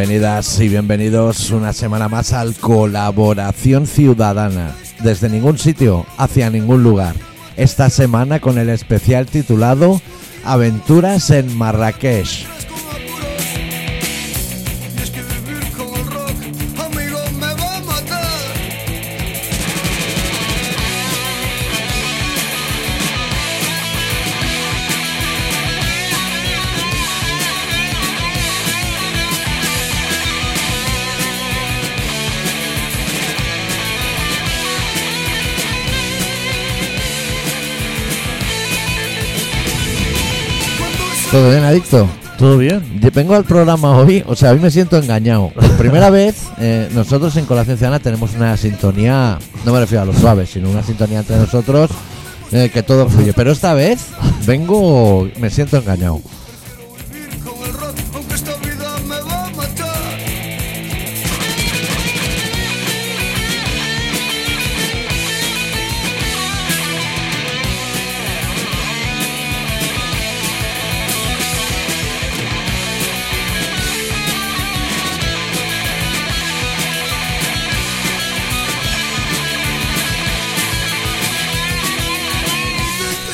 Bienvenidas 0.00 0.58
y 0.60 0.70
bienvenidos 0.70 1.50
una 1.50 1.74
semana 1.74 2.08
más 2.08 2.32
al 2.32 2.54
Colaboración 2.54 3.86
Ciudadana. 3.86 4.74
Desde 5.04 5.28
ningún 5.28 5.58
sitio 5.58 6.06
hacia 6.16 6.48
ningún 6.48 6.82
lugar. 6.82 7.14
Esta 7.58 7.90
semana 7.90 8.40
con 8.40 8.56
el 8.56 8.70
especial 8.70 9.26
titulado 9.26 10.00
Aventuras 10.42 11.28
en 11.28 11.54
Marrakech. 11.54 12.46
¿Todo 41.30 41.48
bien, 41.48 41.62
adicto? 41.62 42.08
¿Todo 42.38 42.58
bien? 42.58 42.82
Yo 43.00 43.08
vengo 43.12 43.36
al 43.36 43.44
programa 43.44 43.96
hoy, 43.96 44.24
o 44.26 44.34
sea, 44.34 44.50
hoy 44.50 44.58
me 44.58 44.68
siento 44.68 44.96
engañado. 44.96 45.50
Por 45.54 45.76
primera 45.76 46.10
vez, 46.10 46.48
eh, 46.58 46.88
nosotros 46.92 47.36
en 47.36 47.44
Colaboración 47.44 47.78
Ciudadana 47.78 48.02
tenemos 48.02 48.34
una 48.34 48.56
sintonía, 48.56 49.38
no 49.64 49.72
me 49.72 49.78
refiero 49.78 50.02
a 50.02 50.06
los 50.06 50.16
suaves, 50.16 50.50
sino 50.50 50.68
una 50.68 50.82
sintonía 50.82 51.20
entre 51.20 51.36
nosotros 51.36 51.92
eh, 52.50 52.68
que 52.72 52.82
todo 52.82 53.08
fluye. 53.08 53.32
Pero 53.32 53.52
esta 53.52 53.74
vez 53.74 54.06
vengo, 54.44 55.28
me 55.38 55.50
siento 55.50 55.76
engañado. 55.76 56.20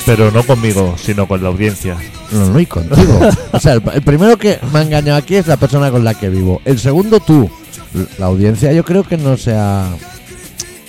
Pero 0.06 0.30
no 0.30 0.44
conmigo, 0.44 0.94
sino 0.96 1.26
con 1.26 1.42
la 1.42 1.48
audiencia. 1.48 1.96
No, 2.30 2.46
no, 2.50 2.60
y 2.60 2.66
contigo. 2.66 3.20
O 3.52 3.60
sea, 3.60 3.74
el, 3.74 3.82
el 3.92 4.02
primero 4.02 4.36
que 4.38 4.58
me 4.72 4.78
ha 4.78 4.82
engañado 4.82 5.18
aquí 5.18 5.34
es 5.34 5.48
la 5.48 5.56
persona 5.56 5.90
con 5.90 6.04
la 6.04 6.14
que 6.14 6.28
vivo. 6.28 6.62
El 6.64 6.78
segundo, 6.78 7.18
tú. 7.20 7.50
La 8.18 8.26
audiencia 8.26 8.72
yo 8.72 8.84
creo 8.84 9.02
que 9.04 9.16
no 9.16 9.36
se 9.36 9.54
ha, 9.54 9.88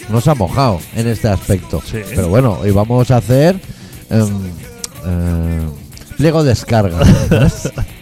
no 0.09 0.21
se 0.21 0.29
ha 0.29 0.35
mojado 0.35 0.79
en 0.95 1.07
este 1.07 1.27
aspecto. 1.29 1.81
Sí. 1.83 1.99
Pero 2.09 2.29
bueno, 2.29 2.59
hoy 2.61 2.71
vamos 2.71 3.09
a 3.11 3.17
hacer 3.17 3.59
em, 4.09 4.27
eh, 5.05 5.67
pliego 6.17 6.43
descarga. 6.43 6.99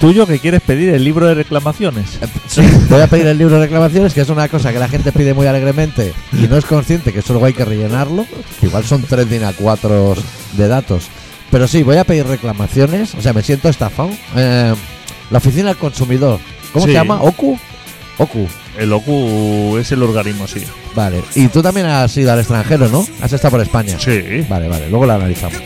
Intuyo 0.00 0.28
que 0.28 0.38
quieres 0.38 0.60
pedir 0.60 0.90
el 0.90 1.02
libro 1.02 1.26
de 1.26 1.34
reclamaciones. 1.34 2.20
Sí, 2.46 2.60
voy 2.88 3.00
a 3.00 3.08
pedir 3.08 3.26
el 3.26 3.36
libro 3.36 3.56
de 3.56 3.62
reclamaciones, 3.62 4.14
que 4.14 4.20
es 4.20 4.28
una 4.28 4.48
cosa 4.48 4.72
que 4.72 4.78
la 4.78 4.86
gente 4.88 5.10
pide 5.10 5.34
muy 5.34 5.48
alegremente 5.48 6.12
y 6.32 6.46
no 6.46 6.56
es 6.56 6.64
consciente 6.64 7.12
que 7.12 7.20
solo 7.20 7.44
hay 7.44 7.52
que 7.52 7.64
rellenarlo. 7.64 8.24
Igual 8.62 8.84
son 8.84 9.02
tres 9.02 9.28
DIN 9.28 9.42
A4 9.42 10.14
de 10.56 10.68
datos. 10.68 11.08
Pero 11.50 11.66
sí, 11.66 11.82
voy 11.82 11.96
a 11.96 12.04
pedir 12.04 12.24
reclamaciones. 12.28 13.12
O 13.16 13.22
sea, 13.22 13.32
me 13.32 13.42
siento 13.42 13.68
estafado. 13.68 14.10
Eh, 14.36 14.72
la 15.32 15.38
oficina 15.38 15.68
del 15.70 15.76
consumidor. 15.78 16.38
¿Cómo 16.72 16.84
Sí. 16.84 16.92
se 16.92 16.94
llama? 16.98 17.20
¿OCU? 17.20 17.58
OCU. 18.18 18.46
El 18.78 18.92
OCU 18.92 19.78
es 19.78 19.90
el 19.90 20.00
organismo, 20.04 20.46
sí. 20.46 20.62
Vale. 20.94 21.20
Y 21.34 21.48
tú 21.48 21.60
también 21.60 21.86
has 21.86 22.16
ido 22.16 22.32
al 22.32 22.38
extranjero, 22.38 22.88
¿no? 22.88 23.04
Has 23.20 23.32
estado 23.32 23.50
por 23.50 23.60
España. 23.62 23.96
Sí. 23.98 24.46
Vale, 24.48 24.68
vale. 24.68 24.88
Luego 24.90 25.06
la 25.06 25.16
analizamos. 25.16 25.58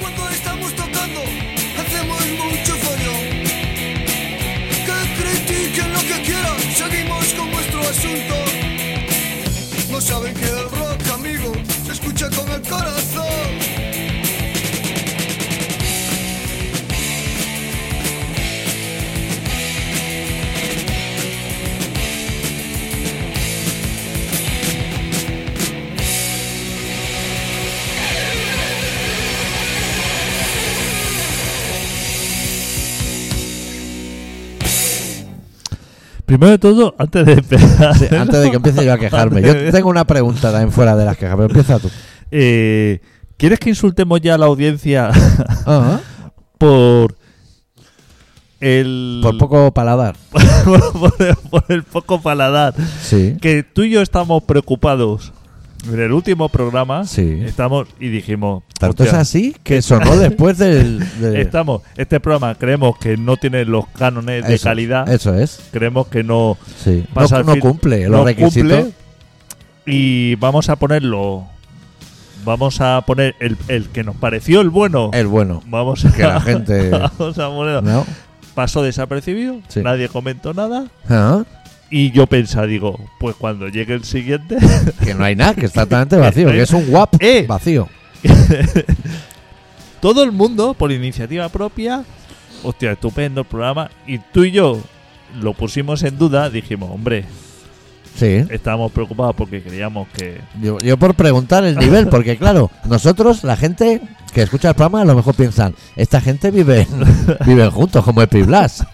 Primero 36.32 36.52
de 36.52 36.58
todo, 36.58 36.94
antes 36.98 37.26
de 37.26 37.32
empezar, 37.34 37.94
Sí, 37.98 38.06
antes 38.14 38.40
de 38.40 38.50
que 38.50 38.56
empiece 38.56 38.82
yo 38.86 38.92
a 38.94 38.96
quejarme. 38.98 39.42
Yo 39.42 39.70
tengo 39.70 39.90
una 39.90 40.06
pregunta 40.06 40.50
también 40.50 40.72
fuera 40.72 40.96
de 40.96 41.04
las 41.04 41.18
quejas, 41.18 41.36
pero 41.36 41.48
empieza 41.48 41.78
tú. 41.78 41.90
eh, 42.30 43.00
¿quieres 43.36 43.58
que 43.58 43.68
insultemos 43.68 44.18
ya 44.22 44.36
a 44.36 44.38
la 44.38 44.46
audiencia 44.46 45.10
por 46.58 47.14
el 48.60 49.20
por 49.22 49.36
poco 49.36 49.74
paladar. 49.74 50.16
por, 50.64 51.12
el, 51.18 51.36
por 51.50 51.64
el 51.68 51.82
poco 51.82 52.22
paladar? 52.22 52.72
Sí. 53.02 53.36
Que 53.38 53.62
tú 53.62 53.82
y 53.82 53.90
yo 53.90 54.00
estamos 54.00 54.42
preocupados. 54.44 55.34
En 55.90 55.98
el 56.00 56.12
último 56.12 56.48
programa 56.48 57.04
Sí. 57.06 57.42
estamos 57.44 57.88
y 57.98 58.08
dijimos, 58.08 58.62
Tanto 58.78 59.02
es 59.02 59.08
"Hostia, 59.08 59.20
así 59.20 59.56
que 59.64 59.82
sonó 59.82 60.16
después 60.16 60.56
del. 60.58 61.00
de- 61.20 61.40
estamos, 61.40 61.82
este 61.96 62.20
programa 62.20 62.54
creemos 62.54 62.96
que 62.98 63.16
no 63.16 63.36
tiene 63.36 63.64
los 63.64 63.86
cánones 63.88 64.46
de 64.46 64.58
calidad. 64.58 65.08
Eso 65.08 65.34
es. 65.34 65.60
Creemos 65.72 66.06
que 66.06 66.22
no 66.22 66.56
Sí. 66.84 67.04
Pasa 67.12 67.42
no, 67.42 67.58
cumple 67.58 68.08
los 68.08 68.20
no 68.20 68.24
requisitos. 68.24 68.72
cumple 68.72 68.92
y 69.86 70.36
vamos 70.36 70.68
a 70.68 70.76
ponerlo 70.76 71.46
vamos 72.44 72.80
a 72.80 73.00
poner 73.06 73.34
el, 73.40 73.56
el 73.68 73.88
que 73.88 74.02
nos 74.02 74.16
pareció 74.16 74.60
el 74.62 74.70
bueno 74.70 75.10
El 75.12 75.26
bueno. 75.28 75.62
vamos 75.66 76.04
a 76.04 76.12
que 76.12 76.22
la 76.22 76.40
gente- 76.40 76.90
vamos 76.90 77.38
a 77.38 77.48
ponerlo. 77.48 77.82
¿No? 77.82 78.06
pasó 78.54 78.82
desapercibido 78.82 79.58
Sí. 79.68 79.80
nadie 79.80 80.08
comentó 80.08 80.52
nada 80.52 80.86
Ah, 81.08 81.42
y 81.92 82.10
yo 82.10 82.26
pensaba 82.26 82.66
digo 82.66 82.98
pues 83.20 83.36
cuando 83.36 83.68
llegue 83.68 83.92
el 83.94 84.02
siguiente 84.04 84.56
Que 85.04 85.14
no 85.14 85.22
hay 85.24 85.36
nada, 85.36 85.54
que 85.54 85.66
está 85.66 85.82
totalmente 85.84 86.16
vacío. 86.16 86.48
Que 86.48 86.62
es 86.62 86.72
un 86.72 86.86
guap 86.86 87.14
Eh. 87.20 87.44
vacío. 87.46 87.88
todo 90.00 90.24
el 90.24 90.32
mundo 90.32 90.74
por 90.74 90.90
iniciativa 90.90 91.48
propia 91.48 92.04
hostia 92.62 92.92
estupendo 92.92 93.42
el 93.42 93.46
programa 93.46 93.90
y 94.06 94.18
tú 94.18 94.44
y 94.44 94.52
yo 94.52 94.80
lo 95.40 95.52
pusimos 95.54 96.02
en 96.02 96.18
duda 96.18 96.50
dijimos 96.50 96.90
hombre 96.92 97.24
Sí. 98.14 98.44
estábamos 98.50 98.92
preocupados 98.92 99.34
porque 99.34 99.62
creíamos 99.62 100.06
que 100.08 100.38
Yo, 100.60 100.76
yo 100.80 100.98
por 100.98 101.14
preguntar 101.14 101.64
el 101.64 101.76
nivel, 101.78 102.08
porque 102.08 102.36
claro, 102.36 102.70
nosotros, 102.84 103.42
la 103.42 103.56
gente 103.56 104.02
que 104.34 104.42
escucha 104.42 104.68
el 104.68 104.74
programa, 104.74 105.00
a 105.00 105.04
lo 105.06 105.14
mejor 105.14 105.34
piensan, 105.34 105.74
esta 105.96 106.20
gente 106.20 106.50
vive, 106.50 106.86
viven 107.46 107.70
juntos, 107.70 108.04
como 108.04 108.20
Epiblas. 108.20 108.84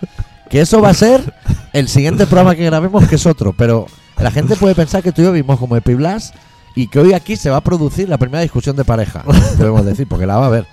Que 0.49 0.61
eso 0.61 0.81
va 0.81 0.91
a 0.91 0.95
ser 0.95 1.35
el 1.73 1.89
siguiente 1.89 2.27
programa 2.27 2.55
que 2.55 2.65
grabemos, 2.65 3.07
que 3.09 3.17
es 3.17 3.27
otro. 3.27 3.53
Pero 3.53 3.87
la 4.19 4.31
gente 4.31 4.57
puede 4.57 4.75
pensar 4.75 5.03
que 5.03 5.13
tú 5.13 5.23
y 5.23 5.25
yo 5.25 5.33
vivimos 5.33 5.59
como 5.59 5.77
Epiblas 5.77 6.33
y 6.75 6.89
que 6.89 7.01
hoy 7.01 7.13
aquí 7.13 7.37
se 7.37 7.51
va 7.51 7.57
a 7.57 7.61
producir 7.61 8.09
la 8.09 8.19
primera 8.19 8.43
discusión 8.43 8.77
de 8.77 8.85
pareja. 8.85 9.23
Podemos 9.59 9.85
decir, 9.85 10.07
porque 10.07 10.27
la 10.27 10.37
va 10.37 10.45
a 10.45 10.49
haber. 10.49 10.67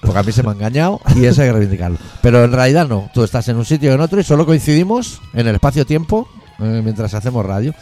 Porque 0.00 0.18
a 0.18 0.22
mí 0.22 0.32
se 0.32 0.42
me 0.42 0.50
ha 0.50 0.52
engañado 0.52 1.00
y 1.16 1.24
eso 1.24 1.42
hay 1.42 1.48
que 1.48 1.52
reivindicarlo. 1.52 1.98
Pero 2.20 2.44
en 2.44 2.52
realidad 2.52 2.86
no. 2.88 3.10
Tú 3.14 3.24
estás 3.24 3.48
en 3.48 3.56
un 3.56 3.64
sitio 3.64 3.90
y 3.90 3.94
en 3.94 4.00
otro 4.00 4.20
y 4.20 4.24
solo 4.24 4.44
coincidimos 4.44 5.20
en 5.32 5.46
el 5.46 5.54
espacio-tiempo 5.54 6.28
eh, 6.60 6.80
mientras 6.84 7.14
hacemos 7.14 7.44
radio. 7.44 7.74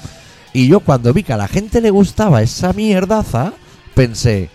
Y 0.52 0.68
yo 0.68 0.80
cuando 0.80 1.12
vi 1.12 1.22
que 1.22 1.32
a 1.32 1.36
la 1.36 1.48
gente 1.48 1.80
le 1.80 1.90
gustaba 1.90 2.42
esa 2.42 2.72
mierdaza, 2.72 3.52
pensé, 3.94 4.50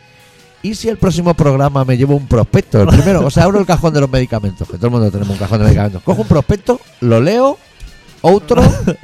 ¿y 0.62 0.76
si 0.76 0.90
el 0.90 0.98
próximo 0.98 1.34
programa 1.34 1.84
me 1.86 1.98
llevo 1.98 2.16
un 2.16 2.28
prospecto? 2.28 2.82
El 2.82 2.88
primero, 2.88 3.26
o 3.26 3.30
sea, 3.32 3.46
abro 3.46 3.60
el 3.60 3.66
cajón 3.66 3.94
de 3.94 4.02
los 4.02 4.10
medicamentos, 4.10 4.68
que 4.68 4.78
todo 4.78 4.88
el 4.88 4.92
mundo 4.92 5.12
tenemos 5.12 5.32
un 5.32 5.38
cajón 5.38 5.60
de 5.60 5.66
medicamentos. 5.66 6.04
Cojo 6.04 6.22
un 6.22 6.28
prospecto, 6.28 6.80
lo 7.02 7.20
leo, 7.20 7.58
otro 8.22 8.62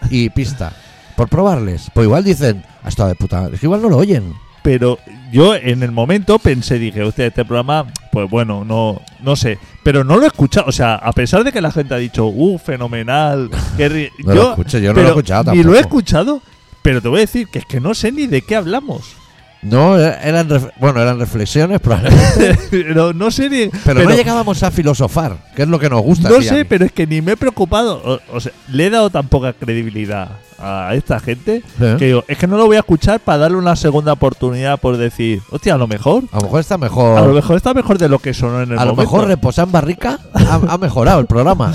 y 0.10 0.30
pista. 0.30 0.74
Por 1.16 1.30
probarles. 1.30 1.92
Pues 1.94 2.06
igual 2.06 2.24
dicen, 2.24 2.64
ha 2.84 2.90
estado 2.90 3.10
de 3.10 3.16
puta. 3.16 3.42
madre". 3.42 3.56
Es 3.56 3.60
que 3.60 3.68
igual 3.68 3.82
no 3.82 3.90
lo 3.90 3.98
oyen. 3.98 4.34
Pero 4.64 4.98
yo 5.32 5.56
en 5.56 5.84
el 5.84 5.92
momento 5.92 6.40
pensé, 6.40 6.80
dije, 6.80 7.04
hostia, 7.04 7.26
este 7.26 7.44
programa, 7.44 7.86
pues 8.12 8.30
bueno, 8.30 8.64
no, 8.64 9.02
no 9.22 9.36
sé. 9.36 9.60
Pero 9.84 10.06
no 10.06 10.16
lo 10.16 10.24
he 10.24 10.28
escuchado. 10.28 10.68
O 10.68 10.72
sea, 10.72 10.96
a 10.96 11.12
pesar 11.12 11.44
de 11.44 11.52
que 11.52 11.60
la 11.62 11.72
gente 11.72 11.94
ha 11.94 11.98
dicho, 11.98 12.28
uh, 12.28 12.58
fenomenal. 12.58 13.50
qué 13.78 13.90
ri-". 13.90 14.10
No 14.26 14.34
lo 14.34 14.50
escuché, 14.52 14.82
yo 14.82 14.94
no 14.94 15.02
lo 15.02 15.08
he 15.08 15.10
escuchado 15.10 15.54
Ni 15.54 15.64
lo 15.64 15.76
he 15.76 15.80
escuchado. 15.80 16.42
Pero 16.82 17.02
te 17.02 17.08
voy 17.08 17.20
a 17.20 17.22
decir 17.22 17.48
que 17.48 17.60
es 17.60 17.66
que 17.66 17.80
no 17.80 17.94
sé 17.94 18.12
ni 18.12 18.28
de 18.28 18.42
qué 18.42 18.56
hablamos. 18.56 19.16
No, 19.64 19.98
eran 19.98 20.48
bueno, 20.80 21.02
eran 21.02 21.20
reflexiones, 21.20 21.80
probablemente. 21.80 22.58
pero 22.72 23.14
no 23.14 23.32
sé 23.32 23.50
ni. 23.50 23.70
Pero, 23.84 24.04
no 24.04 24.16
llegábamos 24.16 24.62
a 24.64 24.72
filosofar, 24.72 25.38
que 25.56 25.64
es 25.64 25.68
lo 25.68 25.80
que 25.80 25.90
nos 25.90 26.02
gusta. 26.02 26.30
No 26.30 26.42
sé, 26.42 26.66
pero 26.66 26.86
es 26.86 26.92
que 26.92 27.08
ni 27.08 27.22
me 27.22 27.34
he 27.34 27.38
preocupado. 27.38 28.02
O, 28.04 28.20
o 28.36 28.40
sea, 28.40 28.52
le 28.70 28.88
he 28.88 28.90
dado 28.90 29.10
tan 29.10 29.28
poca 29.28 29.54
credibilidad 29.54 30.30
a 30.64 30.96
esta 30.96 31.20
gente 31.20 31.62
¿Eh? 31.82 31.96
que 32.00 32.06
digo, 32.06 32.24
es 32.28 32.38
que 32.38 32.48
no 32.48 32.58
lo 32.58 32.66
voy 32.66 32.78
a 32.78 32.80
escuchar 32.80 33.20
para 33.20 33.40
darle 33.40 33.58
una 33.58 33.76
segunda 33.76 34.14
oportunidad 34.14 34.80
por 34.80 34.98
decir, 34.98 35.42
hostia, 35.52 35.74
a 35.74 35.78
lo 35.78 35.88
mejor. 35.88 36.24
A 36.32 36.38
lo 36.38 36.44
mejor 36.44 36.60
está 36.60 36.76
A 36.76 36.78
lo 36.78 36.84
mejor. 36.84 37.34
mejor 37.34 37.58
está 37.58 37.74
mejor 37.74 37.98
de 37.98 38.10
lo 38.10 38.20
que 38.20 38.34
sonó 38.34 38.62
en 38.62 38.72
el 38.72 38.80
A 38.80 38.86
lo 38.86 38.92
momento. 38.92 39.12
mejor 39.12 39.28
reposar 39.28 39.66
en 39.68 39.72
barrica 39.72 40.20
ha, 40.34 40.62
ha 40.68 40.78
mejorado 40.78 41.20
el 41.20 41.26
programa. 41.26 41.74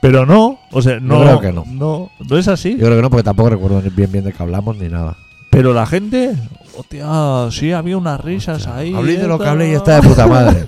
Pero 0.00 0.26
no, 0.26 0.58
o 0.72 0.82
sea, 0.82 1.00
no, 1.00 1.20
creo 1.20 1.40
que 1.40 1.52
no. 1.52 1.64
no, 1.66 2.10
no 2.18 2.38
es 2.38 2.48
así. 2.48 2.72
Yo 2.72 2.86
creo 2.86 2.96
que 2.96 3.02
no, 3.02 3.10
porque 3.10 3.24
tampoco 3.24 3.50
recuerdo 3.50 3.80
bien 3.82 4.12
bien 4.12 4.24
de 4.24 4.32
qué 4.32 4.42
hablamos 4.42 4.76
ni 4.76 4.88
nada. 4.88 5.16
Pero 5.56 5.72
la 5.72 5.86
gente, 5.86 6.34
hostia, 6.76 7.06
sí, 7.50 7.72
había 7.72 7.96
unas 7.96 8.20
risas 8.20 8.66
ahí. 8.66 8.92
Habléis 8.94 9.20
de 9.22 9.26
lo 9.26 9.38
que 9.38 9.44
esto. 9.44 9.50
habléis 9.52 9.72
y 9.72 9.76
está 9.76 9.98
de 10.02 10.06
puta 10.06 10.26
madre. 10.26 10.64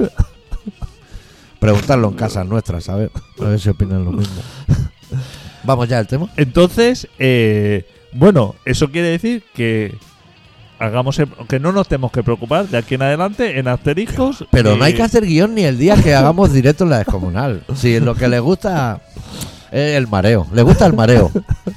Preguntarlo 1.61 2.09
en 2.09 2.15
casas 2.15 2.47
nuestras, 2.47 2.89
a 2.89 2.95
ver, 2.97 3.11
a 3.39 3.45
ver 3.45 3.61
si 3.61 3.69
opinan 3.69 4.03
lo 4.07 4.13
mismo. 4.13 4.41
Vamos 5.65 5.89
ya 5.91 5.99
al 5.99 6.07
tema. 6.07 6.29
Entonces, 6.39 7.07
eh, 7.19 7.85
bueno, 8.15 8.55
eso 8.65 8.91
quiere 8.91 9.09
decir 9.09 9.45
que 9.55 9.95
hagamos 10.79 11.19
el- 11.19 11.29
que 11.49 11.61
no 11.61 11.71
nos 11.73 11.87
tenemos 11.87 12.11
que 12.11 12.23
preocupar 12.23 12.67
de 12.69 12.79
aquí 12.79 12.95
en 12.95 13.03
adelante 13.03 13.59
en 13.59 13.69
asteriscos. 13.69 14.47
Pero 14.51 14.73
eh, 14.73 14.79
no 14.79 14.85
hay 14.85 14.95
que 14.95 15.03
hacer 15.03 15.27
guion 15.27 15.55
ni 15.55 15.65
el 15.65 15.77
día 15.77 15.97
que 16.03 16.15
hagamos 16.15 16.51
directo 16.51 16.85
en 16.85 16.91
la 16.91 16.99
descomunal. 16.99 17.63
Si 17.75 18.01
lo 18.01 18.15
que 18.15 18.27
les 18.29 18.41
gusta 18.41 19.03
es 19.71 19.97
el 19.97 20.07
mareo. 20.09 20.47
Le 20.55 20.63
gusta 20.63 20.87
el 20.87 20.95
mareo. 20.95 21.31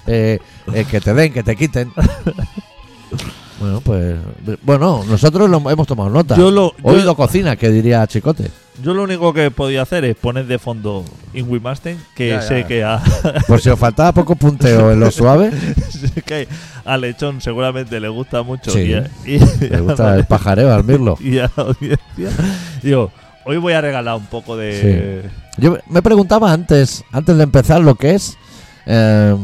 Eh, 0.08 0.40
eh, 0.74 0.86
que 0.90 1.02
te 1.02 1.14
den, 1.14 1.34
que 1.34 1.44
te 1.44 1.58
quiten. 1.58 1.92
Bueno, 3.60 3.80
pues. 3.82 4.16
Bueno, 4.64 5.04
nosotros 5.08 5.50
lo 5.50 5.58
hemos 5.70 5.86
tomado 5.88 6.10
nota. 6.10 6.36
Yo 6.36 6.50
lo, 6.50 6.72
yo- 6.78 6.84
Oído 6.84 7.16
cocina, 7.16 7.56
que 7.56 7.70
diría 7.70 8.06
Chicote. 8.08 8.50
yo 8.82 8.94
lo 8.96 9.04
único 9.04 9.34
que 9.34 9.52
podía 9.52 9.84
hacer 9.84 10.04
es 10.06 10.16
poner 10.16 10.48
de 10.48 10.58
fondo 10.58 11.06
Ingrid 11.34 11.62
Masten, 11.62 12.00
que 12.16 12.30
Ya, 12.30 12.42
sé 12.42 12.62
ya. 12.62 12.68
que 12.68 12.84
a, 12.84 13.02
Por 13.48 13.62
si 13.62 13.70
os 13.70 13.78
faltaba 13.78 14.12
poco 14.14 14.36
punteo 14.36 14.92
en 14.92 15.00
lo 15.00 15.12
suave, 15.12 15.52
sé 15.90 16.22
que 16.24 16.48
a 16.86 16.98
Lechón 16.98 17.40
seguramente 17.42 18.00
le 18.00 18.10
gusta 18.10 18.42
mucho. 18.42 18.72
Sí. 18.72 18.80
Y, 18.80 18.94
a- 18.96 19.10
y- 19.26 19.40
le 19.70 19.80
gusta 19.82 20.16
el 20.16 20.26
pajareo 20.26 20.74
al 20.74 20.84
mirlo. 20.84 21.18
y 21.20 21.38
a 21.38 21.52
la 21.56 21.64
audiencia. 21.64 22.30
Digo, 22.82 23.12
hoy 23.46 23.58
voy 23.58 23.74
a 23.74 23.82
regalar 23.82 24.16
un 24.16 24.26
poco 24.26 24.58
de. 24.58 25.22
Yo 25.58 25.78
me 25.88 26.02
preguntaba 26.02 26.52
antes, 26.52 27.04
antes 27.12 27.38
de 27.38 27.44
empezar, 27.44 27.82
lo 27.82 27.94
que 27.94 28.16
es 28.16 28.38
eh, 28.88 29.36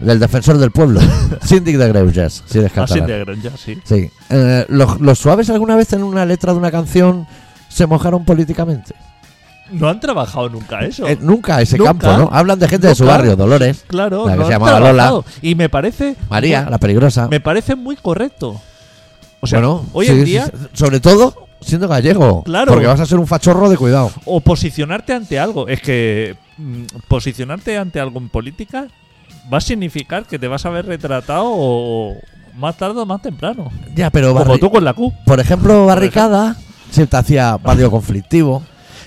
el 0.00 0.18
defensor 0.18 0.58
del 0.58 0.70
pueblo, 0.70 1.00
síndic 1.42 1.76
de 1.76 1.88
Greuges, 1.88 2.42
si 2.46 2.58
eres 2.58 2.70
Así 2.76 3.00
catalán. 3.00 3.06
de 3.06 3.24
granja, 3.24 3.50
sí. 3.56 3.78
Sí. 3.84 4.10
Eh, 4.30 4.66
¿los, 4.68 5.00
los 5.00 5.18
suaves 5.18 5.48
alguna 5.50 5.76
vez 5.76 5.92
en 5.92 6.02
una 6.02 6.24
letra 6.26 6.52
de 6.52 6.58
una 6.58 6.70
canción 6.70 7.26
se 7.68 7.86
mojaron 7.86 8.24
políticamente? 8.24 8.94
No 9.70 9.88
han 9.88 9.98
trabajado 9.98 10.48
nunca 10.48 10.80
eso. 10.80 11.08
Eh, 11.08 11.18
nunca 11.20 11.60
ese 11.60 11.76
Nunca. 11.76 11.90
campo, 11.90 12.06
¿no? 12.16 12.28
Hablan 12.32 12.58
de 12.58 12.68
gente 12.68 12.86
de 12.86 12.94
su 12.94 13.04
barrio, 13.04 13.34
Dolores, 13.34 13.84
claro, 13.88 14.26
la 14.26 14.32
que 14.32 14.38
no 14.38 14.44
se 14.46 14.52
llamaba 14.52 14.78
Lola. 14.80 15.20
Y 15.42 15.54
me 15.56 15.68
parece. 15.68 16.14
María, 16.30 16.68
la 16.70 16.78
peligrosa. 16.78 17.26
Me 17.28 17.40
parece 17.40 17.74
muy 17.74 17.96
correcto. 17.96 18.60
O 19.40 19.46
sea, 19.46 19.58
bueno, 19.58 19.84
hoy 19.92 20.06
sí, 20.06 20.12
en 20.12 20.24
día, 20.24 20.50
sobre 20.72 21.00
todo 21.00 21.48
siendo 21.60 21.88
gallego. 21.88 22.44
Claro. 22.44 22.72
Porque 22.72 22.86
vas 22.86 23.00
a 23.00 23.06
ser 23.06 23.18
un 23.18 23.26
fachorro 23.26 23.68
de 23.68 23.76
cuidado. 23.76 24.12
o 24.24 24.40
posicionarte 24.40 25.12
ante 25.12 25.38
algo. 25.38 25.66
Es 25.66 25.80
que 25.80 26.36
mm, 26.58 26.82
posicionarte 27.08 27.76
ante 27.76 27.98
algo 27.98 28.20
en 28.20 28.28
política 28.28 28.86
va 29.52 29.58
a 29.58 29.60
significar 29.60 30.24
que 30.26 30.38
te 30.38 30.48
vas 30.48 30.64
a 30.66 30.70
ver 30.70 30.86
retratado 30.86 31.44
o 31.46 32.16
más 32.56 32.76
tarde 32.76 33.00
o 33.00 33.06
más 33.06 33.20
temprano. 33.22 33.70
Ya, 33.94 34.10
pero 34.10 34.34
Como 34.34 34.58
tú 34.58 34.70
con 34.70 34.84
la 34.84 34.94
Q. 34.94 35.12
por 35.24 35.40
ejemplo, 35.40 35.86
Barricada 35.86 36.56
se 36.90 37.06
te 37.06 37.16
hacía 37.16 37.56
barrio 37.58 37.90
conflictivo. 37.90 38.62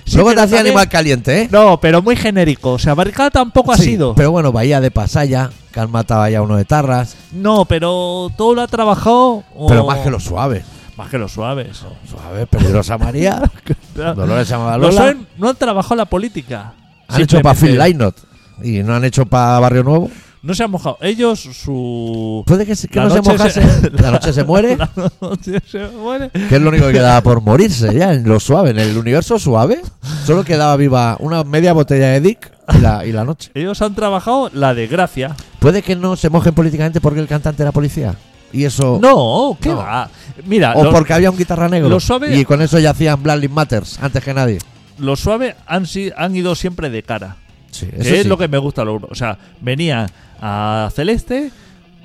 Sí, 0.06 0.16
Luego 0.16 0.34
te 0.34 0.42
hacía 0.42 0.58
también- 0.58 0.74
animal 0.74 0.90
caliente, 0.90 1.42
¿eh? 1.44 1.50
No, 1.52 1.80
pero 1.80 2.02
muy 2.02 2.16
genérico. 2.16 2.72
O 2.74 2.80
sea, 2.80 2.96
Barricada 2.96 3.30
tampoco 3.30 3.72
ha 3.72 3.78
sido. 3.78 4.16
Pero 4.16 4.32
bueno, 4.32 4.52
Bahía 4.52 4.82
de 4.82 4.90
Pasaya, 4.90 5.52
que 5.72 5.80
han 5.80 5.92
matado 5.92 6.28
ya 6.28 6.42
uno 6.42 6.56
de 6.58 6.66
Tarras. 6.66 7.16
No, 7.32 7.66
pero 7.66 8.32
todo 8.36 8.56
lo 8.56 8.62
ha 8.64 8.68
trabajado. 8.68 9.44
o- 9.56 9.68
Pero 9.68 9.86
más 9.86 10.00
que 10.00 10.10
los 10.10 10.24
suaves. 10.24 10.64
Más 10.98 11.10
que 11.10 11.18
los 11.20 11.32
suaves. 11.32 11.84
Suave, 12.10 12.46
peligrosa 12.48 12.98
María. 12.98 13.42
Dolores 13.96 14.50
llamaba 14.50 14.78
Los 14.78 14.96
Lola. 14.96 15.12
suaves 15.12 15.28
no 15.38 15.50
han 15.50 15.56
trabajado 15.56 15.96
la 15.96 16.06
política. 16.06 16.74
Han 17.08 17.22
hecho 17.22 17.42
para 17.42 17.56
Phil 17.56 17.78
Lynott. 17.78 18.16
Y 18.64 18.84
no 18.84 18.96
han 18.96 19.06
hecho 19.06 19.26
para 19.26 19.60
Barrio 19.60 19.84
Nuevo. 19.84 20.10
No 20.42 20.54
se 20.54 20.64
han 20.64 20.72
mojado. 20.72 20.98
Ellos, 21.02 21.40
su. 21.40 22.44
Puede 22.46 22.66
que, 22.66 22.74
que 22.74 23.00
no 23.00 23.10
se 23.10 23.22
mojase. 23.22 23.62
se- 23.62 23.90
La 24.02 24.12
noche 24.12 24.32
se 24.32 24.44
muere. 24.46 24.78
La 24.78 24.90
noche 25.22 25.60
se 25.70 25.88
muere. 25.90 26.30
Que 26.32 26.56
es 26.56 26.62
lo 26.62 26.70
único 26.70 26.88
que 26.88 26.94
quedaba 26.94 27.22
por 27.22 27.42
morirse 27.42 27.94
ya 27.94 28.14
en 28.14 28.24
lo 28.28 28.40
suave. 28.40 28.70
En 28.72 28.80
el 28.80 28.98
universo 28.98 29.38
suave 29.38 29.82
solo 30.26 30.44
quedaba 30.46 30.76
viva 30.78 31.18
una 31.20 31.44
media 31.44 31.74
botella 31.74 32.08
de 32.12 32.22
Dick 32.22 32.52
y 32.74 32.78
la, 32.80 33.06
y 33.06 33.12
la 33.12 33.26
noche. 33.26 33.52
Ellos 33.54 33.82
han 33.82 33.94
trabajado 33.96 34.50
la 34.54 34.74
desgracia. 34.74 35.36
Puede 35.60 35.82
que 35.82 35.96
no 35.98 36.16
se 36.16 36.30
mojen 36.30 36.54
políticamente 36.54 37.02
porque 37.02 37.20
el 37.20 37.28
cantante 37.28 37.62
era 37.64 37.72
policía. 37.74 38.16
Y 38.54 38.64
eso. 38.64 38.98
No, 39.02 39.58
¿qué 39.62 39.70
No. 39.70 39.78
va? 39.78 40.10
Mira, 40.46 40.74
O 40.76 40.86
los, 40.86 40.94
porque 40.94 41.14
había 41.14 41.30
un 41.32 41.38
guitarra 41.38 41.68
negro. 41.68 41.90
lo 41.90 42.00
suave- 42.00 42.36
Y 42.38 42.46
con 42.46 42.62
eso 42.62 42.80
ya 42.80 42.92
hacían 42.92 43.22
Black 43.22 43.40
Lives 43.42 43.56
Matters 43.56 44.00
antes 44.02 44.24
que 44.24 44.34
nadie. 44.34 44.60
los 45.00 45.20
suaves 45.20 45.56
han, 45.68 45.86
han 46.18 46.36
ido 46.36 46.56
siempre 46.56 46.90
de 46.90 47.04
cara. 47.04 47.36
Sí, 47.72 47.86
Que 47.86 48.02
eso 48.02 48.16
es 48.16 48.22
sí. 48.24 48.28
lo 48.28 48.38
que 48.38 48.48
me 48.48 48.58
gusta. 48.58 48.84
Lo, 48.84 48.96
o 48.96 49.14
sea, 49.14 49.38
venían 49.62 50.10
a 50.42 50.90
Celeste, 50.94 51.52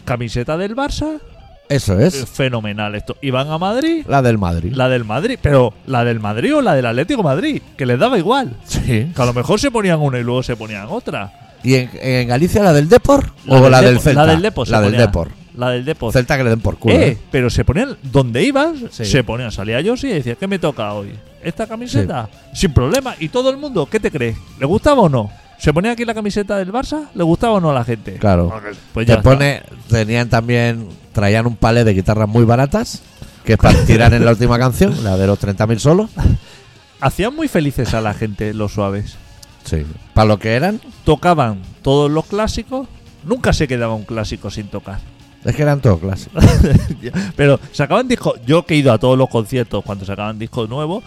camiseta 0.05 0.57
del 0.57 0.75
Barça, 0.77 1.19
Eso 1.69 1.99
eh, 1.99 2.07
es. 2.09 2.27
fenomenal 2.29 2.95
esto. 2.95 3.17
Iban 3.23 3.51
a 3.51 3.59
Madrid, 3.59 4.05
La 4.09 4.23
del 4.23 4.39
Madrid. 4.39 4.73
la 4.75 4.89
del 4.89 5.05
Madrid, 5.05 5.39
pero 5.41 5.73
la 5.87 6.05
del 6.05 6.21
Madrid 6.21 6.55
o 6.57 6.63
la 6.63 6.75
del 6.75 6.87
Atlético 6.87 7.23
de 7.23 7.29
Madrid, 7.29 7.63
que 7.77 7.87
les 7.87 7.99
daba 7.99 8.19
igual. 8.19 8.55
Sí. 8.65 9.11
Que 9.15 9.23
a 9.23 9.25
lo 9.27 9.33
mejor 9.33 9.59
se 9.61 9.71
ponían 9.71 10.01
una 10.01 10.19
y 10.19 10.23
luego 10.23 10.43
se 10.43 10.57
ponían 10.57 10.87
otra. 10.91 11.33
¿Y 11.63 11.75
en, 11.77 11.91
en 11.95 12.29
Galicia 12.29 12.63
la 12.63 12.73
del 12.75 12.89
Depor 12.91 13.33
o 13.49 13.69
la 13.71 13.81
del 13.81 13.99
Celta? 13.99 14.27
La 14.27 14.33
del 14.33 14.43
Depor. 14.43 14.69
La 14.69 14.81
del. 14.83 14.97
Depor. 14.97 15.31
La 15.57 15.71
del 15.71 15.85
Depor. 15.85 16.13
Celta 16.13 16.37
que 16.37 16.45
le 16.45 16.51
den 16.51 16.61
por 16.61 16.77
culo. 16.79 16.95
Eh, 16.95 17.09
¿eh? 17.11 17.19
pero 17.31 17.49
se 17.49 17.65
ponían 17.65 17.97
donde 18.03 18.43
ibas, 18.43 18.73
Sí. 18.91 19.05
se 19.07 19.25
ponían, 19.25 19.51
salía 19.53 19.81
yo 19.81 19.97
sí 19.97 20.09
y 20.09 20.13
decía, 20.15 20.35
¿qué 20.35 20.47
me 20.47 20.59
toca 20.59 20.93
hoy? 20.93 21.15
¿Esta 21.43 21.67
camiseta? 21.67 22.29
Sin 22.53 22.73
problema. 22.75 23.15
¿Y 23.19 23.29
todo 23.29 23.49
el 23.51 23.57
mundo? 23.57 23.87
¿Qué 23.87 24.01
te 24.01 24.11
crees? 24.11 24.37
¿Le 24.59 24.67
gustaba 24.67 25.01
o 25.03 25.09
no? 25.09 25.31
¿Se 25.59 25.73
ponía 25.73 25.93
aquí 25.93 26.05
la 26.05 26.15
camiseta 26.15 26.57
del 26.59 26.73
Barça? 26.73 27.09
¿Le 27.15 27.23
gustaba 27.25 27.55
o 27.55 27.61
no 27.61 27.71
a 27.71 27.75
la 27.75 27.85
gente? 27.85 28.15
Claro. 28.15 28.53
Pues 28.93 29.07
Te 29.07 29.13
ya 29.13 29.19
está. 29.19 29.31
pone, 29.31 29.63
tenían 29.89 30.29
también, 30.29 30.89
traían 31.13 31.47
un 31.47 31.57
palé 31.57 31.85
de 31.85 31.95
guitarras 31.95 32.29
muy 32.29 32.45
baratas, 32.45 33.03
que 33.45 33.57
tirar 33.87 34.13
en 34.15 34.25
la 34.25 34.33
última 34.33 34.59
canción, 34.59 35.03
la 35.05 35.17
de 35.17 35.27
los 35.27 35.41
30.000 35.41 35.79
solos. 35.79 36.11
Hacían 37.01 37.35
muy 37.35 37.49
felices 37.49 37.95
a 37.95 38.01
la 38.01 38.15
gente 38.15 38.55
los 38.55 38.73
suaves. 38.73 39.17
Sí. 39.65 39.85
Para 40.13 40.27
lo 40.29 40.39
que 40.39 40.55
eran, 40.55 40.81
Tocaban 41.05 41.61
todos 41.83 42.11
los 42.11 42.27
clásicos. 42.27 42.89
Nunca 43.25 43.53
se 43.55 43.67
quedaba 43.69 43.95
un 43.95 44.05
clásico 44.05 44.51
sin 44.51 44.69
tocar. 44.69 44.99
es 45.45 45.55
que 45.57 45.63
eran 45.63 45.81
todos 45.81 46.01
clásicos. 46.01 46.45
Pero 47.37 47.59
sacaban 47.73 48.07
discos. 48.09 48.35
Yo 48.47 48.65
que 48.67 48.75
he 48.75 48.77
ido 48.79 48.93
a 48.93 48.99
todos 48.99 49.17
los 49.17 49.29
conciertos 49.31 49.83
cuando 49.85 50.05
sacaban 50.05 50.39
discos 50.39 50.69
nuevos, 50.69 51.05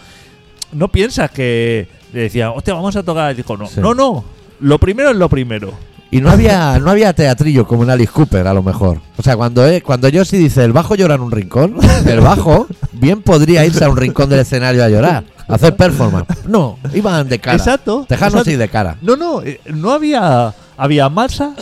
no 0.72 0.88
piensas 0.88 1.30
que 1.30 1.88
le 2.12 2.20
decían, 2.22 2.52
hostia, 2.54 2.74
vamos 2.74 2.94
a 2.96 3.02
tocar 3.02 3.30
el 3.30 3.36
disco. 3.36 3.56
No, 3.56 3.66
Sí. 3.66 3.80
no, 3.80 3.94
no. 3.94 4.24
Lo 4.60 4.78
primero 4.78 5.10
es 5.10 5.16
lo 5.16 5.28
primero. 5.28 5.72
Y 6.10 6.22
no 6.22 6.30
había, 6.30 6.78
no 6.78 6.90
había 6.90 7.12
teatrillo 7.12 7.66
como 7.66 7.82
en 7.82 7.90
Alice 7.90 8.10
Cooper, 8.12 8.46
a 8.46 8.54
lo 8.54 8.62
mejor. 8.62 9.00
O 9.18 9.22
sea, 9.22 9.36
cuando, 9.36 9.66
eh, 9.66 9.82
cuando 9.82 10.08
yo 10.08 10.24
sí 10.24 10.38
dice 10.38 10.64
el 10.64 10.72
bajo 10.72 10.94
llora 10.94 11.16
en 11.16 11.20
un 11.20 11.30
rincón, 11.30 11.76
el 12.06 12.20
bajo 12.20 12.66
bien 12.92 13.20
podría 13.20 13.66
irse 13.66 13.84
a 13.84 13.90
un 13.90 13.96
rincón 13.98 14.30
del 14.30 14.40
escenario 14.40 14.82
a 14.82 14.88
llorar, 14.88 15.24
a 15.46 15.54
hacer 15.54 15.76
performance. 15.76 16.26
No, 16.46 16.78
iban 16.94 17.28
de 17.28 17.38
cara. 17.38 17.58
Exacto. 17.58 18.06
Tejanos 18.08 18.48
y 18.48 18.56
de 18.56 18.68
cara. 18.68 18.96
No, 19.02 19.16
no, 19.16 19.42
eh, 19.42 19.60
no 19.66 19.90
había. 19.92 20.54
Había 20.78 21.08
Marshall, 21.10 21.54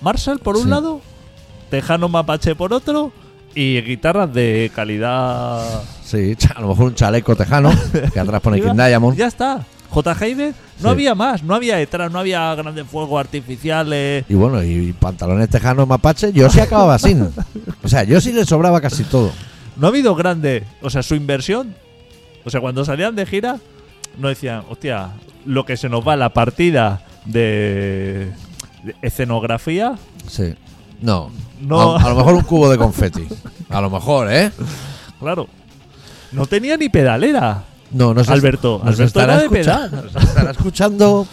Marshall 0.00 0.38
por 0.38 0.56
un 0.56 0.62
Sí. 0.64 0.68
lado, 0.68 1.00
Tejano 1.70 2.08
Mapache 2.08 2.54
por 2.54 2.72
otro 2.72 3.12
y 3.54 3.80
guitarras 3.82 4.32
de 4.32 4.70
calidad. 4.74 5.82
Sí, 6.04 6.36
a 6.54 6.60
lo 6.60 6.68
mejor 6.68 6.86
un 6.86 6.94
chaleco 6.94 7.34
tejano, 7.36 7.70
que 8.12 8.20
atrás 8.20 8.40
pone 8.40 8.60
King 8.62 8.74
Diamond. 8.74 9.16
Ya 9.18 9.26
está. 9.26 9.66
J. 9.90 10.16
Hayden, 10.20 10.54
no 10.80 10.88
Sí. 10.88 10.92
había 10.92 11.14
más, 11.14 11.42
no 11.42 11.54
había 11.54 11.76
detrás, 11.76 12.10
no 12.12 12.18
había 12.18 12.54
grandes 12.54 12.86
fuegos 12.86 13.18
artificiales. 13.18 14.24
Y 14.28 14.34
bueno, 14.34 14.62
y 14.62 14.92
pantalones 14.92 15.48
tejanos 15.48 15.88
mapache, 15.88 16.32
yo 16.32 16.48
sí 16.50 16.60
acababa 16.60 16.94
así. 16.94 17.16
O 17.82 17.88
sea, 17.88 18.04
yo 18.04 18.20
sí 18.20 18.32
le 18.32 18.44
sobraba 18.44 18.80
casi 18.80 19.04
todo. 19.04 19.32
No 19.76 19.86
ha 19.86 19.90
habido 19.90 20.14
grande. 20.14 20.64
O 20.82 20.90
sea, 20.90 21.02
su 21.02 21.14
inversión. 21.14 21.74
O 22.44 22.50
sea, 22.50 22.60
cuando 22.60 22.84
salían 22.84 23.14
de 23.16 23.26
gira, 23.26 23.58
no 24.18 24.28
decían, 24.28 24.62
hostia, 24.68 25.10
lo 25.46 25.64
que 25.64 25.76
se 25.76 25.88
nos 25.88 26.06
va 26.06 26.16
la 26.16 26.30
partida 26.32 27.02
de, 27.24 28.30
de 28.82 28.94
escenografía 29.02 29.94
Sí. 30.26 30.54
No. 31.00 31.30
No. 31.60 31.96
A, 31.96 32.02
a 32.04 32.08
lo 32.10 32.16
mejor 32.16 32.34
un 32.34 32.42
cubo 32.42 32.68
de 32.70 32.76
confeti. 32.78 33.26
A 33.70 33.80
lo 33.80 33.88
mejor, 33.90 34.32
¿eh? 34.32 34.50
Claro. 35.20 35.46
No 36.32 36.46
tenía 36.46 36.76
ni 36.76 36.88
pedalera. 36.88 37.64
No, 37.90 38.12
no 38.14 38.22
sé. 38.24 38.32
Alberto, 38.32 38.78
nos 38.84 38.94
Alberto 38.94 39.04
estará 39.04 39.34
era 39.34 39.42
de 39.42 39.46
escucha- 39.60 39.88
pedal. 39.90 40.10
nos 40.14 40.24
estará 40.24 40.50
escuchando 40.50 41.26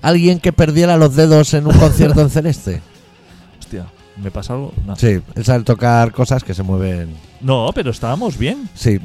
alguien 0.00 0.38
que 0.40 0.52
perdiera 0.52 0.96
los 0.96 1.14
dedos 1.16 1.52
en 1.54 1.66
un 1.66 1.76
concierto 1.78 2.20
en 2.20 2.30
celeste. 2.30 2.82
Hostia, 3.58 3.86
¿me 4.22 4.30
pasa 4.30 4.52
algo? 4.54 4.72
No. 4.86 4.94
Sí, 4.96 5.20
es 5.34 5.48
al 5.48 5.64
tocar 5.64 6.12
cosas 6.12 6.44
que 6.44 6.54
se 6.54 6.62
mueven. 6.62 7.14
No, 7.40 7.70
pero 7.74 7.90
estábamos 7.90 8.38
bien. 8.38 8.68
Sí. 8.74 9.00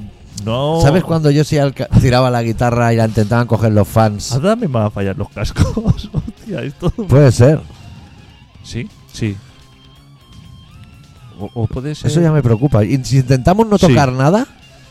No. 0.45 0.79
¿Sabes 0.83 1.03
cuando 1.03 1.31
yo 1.31 1.43
sí 1.43 1.57
tiraba 1.99 2.29
la 2.29 2.43
guitarra 2.43 2.93
y 2.93 2.95
la 2.97 3.05
intentaban 3.05 3.47
coger 3.47 3.71
los 3.71 3.87
fans? 3.87 4.31
Ahora 4.33 4.55
me 4.55 4.67
van 4.67 4.85
a 4.85 4.89
fallar 4.91 5.17
los 5.17 5.29
cascos. 5.29 5.65
Hostia, 6.13 6.61
esto. 6.61 6.91
Puede 6.91 7.31
ser. 7.31 7.59
Sí, 8.63 8.87
sí. 9.11 9.35
O, 11.39 11.49
o 11.53 11.67
puede 11.67 11.95
ser. 11.95 12.11
Eso 12.11 12.21
ya 12.21 12.31
me 12.31 12.41
preocupa. 12.43 12.83
Y 12.83 13.03
si 13.03 13.17
intentamos 13.17 13.67
no 13.67 13.77
Sí. 13.77 13.87
tocar 13.87 14.11
nada, 14.11 14.45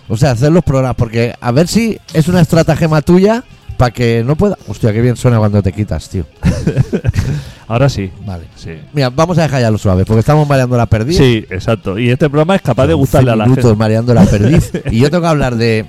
o 0.09 0.17
sea, 0.17 0.33
hacer 0.33 0.53
los 0.53 0.63
programas, 0.65 0.97
porque 0.97 1.35
a 1.41 1.51
ver 1.53 1.69
si 1.69 1.99
es 2.15 2.29
una 2.29 2.41
estratagema 2.41 3.03
tuya 3.03 3.43
para 3.77 3.91
que 3.91 4.23
no 4.25 4.37
pueda. 4.37 4.57
Hostia, 4.69 4.93
qué 4.93 5.01
bien 5.01 5.17
suena 5.17 5.39
cuando 5.39 5.63
te 5.63 5.73
quitas, 5.73 6.09
tío. 6.09 6.25
Ahora 7.69 7.89
sí. 7.89 8.11
Vale. 8.25 8.45
Sí. 8.55 8.71
Mira, 8.93 9.11
vamos 9.11 9.39
a 9.39 9.43
dejar 9.43 9.61
ya 9.61 9.71
lo 9.71 9.79
suave, 9.79 10.05
porque 10.05 10.21
estamos 10.21 10.49
mareando 10.49 10.77
la 10.77 10.87
perdiz. 10.87 11.17
Sí, 11.19 11.45
exacto. 11.51 11.99
Y 11.99 12.11
este 12.11 12.29
programa 12.31 12.55
es 12.57 12.63
capaz 12.63 12.87
de 12.87 12.95
gustarle 12.95 13.33
a 13.33 13.37
la 13.37 13.45
minutos 13.45 13.65
gente. 13.65 13.79
mareando 13.79 14.15
la 14.15 14.25
perdiz. 14.25 14.71
y 14.91 15.01
yo 15.01 15.11
tengo 15.11 15.23
que 15.23 15.29
hablar 15.29 15.57
de. 15.57 15.85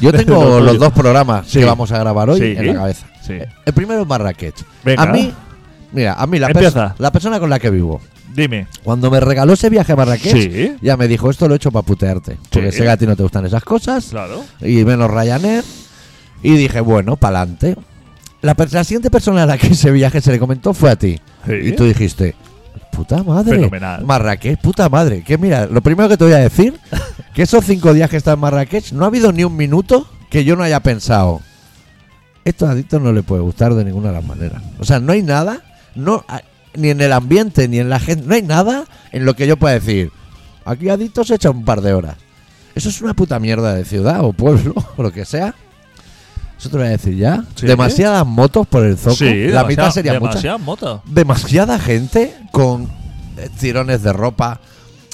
Yo 0.00 0.12
tengo 0.12 0.60
los 0.60 0.78
dos 0.78 0.92
programas 0.92 1.46
Sí. 1.48 1.58
que 1.58 1.64
vamos 1.64 1.90
a 1.92 1.98
grabar 1.98 2.30
hoy 2.30 2.38
Sí. 2.40 2.54
en 2.56 2.66
la 2.68 2.74
cabeza. 2.74 3.06
Sí. 3.26 3.34
El 3.66 3.72
primero 3.72 4.02
es 4.02 4.06
Marrakech. 4.08 4.54
Venga. 4.84 5.02
A 5.02 5.06
mí, 5.06 5.32
mira, 5.92 6.14
a 6.14 6.26
mí 6.26 6.38
la, 6.38 6.48
perso- 6.48 6.94
la 6.98 7.10
persona 7.12 7.38
con 7.40 7.50
la 7.50 7.58
que 7.58 7.70
vivo, 7.70 8.00
Dime. 8.34 8.66
cuando 8.84 9.10
me 9.10 9.20
regaló 9.20 9.52
ese 9.54 9.68
viaje 9.70 9.92
a 9.92 9.96
Marrakech, 9.96 10.32
Sí. 10.32 10.76
ya 10.80 10.96
me 10.96 11.08
dijo, 11.08 11.30
esto 11.30 11.46
lo 11.48 11.54
he 11.54 11.56
hecho 11.56 11.70
para 11.72 11.84
putearte. 11.84 12.38
Porque 12.50 12.72
sé 12.72 12.82
que 12.84 12.88
a 12.90 12.96
ti 12.96 13.06
no 13.06 13.16
te 13.16 13.22
gustan 13.22 13.46
esas 13.46 13.64
cosas. 13.64 14.06
Claro. 14.10 14.44
y 14.60 14.84
menos 14.84 15.10
Ryanair. 15.10 15.64
Y 16.42 16.56
dije, 16.56 16.80
bueno, 16.80 17.16
pa'lante. 17.16 17.76
La, 18.42 18.56
la 18.70 18.84
siguiente 18.84 19.10
persona 19.10 19.42
a 19.42 19.46
la 19.46 19.58
que 19.58 19.66
ese 19.68 19.90
viaje 19.90 20.20
se 20.20 20.32
le 20.32 20.38
comentó 20.38 20.72
fue 20.72 20.90
a 20.90 20.96
ti. 20.96 21.20
Sí. 21.46 21.52
Y 21.62 21.72
tú 21.72 21.84
dijiste, 21.84 22.34
puta 22.92 23.22
madre. 23.22 23.56
Fenomenal. 23.56 24.04
Marrakech, 24.06 24.58
puta 24.60 24.88
madre. 24.88 25.22
Que 25.22 25.36
mira, 25.36 25.66
lo 25.66 25.82
primero 25.82 26.08
que 26.08 26.16
te 26.16 26.24
voy 26.24 26.32
a 26.32 26.38
decir, 26.38 26.78
que 27.34 27.42
esos 27.42 27.64
cinco 27.64 27.92
días 27.92 28.08
que 28.08 28.16
está 28.16 28.32
en 28.32 28.38
Marrakech, 28.40 28.92
no 28.92 29.04
ha 29.04 29.08
habido 29.08 29.32
ni 29.32 29.44
un 29.44 29.56
minuto 29.56 30.08
que 30.30 30.44
yo 30.44 30.56
no 30.56 30.62
haya 30.62 30.80
pensado. 30.80 31.40
Esto 32.44 32.66
a 32.66 32.70
Adicto 32.70 32.98
no 33.00 33.12
le 33.12 33.22
puede 33.22 33.42
gustar 33.42 33.74
de 33.74 33.84
ninguna 33.84 34.08
de 34.08 34.14
las 34.14 34.24
maneras. 34.24 34.62
O 34.78 34.84
sea, 34.84 34.98
no 34.98 35.12
hay 35.12 35.22
nada, 35.22 35.60
no, 35.94 36.24
ni 36.74 36.90
en 36.90 37.00
el 37.00 37.12
ambiente, 37.12 37.68
ni 37.68 37.78
en 37.78 37.88
la 37.88 38.00
gente, 38.00 38.26
no 38.26 38.34
hay 38.34 38.42
nada 38.42 38.84
en 39.12 39.24
lo 39.24 39.34
que 39.34 39.46
yo 39.46 39.56
pueda 39.56 39.74
decir. 39.74 40.12
Aquí 40.64 40.88
Adicto 40.88 41.24
se 41.24 41.34
echa 41.34 41.50
un 41.50 41.64
par 41.64 41.80
de 41.80 41.92
horas. 41.94 42.16
Eso 42.74 42.88
es 42.88 43.00
una 43.00 43.14
puta 43.14 43.38
mierda 43.38 43.74
de 43.74 43.84
ciudad 43.84 44.24
o 44.24 44.32
pueblo, 44.32 44.74
o 44.96 45.02
lo 45.02 45.12
que 45.12 45.24
sea. 45.24 45.54
Eso 46.58 46.68
te 46.68 46.76
lo 46.76 46.82
voy 46.82 46.88
a 46.88 46.90
decir 46.90 47.16
ya. 47.16 47.44
Sí. 47.54 47.66
Demasiadas 47.66 48.26
motos 48.26 48.66
por 48.66 48.84
el 48.84 48.98
zoco. 48.98 49.16
Sí, 49.16 49.48
la 49.48 49.64
mitad 49.64 49.90
sería 49.90 50.12
mucha. 50.14 50.32
demasiada 50.32 50.58
moto. 50.58 51.02
Demasiada 51.06 51.78
gente 51.78 52.34
con 52.52 52.84
eh, 53.38 53.48
tirones 53.58 54.02
de 54.02 54.12
ropa 54.12 54.60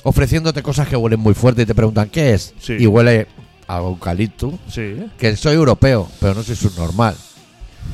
ofreciéndote 0.03 0.63
cosas 0.63 0.89
que 0.89 0.97
huelen 0.97 1.21
muy 1.21 1.35
fuerte 1.35 1.63
y 1.63 1.67
te 1.67 1.75
preguntan 1.75 2.09
qué 2.09 2.35
es. 2.35 2.55
Sí. 2.61 2.77
Y 2.79 2.87
huele 2.87 3.29
a 3.69 3.79
eucalipto. 3.79 4.59
Sí. 4.69 4.97
Que 5.19 5.37
soy 5.37 5.55
europeo, 5.55 6.09
pero 6.21 6.35
no 6.35 6.43
soy 6.43 6.57
subnormal. 6.57 7.17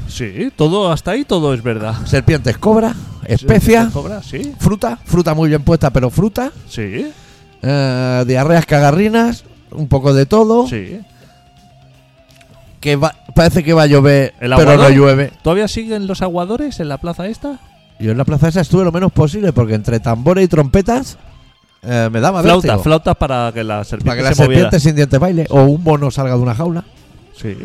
Sí. 0.09 0.53
Todo 0.57 0.93
hasta 0.93 1.13
ahí 1.13 1.25
todo 1.25 1.55
es 1.55 1.63
verdad. 1.63 1.95
Serpientes 2.05 2.59
cobra, 2.59 2.95
especia, 3.25 3.89
Cobra, 3.93 4.23
sí. 4.23 4.55
fruta, 4.59 4.99
fruta 5.05 5.35
muy 5.35 5.49
bien 5.49 5.63
puesta, 5.63 5.91
pero 5.91 6.11
fruta. 6.11 6.53
Sí. 6.69 7.11
eh, 7.63 8.25
diarreas 8.27 8.67
cagarrinas, 8.67 9.45
un 9.71 9.89
poco 9.89 10.13
de 10.13 10.27
todo. 10.27 10.67
Sí. 10.69 11.01
Que 12.81 12.97
va- 12.97 13.15
parece 13.35 13.63
que 13.63 13.73
va 13.73 13.83
a 13.83 13.87
llover, 13.87 14.35
¿El 14.41 14.51
pero 14.51 14.65
no 14.65 14.71
aguador? 14.73 14.93
llueve. 14.93 15.33
¿Todavía 15.43 15.69
siguen 15.69 16.07
los 16.07 16.21
aguadores 16.23 16.81
en 16.81 16.89
la 16.89 16.99
plaza 16.99 17.27
esta? 17.29 17.61
Yo 18.01 18.11
en 18.11 18.19
la 18.19 18.25
plaza 18.25 18.49
esa 18.49 18.61
estuve 18.61 18.85
lo 18.85 18.91
menos 18.91 19.13
posible 19.13 19.53
porque 19.53 19.75
entre 19.75 20.01
tambores 20.01 20.45
y 20.45 20.49
trompetas 20.49 21.17
eh, 21.83 22.09
me 22.13 22.21
daba 22.21 22.43
Flautas, 22.43 22.63
vértigo. 22.65 22.83
flautas 22.83 23.17
para 23.17 23.53
que 23.55 23.63
la 23.63 23.85
serpiente 23.85 24.09
Para 24.11 24.17
que 24.17 24.23
la 24.31 24.35
se 24.35 24.43
moviera. 24.43 24.63
serpiente 24.65 24.81
sin 24.81 24.97
dientes 24.97 25.21
baile 25.21 25.47
o 25.51 25.63
un 25.63 25.83
mono 25.85 26.11
salga 26.11 26.35
de 26.35 26.41
una 26.41 26.55
jaula. 26.55 26.85
Sí. 27.41 27.57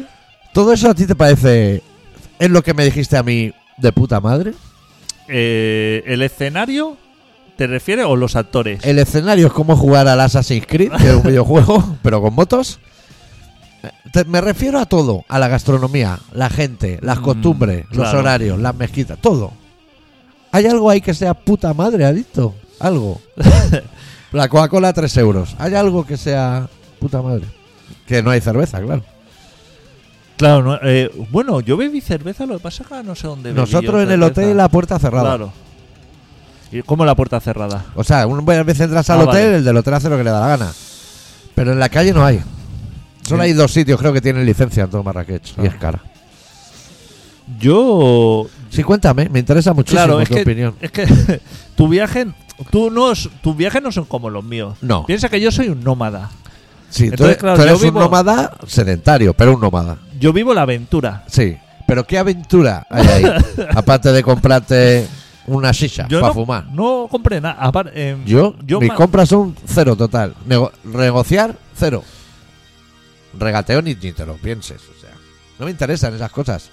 ¿Todo 0.53 0.73
eso 0.73 0.89
a 0.91 0.93
ti 0.93 1.07
te 1.07 1.15
parece 1.15 1.81
es 2.39 2.49
lo 2.49 2.61
que 2.63 2.73
me 2.73 2.85
dijiste 2.85 3.17
a 3.17 3.23
mí 3.23 3.51
de 3.77 3.91
puta 3.91 4.19
madre? 4.19 4.53
Eh, 5.27 6.03
¿El 6.05 6.21
escenario 6.21 6.97
te 7.57 7.67
refieres 7.67 8.05
o 8.05 8.15
los 8.15 8.35
actores? 8.35 8.83
El 8.85 8.99
escenario 8.99 9.47
es 9.47 9.53
como 9.53 9.75
jugar 9.75 10.07
al 10.07 10.19
Assassin's 10.21 10.65
Creed, 10.67 10.91
que 10.91 11.09
es 11.09 11.15
un 11.15 11.23
videojuego, 11.27 11.97
pero 12.01 12.21
con 12.21 12.33
motos. 12.33 12.79
Te- 14.13 14.25
me 14.25 14.41
refiero 14.41 14.79
a 14.79 14.85
todo, 14.85 15.25
a 15.27 15.37
la 15.39 15.47
gastronomía, 15.47 16.19
la 16.33 16.49
gente, 16.49 16.99
las 17.01 17.19
Mm, 17.19 17.23
costumbres, 17.23 17.85
los 17.89 17.97
claro. 18.03 18.19
horarios, 18.19 18.59
las 18.59 18.75
mezquitas, 18.75 19.17
todo. 19.19 19.51
¿Hay 20.51 20.65
algo 20.65 20.89
ahí 20.89 21.01
que 21.01 21.13
sea 21.13 21.33
puta 21.33 21.73
madre, 21.73 22.05
adicto? 22.05 22.55
Algo. 22.79 23.21
la 24.31 24.47
Coca-Cola 24.49 24.93
3 24.93 25.17
euros. 25.17 25.55
¿Hay 25.59 25.75
algo 25.75 26.05
que 26.05 26.15
sea 26.17 26.69
puta 26.99 27.21
madre? 27.21 27.45
Que 28.07 28.23
no 28.23 28.31
hay 28.31 28.39
cerveza, 28.41 28.81
claro. 28.81 29.03
Claro, 30.37 30.61
no, 30.63 30.79
eh, 30.83 31.11
bueno, 31.31 31.59
yo 31.61 31.77
bebí 31.77 31.99
cerveza, 31.99 32.45
lo 32.45 32.57
que 32.57 32.63
pasa 32.63 32.83
es 32.83 32.89
que 32.89 33.03
no 33.03 33.15
sé 33.15 33.27
dónde 33.27 33.49
bebí 33.49 33.59
Nosotros 33.59 33.91
yo 33.93 34.01
en 34.01 34.11
el 34.11 34.19
cerveza. 34.19 34.41
hotel 34.41 34.57
la 34.57 34.69
puerta 34.69 34.99
cerrada. 34.99 35.23
Claro. 35.29 35.53
¿Y 36.71 36.81
cómo 36.83 37.05
la 37.05 37.15
puerta 37.15 37.39
cerrada? 37.39 37.85
O 37.95 38.03
sea, 38.03 38.27
una 38.27 38.41
vez 38.63 38.79
entras 38.79 39.09
al 39.09 39.21
Ah, 39.21 39.23
hotel, 39.23 39.33
vale. 39.45 39.55
el 39.57 39.63
del 39.63 39.77
hotel 39.77 39.93
hace 39.95 40.09
lo 40.09 40.17
que 40.17 40.23
le 40.23 40.29
da 40.31 40.41
la 40.41 40.47
gana. 40.57 40.71
Pero 41.55 41.71
en 41.71 41.79
la 41.79 41.89
calle 41.89 42.13
no 42.13 42.23
hay. 42.25 42.41
Solo 43.23 43.41
Sí. 43.43 43.49
hay 43.49 43.53
dos 43.53 43.71
sitios, 43.73 43.99
creo 43.99 44.13
que 44.13 44.21
tienen 44.21 44.45
licencia 44.45 44.83
en 44.83 44.89
todo 44.89 45.01
Marrakech. 45.03 45.57
Y 45.57 45.61
Ah. 45.61 45.65
es 45.65 45.75
cara. 45.75 46.01
Yo. 47.59 48.45
Sí, 48.69 48.83
cuéntame, 48.83 49.29
me 49.29 49.39
interesa 49.39 49.73
muchísimo 49.73 50.03
Claro, 50.03 50.19
es 50.21 50.27
tu 50.29 50.35
que, 50.35 50.41
opinión. 50.41 50.75
es 50.81 50.91
que 50.91 51.05
tu 51.75 51.87
viaje. 51.87 52.27
Tú 52.71 52.89
no, 52.91 53.11
es- 53.11 53.29
tus 53.41 53.55
viajes 53.55 53.81
no 53.81 53.91
son 53.91 54.05
como 54.05 54.29
los 54.29 54.43
míos. 54.43 54.77
No. 54.81 55.05
Piensa 55.05 55.29
que 55.29 55.39
yo 55.39 55.51
soy 55.51 55.69
un 55.69 55.83
nómada. 55.83 56.29
Sí, 56.89 57.05
tú 57.05 57.11
entonces, 57.11 57.25
eres, 57.27 57.37
claro, 57.37 57.55
tú 57.57 57.61
yo 57.63 57.67
eres 57.69 57.81
un 57.81 57.87
vivo- 57.89 57.99
nómada 57.99 58.57
sedentario, 58.65 59.33
pero 59.33 59.53
un 59.53 59.61
nómada. 59.61 59.97
Yo 60.19 60.33
vivo 60.33 60.53
la 60.53 60.63
aventura. 60.63 61.23
Sí. 61.27 61.57
Pero 61.87 62.05
¿qué 62.05 62.17
aventura 62.17 62.85
hay 62.89 63.07
ahí? 63.07 63.23
Aparte 63.75 64.11
de 64.11 64.21
comprarte 64.23 65.07
una 65.45 65.71
shisha 65.71 66.07
para 66.07 66.19
no, 66.27 66.33
fumar. 66.33 66.65
no 66.71 67.07
compré 67.09 67.39
nada. 67.39 67.57
Apar- 67.61 67.91
em, 67.93 68.25
Yo, 68.25 68.55
yo 68.65 68.79
mis 68.81 68.91
compras 68.91 69.29
son 69.29 69.55
cero 69.65 69.95
total. 69.95 70.33
Nego- 70.45 70.71
negociar, 70.83 71.55
cero. 71.75 72.03
Regateo 73.37 73.81
ni, 73.81 73.95
ni 73.95 74.11
te 74.11 74.25
lo 74.25 74.35
pienses. 74.35 74.81
O 74.81 74.99
sea, 74.99 75.11
no 75.59 75.65
me 75.65 75.71
interesan 75.71 76.13
esas 76.13 76.31
cosas. 76.31 76.69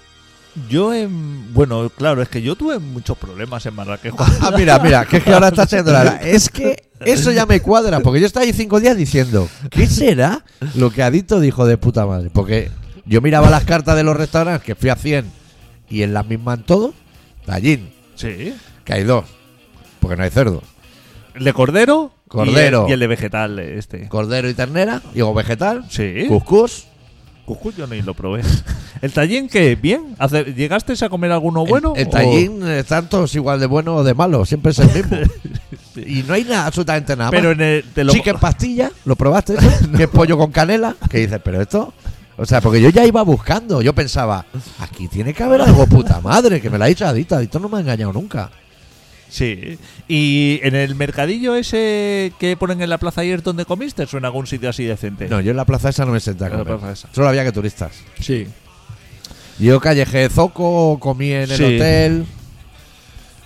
Yo, 0.69 0.95
em, 0.95 1.53
bueno, 1.53 1.91
claro, 1.91 2.23
es 2.23 2.29
que 2.29 2.41
yo 2.41 2.55
tuve 2.55 2.79
muchos 2.79 3.19
problemas 3.19 3.65
en 3.67 3.75
Marrakech. 3.75 4.15
Ah, 4.41 4.53
mira, 4.57 4.79
mira, 4.79 5.05
que 5.05 5.19
es 5.19 5.25
que 5.25 5.33
ahora 5.33 5.49
está 5.49 5.67
siendo 5.67 5.93
la... 5.93 6.17
Es 6.23 6.49
que 6.49 6.91
eso 7.05 7.33
ya 7.33 7.45
me 7.45 7.61
cuadra, 7.61 8.01
porque 8.01 8.21
yo 8.21 8.27
estaba 8.27 8.45
ahí 8.47 8.53
cinco 8.53 8.81
días 8.81 8.97
diciendo, 8.97 9.49
¿qué 9.71 9.87
será 9.87 10.45
lo 10.77 10.91
que 10.91 11.03
Adicto 11.03 11.39
dijo 11.41 11.67
de 11.67 11.77
puta 11.77 12.07
madre? 12.07 12.31
Porque 12.33 12.71
yo 13.07 13.21
miraba 13.21 13.51
las 13.51 13.65
cartas 13.65 13.97
de 13.97 14.03
los 14.05 14.17
restaurantes, 14.17 14.65
que 14.65 14.75
fui 14.75 14.89
a 14.91 14.97
100, 14.97 15.25
y 15.91 16.03
en 16.03 16.15
las 16.15 16.27
mismas 16.27 16.59
en 16.59 16.65
todo, 16.65 16.95
gallín, 17.47 17.91
sí. 18.15 18.55
que 18.85 18.93
hay 18.93 19.05
dos, 19.05 19.25
porque 20.01 20.17
no 20.17 20.23
hay 20.25 20.31
cerdo. 20.31 20.63
El 21.35 21.45
de 21.45 21.53
cordero. 21.53 22.13
y 22.27 22.29
Cordero. 22.29 22.85
el- 22.85 22.91
Y 22.91 22.93
el, 22.95 23.01
de 23.01 23.07
vegetal, 23.07 23.59
este. 23.59 24.09
Cordero 24.09 24.49
y 24.49 24.55
ternera, 24.55 25.03
digo 25.13 25.33
vegetal, 25.35 25.85
Sí. 25.91 26.25
cuscús. 26.29 26.87
Cuscús 27.45 27.77
yo 27.77 27.87
ni 27.87 28.01
lo 28.01 28.15
probé. 28.15 28.41
¿El 29.03 29.13
tallín 29.13 29.49
qué? 29.49 29.77
¿Bien? 29.77 30.15
¿Hace- 30.19 30.45
¿Llegaste 30.55 30.95
a 31.05 31.09
comer 31.11 31.31
alguno 31.33 31.67
bueno? 31.67 31.93
el, 31.95 32.03
el 32.03 32.09
o- 32.09 32.11
tallín 32.11 32.67
están 32.69 33.09
todos 33.09 33.35
igual 33.35 33.61
de 33.61 33.67
bueno 33.67 33.97
o 33.97 34.05
de 34.05 34.15
malo, 34.15 34.47
siempre 34.47 34.73
es 34.73 34.79
el 34.79 34.89
mismo. 34.95 35.19
y 36.07 36.23
no 36.23 36.35
hay 36.35 36.45
nada, 36.45 36.67
absolutamente 36.67 37.15
nada. 37.15 37.31
Pero 37.31 37.51
más. 37.51 37.55
en 37.57 37.61
el. 37.63 37.85
Te 37.93 38.03
lo, 38.05 38.13
Chicken 38.13 38.37
pastilla, 38.39 38.91
¿lo 39.05 39.15
probaste 39.17 39.55
eso? 39.55 39.69
Que 39.97 40.05
es 40.05 40.09
pollo 40.09 40.39
con 40.39 40.51
canela. 40.53 40.97
Que 41.11 41.19
dices, 41.19 41.41
pero 41.45 41.61
esto. 41.61 41.93
O 42.37 42.45
sea, 42.47 42.61
porque 42.61 42.81
yo 42.81 42.88
ya 42.91 43.05
iba 43.07 43.23
buscando. 43.23 43.81
Yo 43.83 43.95
pensaba, 43.95 44.45
aquí 44.81 45.09
tiene 45.09 45.33
que 45.33 45.43
haber 45.43 45.61
algo 45.62 45.87
puta 45.87 46.21
madre, 46.21 46.61
que 46.61 46.69
me 46.71 46.79
lo 46.79 46.85
ha 46.85 46.88
dicho 46.88 47.07
Adito. 47.07 47.37
Adito 47.37 47.59
no 47.61 47.69
me 47.69 47.79
ha 47.79 47.81
engañado 47.81 48.12
nunca. 48.12 48.50
Sí. 49.29 49.79
¿Y 50.07 50.61
en 50.62 50.75
el 50.76 50.95
mercadillo 50.95 51.57
ese 51.57 52.33
que 52.38 52.57
ponen 52.57 52.81
en 52.83 52.91
la 52.91 52.99
plaza 52.99 53.23
ayer 53.23 53.43
donde 53.43 53.64
comiste 53.64 54.05
o 54.12 54.17
en 54.19 54.25
algún 54.25 54.47
sitio 54.47 54.69
así 54.71 54.85
decente? 54.85 55.29
No, 55.29 55.41
yo 55.41 55.50
en 55.50 55.57
la 55.57 55.64
plaza 55.64 55.88
esa 55.88 56.05
no 56.05 56.12
me 56.12 56.21
senté 56.21 56.45
a 56.45 56.49
En 56.49 56.59
la 56.59 56.64
plaza 56.64 56.93
esa. 56.93 57.09
Solo 57.12 57.29
había 57.29 57.45
que 57.45 57.50
turistas. 57.53 57.93
Sí. 58.21 58.47
Yo 59.59 59.81
callejé 59.81 60.29
zoco, 60.29 60.99
comí 61.00 61.31
en 61.33 61.50
el 61.50 61.57
Sí. 61.57 61.64
hotel. 61.64 62.26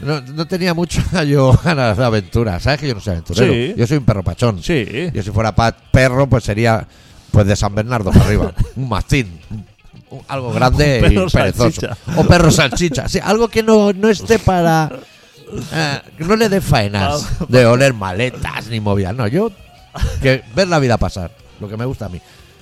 No, 0.00 0.20
no 0.20 0.46
tenía 0.46 0.74
mucho 0.74 1.02
yo 1.26 1.58
ganas 1.64 1.96
de 1.96 2.04
aventura. 2.04 2.60
¿Sabes 2.60 2.80
que 2.80 2.88
yo 2.88 2.94
no 2.94 3.00
soy 3.00 3.12
aventurero? 3.12 3.52
Sí. 3.52 3.74
Yo 3.76 3.86
soy 3.86 3.96
un 3.98 4.04
perro 4.04 4.22
pachón. 4.22 4.62
Sí. 4.62 4.86
Yo 5.12 5.22
si 5.22 5.30
fuera 5.30 5.54
perro, 5.54 6.26
pues 6.28 6.44
sería 6.44 6.86
pues 7.30 7.46
de 7.46 7.56
San 7.56 7.74
Bernardo 7.74 8.10
para 8.10 8.24
arriba. 8.24 8.52
un 8.76 8.88
mastín. 8.88 9.38
Un- 10.10 10.22
algo 10.28 10.52
grande 10.52 11.00
Un 11.02 11.08
perro 11.14 11.26
y 11.26 11.30
perezoso. 11.30 11.80
salchicha. 11.80 11.96
O 12.16 12.24
perro 12.24 12.50
salchicha. 12.50 13.08
Sí, 13.08 13.18
algo 13.22 13.48
que 13.48 13.62
no, 13.62 13.92
no 13.92 14.08
esté 14.08 14.38
para 14.38 14.90
eh, 15.72 16.00
no 16.18 16.36
le 16.36 16.48
des 16.48 16.64
faenas 16.64 17.26
de 17.48 17.66
oler 17.66 17.94
maletas 17.94 18.66
ni 18.68 18.80
movidas. 18.80 19.14
No, 19.14 19.26
yo 19.26 19.50
que 20.22 20.42
ver 20.54 20.68
la 20.68 20.78
vida 20.78 20.96
pasar, 20.96 21.30
lo 21.60 21.68
que 21.68 21.76
me 21.76 21.84
gusta 21.84 22.06
a 22.06 22.08
mí. 22.08 22.20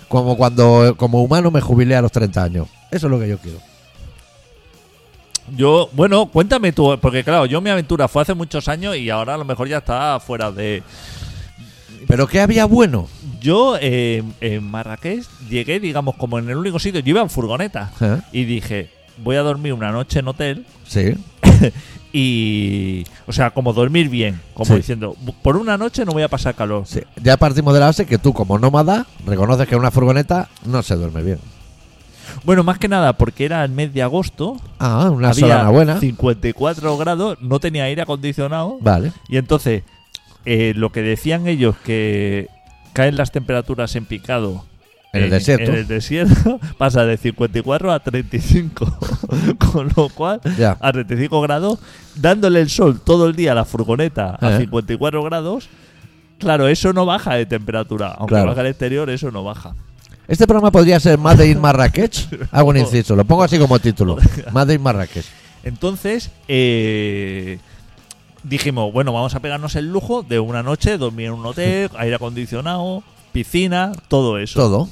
Como 0.09 0.37
cuando 0.37 0.95
como 0.97 1.23
humano 1.23 1.51
me 1.51 1.61
jubilé 1.61 1.97
a 1.97 2.03
los 2.03 2.13
30 2.13 2.43
años. 2.43 2.69
Eso 2.91 3.07
es 3.07 3.11
lo 3.11 3.19
que 3.19 3.29
yo 3.29 3.39
quiero. 3.39 3.59
Yo, 5.57 5.89
bueno, 5.93 6.27
cuéntame 6.27 6.73
tú, 6.73 6.99
porque 7.01 7.23
claro, 7.23 7.47
yo 7.47 7.61
mi 7.61 7.71
aventura 7.71 8.09
fue 8.09 8.23
hace 8.23 8.35
muchos 8.35 8.67
años 8.67 8.97
y 8.97 9.11
ahora 9.11 9.35
a 9.35 9.37
lo 9.39 9.45
mejor 9.45 9.69
ya 9.69 9.79
está 9.79 10.19
fuera 10.19 10.51
de. 10.51 10.83
Pero 12.07 12.27
¿qué 12.27 12.41
había 12.41 12.65
bueno? 12.67 13.09
Yo 13.41 13.77
eh, 13.81 14.23
en 14.41 14.65
Marrakech 14.65 15.25
llegué, 15.49 15.81
digamos, 15.81 16.17
como 16.17 16.39
en 16.39 16.49
el 16.49 16.57
único 16.57 16.79
sitio. 16.79 17.01
Yo 17.01 17.11
iba 17.11 17.21
en 17.23 17.31
furgoneta 17.31 17.91
¿Eh? 18.01 18.21
y 18.33 18.45
dije, 18.45 18.91
voy 19.23 19.37
a 19.37 19.43
dormir 19.43 19.73
una 19.73 19.93
noche 19.93 20.21
en 20.21 20.29
hotel 20.29 20.67
Sí. 20.87 21.15
y. 22.13 23.05
O 23.27 23.33
sea, 23.33 23.51
como 23.51 23.73
dormir 23.73 24.09
bien, 24.09 24.41
como 24.55 24.67
Sí. 24.67 24.77
diciendo, 24.77 25.17
por 25.43 25.57
una 25.57 25.77
noche 25.77 26.05
no 26.05 26.13
voy 26.13 26.23
a 26.23 26.29
pasar 26.29 26.55
calor. 26.55 26.85
Sí. 26.87 27.01
Ya 27.23 27.37
partimos 27.37 27.75
de 27.75 27.81
la 27.81 27.87
base 27.87 28.07
que 28.07 28.19
tú, 28.19 28.33
como 28.33 28.59
nómada, 28.59 29.07
reconoces 29.27 29.67
que 29.67 29.75
en 29.75 29.81
una 29.81 29.91
furgoneta 29.91 30.49
no 30.65 30.83
se 30.83 30.95
duerme 30.97 31.23
bien. 31.23 31.39
Bueno, 32.45 32.63
más 32.65 32.79
que 32.79 32.89
nada 32.89 33.15
porque 33.15 33.45
era 33.45 33.65
el 33.65 33.71
mes 33.73 33.93
de 33.95 34.03
agosto, 34.03 34.57
Ah, 34.79 35.11
una 35.13 35.31
había 35.31 35.41
solana 35.41 35.71
buena. 35.71 36.01
54 36.01 36.97
grados, 36.97 37.39
no 37.41 37.59
tenía 37.61 37.85
aire 37.85 38.03
acondicionado. 38.03 38.79
Vale. 38.81 39.13
Y 39.29 39.37
entonces, 39.37 39.83
eh, 40.47 40.73
lo 40.75 40.91
que 40.93 41.03
decían 41.03 41.47
ellos 41.47 41.77
que 41.85 42.49
caen 42.95 43.17
las 43.17 43.31
temperaturas 43.33 43.95
en 43.97 44.07
picado 44.07 44.65
En 45.13 45.25
el 45.25 45.31
desierto. 45.31 45.71
en 45.71 45.77
el 45.77 45.87
desierto, 45.87 46.59
pasa 46.79 47.05
de 47.05 47.17
54 47.19 47.93
a 47.93 48.01
35. 48.01 48.99
Con 49.73 49.91
lo 49.97 50.09
cual, 50.09 50.41
Ya. 50.59 50.77
a 50.81 50.93
35 50.93 51.41
grados, 51.43 51.79
dándole 52.15 52.61
el 52.61 52.71
sol 52.71 53.01
todo 53.05 53.27
el 53.27 53.37
día 53.37 53.53
a 53.53 53.55
la 53.55 53.65
furgoneta 53.65 54.39
a 54.41 54.55
Eh. 54.57 54.59
54 54.61 55.23
grados, 55.23 55.69
claro, 56.39 56.69
eso 56.69 56.93
no 56.93 57.05
baja 57.07 57.35
de 57.35 57.45
temperatura. 57.47 58.09
Aunque 58.19 58.35
Claro. 58.35 58.49
baja 58.49 58.61
al 58.63 58.67
exterior, 58.69 59.11
eso 59.11 59.31
no 59.31 59.45
baja. 59.45 59.75
Este 60.29 60.47
programa 60.47 60.71
podría 60.73 60.99
ser 61.01 61.19
Made 61.19 61.49
in 61.49 61.61
Marrakech. 61.61 62.29
Hago 62.51 62.71
un 62.71 62.77
inciso, 62.79 63.15
lo 63.15 63.25
pongo 63.25 63.43
así 63.45 63.59
como 63.59 63.79
título. 63.79 64.17
Made 64.53 64.75
in 64.75 64.83
Marrakech. 64.83 65.25
Entonces, 65.63 66.31
eh, 66.49 67.59
dijimos, 68.49 68.93
bueno, 68.93 69.13
vamos 69.13 69.35
a 69.35 69.41
pegarnos 69.41 69.75
el 69.77 69.91
lujo 69.93 70.23
de 70.23 70.39
una 70.41 70.63
noche, 70.63 70.99
dormir 70.99 71.27
en 71.27 71.33
un 71.33 71.47
hotel, 71.47 71.91
aire 71.99 72.17
acondicionado, 72.17 73.03
piscina, 73.33 73.93
todo 74.09 74.39
eso. 74.39 74.61
Todo. 74.61 74.89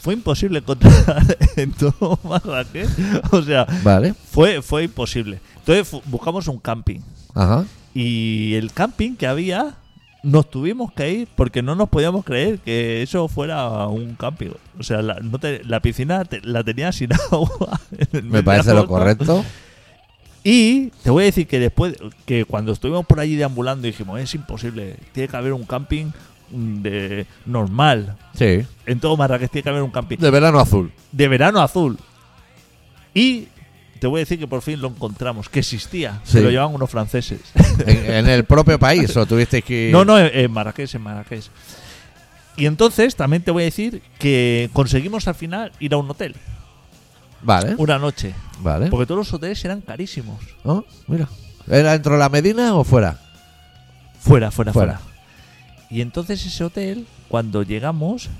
Fue 0.00 0.14
imposible 0.14 0.58
encontrar 0.58 1.36
en 1.56 1.72
todo 1.72 2.18
Marrakech. 2.24 2.88
O 3.32 3.40
sea, 3.42 3.66
Vale. 3.84 4.14
fue, 4.30 4.60
fue 4.60 4.84
imposible. 4.84 5.38
Entonces 5.58 6.00
buscamos 6.06 6.48
un 6.48 6.58
camping. 6.58 7.00
Ajá. 7.34 7.64
Y 7.94 8.54
el 8.54 8.72
camping 8.72 9.14
que 9.14 9.28
había, 9.28 9.76
nos 10.24 10.50
tuvimos 10.50 10.92
que 10.92 11.12
ir 11.12 11.28
porque 11.36 11.62
no 11.62 11.76
nos 11.76 11.88
podíamos 11.88 12.24
creer 12.24 12.58
que 12.58 13.02
eso 13.02 13.28
fuera 13.28 13.86
un 13.86 14.16
camping. 14.16 14.50
O 14.78 14.82
sea, 14.82 15.02
la, 15.02 15.20
no 15.20 15.38
te- 15.38 15.62
la 15.64 15.78
piscina 15.80 16.24
te- 16.24 16.40
la 16.40 16.64
tenía 16.64 16.90
sin 16.90 17.10
agua. 17.30 17.80
Me 18.24 18.42
parece 18.42 18.74
lo 18.74 18.88
correcto. 18.88 19.44
Y 20.44 20.90
te 21.02 21.10
voy 21.10 21.22
a 21.22 21.26
decir 21.26 21.46
que 21.46 21.60
después, 21.60 21.94
que 22.26 22.44
cuando 22.44 22.72
estuvimos 22.72 23.06
por 23.06 23.20
allí 23.20 23.36
deambulando, 23.36 23.86
dijimos, 23.86 24.20
es 24.20 24.34
imposible, 24.34 24.96
tiene 25.12 25.28
que 25.28 25.36
haber 25.36 25.52
un 25.52 25.64
camping 25.64 26.06
mm, 26.50 26.82
de 26.82 27.26
normal. 27.46 28.16
Sí. 28.34 28.62
En 28.86 28.98
todo 28.98 29.16
Marrakech 29.16 29.50
tiene 29.50 29.62
que 29.62 29.68
haber 29.70 29.82
un 29.82 29.90
camping 29.90 30.16
De 30.18 30.30
verano 30.30 30.58
azul. 30.58 30.90
de 31.12 31.28
verano 31.28 31.60
azul. 31.60 31.96
Y 33.14 33.46
te 34.00 34.06
voy 34.08 34.18
a 34.18 34.22
decir 34.22 34.38
que 34.38 34.48
por 34.48 34.62
fin 34.62 34.80
lo 34.80 34.88
encontramos, 34.88 35.48
que 35.48 35.60
existía. 35.60 36.20
Sí. 36.24 36.32
Se 36.32 36.40
lo 36.42 36.50
llevaban 36.50 36.74
unos 36.74 36.90
franceses. 36.90 37.40
En, 37.86 38.12
en 38.12 38.28
el 38.28 38.44
propio 38.44 38.78
país, 38.78 39.16
o 39.16 39.24
tuvisteis 39.26 39.64
que? 39.64 39.88
No, 39.92 40.04
no, 40.04 40.18
en 40.18 40.30
en 40.34 40.50
Marrakech, 40.52 40.94
en 40.94 41.02
Marrakech. 41.02 41.44
Y 42.56 42.66
entonces 42.66 43.16
también 43.16 43.42
te 43.42 43.50
voy 43.50 43.62
a 43.62 43.64
decir 43.64 44.02
que 44.18 44.68
conseguimos 44.74 45.26
al 45.26 45.34
final 45.34 45.72
ir 45.80 45.94
a 45.94 45.96
un 45.96 46.10
hotel, 46.10 46.34
Vale. 47.42 47.74
una 47.78 47.98
noche. 47.98 48.34
Vale. 48.60 48.86
Porque 48.88 49.06
todos 49.06 49.18
los 49.18 49.32
hoteles 49.32 49.64
eran 49.64 49.80
carísimos. 49.80 50.40
Oh, 50.64 50.84
mira. 51.08 51.28
¿Era 51.68 51.92
dentro 51.92 52.12
de 52.14 52.18
la 52.18 52.28
Medina 52.28 52.74
o 52.74 52.84
fuera? 52.84 53.18
Fuera, 54.20 54.50
fuera, 54.50 54.72
Fuera. 54.72 54.98
fuera. 54.98 55.12
Y 55.90 56.00
entonces 56.00 56.44
ese 56.46 56.64
hotel, 56.64 57.06
cuando 57.28 57.62
llegamos 57.62 58.30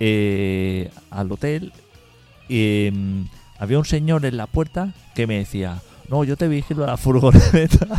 eh, 0.00 0.90
al 1.10 1.30
hotel, 1.30 1.72
eh, 2.48 2.92
había 3.58 3.78
un 3.78 3.84
señor 3.84 4.24
en 4.24 4.36
la 4.36 4.46
puerta 4.46 4.92
que 5.14 5.26
me 5.26 5.38
decía, 5.38 5.80
no, 6.08 6.24
yo 6.24 6.36
te 6.36 6.48
vigilo 6.48 6.86
la 6.86 6.96
furgoneta. 6.96 7.86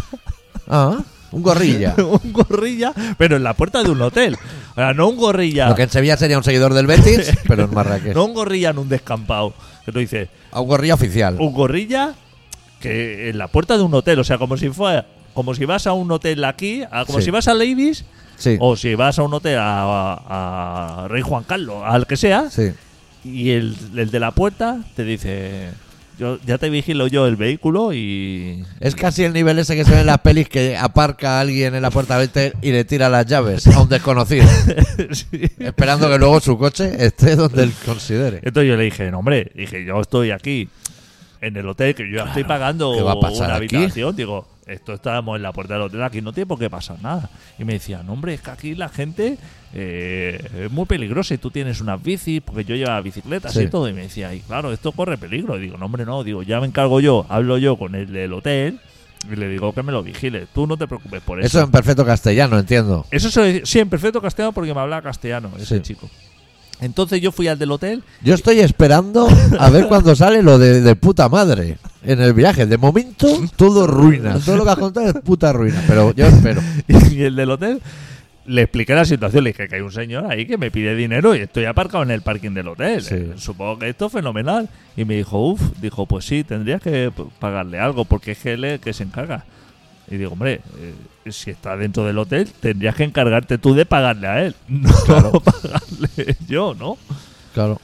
Ah, 0.71 0.99
un 1.31 1.41
gorrilla. 1.41 1.95
un 1.97 2.31
gorrilla, 2.31 2.93
pero 3.17 3.37
en 3.37 3.43
la 3.43 3.55
puerta 3.55 3.81
de 3.81 3.89
un 3.89 3.99
hotel. 4.03 4.37
Sea, 4.75 4.93
no 4.93 5.09
un 5.09 5.17
gorrilla. 5.17 5.67
Lo 5.69 5.73
que 5.73 5.81
en 5.81 5.89
Sevilla 5.89 6.15
sería 6.15 6.37
un 6.37 6.43
seguidor 6.43 6.75
del 6.75 6.85
Betis, 6.85 7.31
pero 7.47 7.63
en 7.63 7.73
Marrakech. 7.73 8.13
No 8.13 8.25
un 8.25 8.35
gorrilla 8.35 8.69
en 8.69 8.77
un 8.77 8.87
descampado. 8.87 9.55
Que 9.83 9.91
tú 9.91 9.97
dices, 9.97 10.29
A 10.51 10.61
un 10.61 10.67
gorrilla 10.67 10.93
oficial. 10.95 11.35
un 11.39 11.53
gorrilla 11.53 12.13
que 12.79 13.29
en 13.29 13.37
la 13.37 13.47
puerta 13.49 13.77
de 13.77 13.83
un 13.83 13.93
hotel. 13.93 14.19
O 14.19 14.23
sea, 14.23 14.37
como 14.37 14.57
si 14.57 14.69
fuera. 14.69 15.05
Como 15.33 15.53
si 15.53 15.65
vas 15.65 15.85
a 15.87 15.93
un 15.93 16.11
hotel 16.11 16.43
aquí, 16.43 16.83
a- 16.91 17.05
como 17.05 17.19
Sí. 17.19 17.25
si 17.25 17.31
vas 17.31 17.47
a 17.47 17.53
Ladies, 17.53 18.03
Sí. 18.37 18.57
o 18.59 18.75
si 18.75 18.95
vas 18.95 19.19
a 19.19 19.23
un 19.23 19.33
hotel 19.33 19.57
a, 19.59 21.03
a 21.03 21.07
Rey 21.07 21.21
Juan 21.21 21.43
Carlos, 21.43 21.83
al 21.85 22.07
que 22.07 22.17
sea, 22.17 22.49
Sí. 22.49 22.71
y 23.23 23.51
el, 23.51 23.75
el 23.95 24.09
de 24.11 24.19
la 24.19 24.31
puerta 24.31 24.79
te 24.95 25.03
dice: 25.03 25.69
yo 26.19 26.37
Ya 26.45 26.57
te 26.57 26.69
vigilo 26.69 27.07
yo 27.07 27.25
el 27.25 27.35
vehículo 27.35 27.93
y. 27.93 28.63
Es 28.79 28.95
casi 28.95 29.23
el 29.23 29.33
nivel 29.33 29.57
ese 29.59 29.75
que 29.75 29.85
se 29.85 29.91
ve 29.91 30.01
en 30.01 30.05
las 30.05 30.19
pelis 30.19 30.47
que 30.49 30.77
aparca 30.77 31.37
a 31.37 31.41
alguien 31.41 31.73
en 31.75 31.81
la 31.81 31.89
puerta 31.91 32.17
del 32.19 32.29
hotel 32.29 32.53
y 32.61 32.71
le 32.71 32.83
tira 32.85 33.09
las 33.09 33.25
llaves 33.25 33.65
a 33.67 33.81
un 33.81 33.89
desconocido, 33.89 34.45
Sí. 35.11 35.27
esperando 35.59 36.09
que 36.09 36.17
luego 36.17 36.39
su 36.39 36.57
coche 36.57 36.91
esté 37.03 37.35
donde 37.35 37.63
él 37.63 37.73
considere. 37.85 38.39
Entonces 38.43 38.69
yo 38.69 38.75
le 38.77 38.83
dije, 38.83 39.09
no, 39.11 39.19
hombre, 39.19 39.51
dije, 39.55 39.83
yo 39.85 39.99
estoy 40.01 40.31
aquí 40.31 40.69
en 41.41 41.55
el 41.55 41.67
hotel, 41.67 41.95
que 41.95 42.09
yo 42.09 42.17
ya 42.17 42.25
estoy 42.25 42.43
pagando 42.43 42.93
¿qué 42.95 43.01
va 43.01 43.13
a 43.13 43.19
pasar 43.19 43.47
una 43.47 43.55
aquí? 43.55 43.75
habitación. 43.77 44.15
Digo, 44.15 44.45
esto 44.69 44.93
estábamos 44.93 45.35
en 45.37 45.43
la 45.43 45.51
puerta 45.51 45.73
del 45.73 45.83
hotel, 45.83 46.03
aquí 46.03 46.21
no 46.21 46.31
tiene 46.33 46.45
por 46.47 46.59
qué 46.59 46.69
pasar 46.69 47.01
nada. 47.01 47.29
Y 47.57 47.63
me 47.65 47.73
decía, 47.73 48.03
no, 48.03 48.13
hombre, 48.13 48.33
es 48.33 48.41
que 48.41 48.51
aquí 48.51 48.75
la 48.75 48.89
gente 48.89 49.37
eh, 49.73 50.49
es 50.65 50.71
muy 50.71 50.85
peligrosa 50.85 51.33
y 51.33 51.37
tú 51.37 51.51
tienes 51.51 51.81
unas 51.81 52.01
bicis, 52.01 52.41
porque 52.41 52.63
yo 52.65 52.75
llevaba 52.75 53.01
bicicletas 53.01 53.53
Sí. 53.53 53.63
y 53.63 53.67
todo. 53.67 53.87
Y 53.89 53.93
me 53.93 54.01
decía, 54.01 54.33
y 54.33 54.39
claro, 54.41 54.71
esto 54.73 54.91
corre 54.91 55.17
peligro. 55.17 55.57
Y 55.57 55.61
digo, 55.61 55.77
no, 55.77 55.85
hombre, 55.85 56.05
no, 56.05 56.23
digo, 56.23 56.43
ya 56.43 56.59
me 56.59 56.67
encargo 56.67 56.99
yo, 56.99 57.25
hablo 57.29 57.57
yo 57.57 57.77
con 57.77 57.95
el 57.95 58.11
del 58.11 58.33
hotel 58.33 58.79
y 59.31 59.35
le 59.35 59.49
digo 59.49 59.73
que 59.73 59.83
me 59.83 59.91
lo 59.91 60.01
vigile. 60.03 60.47
Tú 60.53 60.65
no 60.65 60.77
te 60.77 60.87
preocupes 60.87 61.21
por 61.21 61.39
eso. 61.39 61.47
Eso 61.47 61.61
en 61.65 61.71
perfecto 61.71 62.05
castellano, 62.05 62.57
entiendo. 62.57 63.05
Eso 63.11 63.29
se 63.29 63.39
lo 63.39 63.45
decía- 63.45 63.61
sí, 63.65 63.79
en 63.79 63.89
perfecto 63.89 64.21
castellano 64.21 64.53
porque 64.53 64.73
me 64.73 64.79
hablaba 64.79 65.01
castellano 65.01 65.51
ese 65.57 65.77
Sí. 65.77 65.81
chico. 65.81 66.09
Entonces 66.81 67.21
yo 67.21 67.31
fui 67.31 67.47
al 67.47 67.59
del 67.59 67.71
hotel 67.71 68.03
Yo 68.21 68.33
estoy 68.33 68.59
esperando 68.61 69.27
a 69.59 69.69
ver 69.69 69.87
cuándo 69.87 70.15
sale 70.15 70.41
lo 70.41 70.57
de, 70.57 70.81
de 70.81 70.95
puta 70.95 71.27
madre 71.27 71.77
en 72.03 72.21
el 72.21 72.33
viaje. 72.33 72.65
De 72.65 72.77
momento, 72.77 73.27
todo 73.55 73.85
ruina. 73.87 74.39
Todo 74.39 74.57
lo 74.57 74.63
que 74.63 74.69
has 74.71 74.77
contado 74.77 75.07
es 75.07 75.13
puta 75.15 75.51
ruina. 75.51 75.83
Pero 75.87 76.13
yo 76.13 76.25
espero. 76.27 76.61
y 77.11 77.23
el 77.23 77.35
del 77.35 77.51
hotel 77.51 77.81
le 78.45 78.63
expliqué 78.63 78.95
la 78.95 79.05
situación. 79.05 79.43
Le 79.43 79.51
dije 79.51 79.67
que 79.67 79.75
hay 79.75 79.81
un 79.81 79.91
señor 79.91 80.31
ahí 80.31 80.45
que 80.45 80.57
me 80.57 80.71
pide 80.71 80.95
dinero 80.95 81.35
y 81.35 81.39
estoy 81.39 81.65
aparcado 81.65 82.03
en 82.03 82.11
el 82.11 82.21
parking 82.21 82.51
del 82.51 82.67
hotel. 82.69 83.01
Sí. 83.01 83.15
Eh, 83.15 83.33
Supongo 83.35 83.79
que 83.79 83.89
esto 83.89 84.07
es 84.07 84.11
fenomenal. 84.11 84.69
Y 84.97 85.05
me 85.05 85.15
dijo, 85.15 85.39
uff, 85.39 85.61
dijo, 85.81 86.05
pues 86.05 86.25
sí, 86.25 86.43
tendrías 86.43 86.81
que 86.81 87.11
pagarle 87.39 87.79
algo 87.79 88.05
porque 88.05 88.31
es 88.31 88.45
él 88.45 88.63
el 88.63 88.79
que 88.79 88.93
se 88.93 89.03
encarga. 89.03 89.45
Y 90.09 90.17
digo, 90.17 90.33
hombre, 90.33 90.61
eh, 90.79 91.31
si 91.31 91.51
está 91.51 91.77
dentro 91.77 92.03
del 92.05 92.17
hotel, 92.17 92.49
tendrías 92.59 92.95
que 92.95 93.03
encargarte 93.03 93.57
tú 93.57 93.73
de 93.75 93.85
pagarle 93.85 94.27
a 94.27 94.45
él. 94.45 94.55
No 94.67 95.31
pagarle 95.39 96.35
yo, 96.47 96.73
¿no? 96.77 96.97
Claro. 97.53 97.79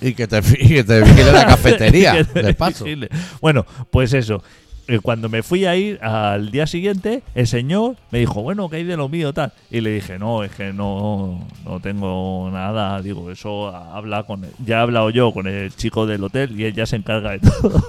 Y 0.00 0.14
que 0.14 0.26
te, 0.26 0.38
y 0.58 0.68
que 0.68 0.84
te 0.84 1.00
vigile 1.00 1.32
la 1.32 1.46
cafetería, 1.54 2.12
Que 2.14 2.24
te 2.24 2.42
de 2.42 2.54
paso. 2.54 2.84
vigile. 2.84 3.08
Bueno, 3.40 3.64
pues 3.90 4.12
eso. 4.12 4.42
Eh, 4.88 4.98
Cuando 4.98 5.28
me 5.28 5.44
fui 5.44 5.64
a 5.64 5.76
ir 5.76 6.02
al 6.02 6.50
día 6.50 6.66
siguiente, 6.66 7.22
el 7.36 7.46
señor 7.46 7.94
me 8.10 8.18
dijo, 8.18 8.42
bueno, 8.42 8.68
¿qué 8.68 8.76
hay 8.78 8.84
de 8.84 8.96
lo 8.96 9.08
mío 9.08 9.32
tal? 9.32 9.52
Y 9.70 9.80
le 9.80 9.90
dije, 9.94 10.18
no, 10.18 10.42
es 10.42 10.50
que 10.50 10.72
no, 10.72 11.46
no 11.64 11.78
tengo 11.78 12.50
nada. 12.52 13.00
Digo, 13.00 13.30
eso 13.30 13.68
habla 13.68 14.24
con 14.24 14.42
él. 14.44 14.50
Ya 14.66 14.78
he 14.78 14.80
hablado 14.80 15.08
yo 15.10 15.32
con 15.32 15.46
el 15.46 15.72
chico 15.76 16.04
del 16.04 16.24
hotel 16.24 16.60
y 16.60 16.64
él 16.64 16.74
ya 16.74 16.84
se 16.84 16.96
encarga 16.96 17.30
de 17.30 17.38
todo. 17.38 17.80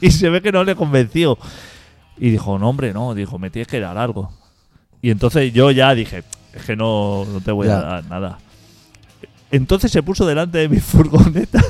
y 0.00 0.10
se 0.10 0.28
ve 0.28 0.42
que 0.42 0.50
no 0.50 0.64
le 0.64 0.74
convenció. 0.74 1.38
Y 2.18 2.30
dijo, 2.30 2.58
no, 2.58 2.68
hombre, 2.70 2.92
no. 2.92 3.14
Dijo, 3.14 3.38
me 3.38 3.50
tienes 3.50 3.68
que 3.68 3.80
dar 3.80 3.98
algo. 3.98 4.32
Y 5.02 5.10
entonces 5.10 5.52
yo 5.52 5.70
ya 5.70 5.94
dije, 5.94 6.22
es 6.52 6.62
que 6.64 6.76
no, 6.76 7.24
no 7.24 7.40
te 7.40 7.50
voy 7.52 7.66
Ya. 7.66 7.78
a 7.78 7.82
dar 7.82 8.04
nada. 8.06 8.38
Entonces 9.50 9.90
se 9.92 10.02
puso 10.02 10.26
delante 10.26 10.58
de 10.58 10.68
mi 10.68 10.78
furgoneta 10.80 11.62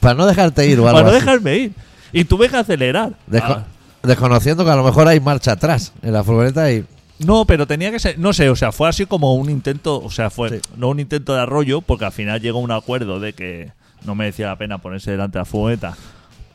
Para 0.00 0.14
no 0.14 0.26
dejarte 0.26 0.66
ir 0.66 0.78
o 0.80 0.88
algo 0.88 0.98
para 1.00 1.10
no 1.10 1.16
así. 1.16 1.24
dejarme 1.24 1.56
ir. 1.56 1.72
Y 2.12 2.24
tuve 2.24 2.48
que 2.48 2.56
acelerar. 2.56 3.12
Desco- 3.30 3.56
Ah, 3.58 3.64
Desconociendo 4.02 4.64
que 4.64 4.70
a 4.70 4.76
lo 4.76 4.84
mejor 4.84 5.08
hay 5.08 5.18
marcha 5.20 5.52
atrás 5.52 5.92
en 6.02 6.12
la 6.12 6.22
furgoneta 6.22 6.70
y. 6.72 6.84
no, 7.18 7.44
pero 7.46 7.66
tenía 7.66 7.90
que 7.90 7.98
ser, 7.98 8.16
no 8.18 8.32
sé, 8.32 8.48
o 8.48 8.54
sea, 8.56 8.70
fue 8.70 8.88
así 8.88 9.06
como 9.06 9.34
un 9.34 9.50
intento, 9.50 10.00
o 10.00 10.08
sea, 10.10 10.30
fue 10.30 10.50
Sí. 10.50 10.60
no 10.76 10.88
un 10.88 11.00
intento 11.00 11.34
de 11.34 11.40
arroyo, 11.40 11.80
porque 11.80 12.04
al 12.04 12.12
final 12.12 12.40
llegó 12.40 12.60
un 12.60 12.70
acuerdo 12.70 13.18
de 13.18 13.32
que 13.32 13.72
no 14.04 14.14
merecía 14.14 14.46
la 14.46 14.56
pena 14.56 14.78
ponerse 14.78 15.10
delante 15.10 15.36
de 15.38 15.40
la 15.40 15.44
furgoneta 15.44 15.96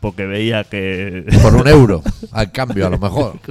porque 0.03 0.25
veía 0.27 0.65
que. 0.65 1.23
Por 1.41 1.55
un 1.55 1.65
euro, 1.67 2.03
al 2.33 2.51
cambio, 2.51 2.85
a 2.85 2.89
lo 2.89 2.99
mejor. 2.99 3.39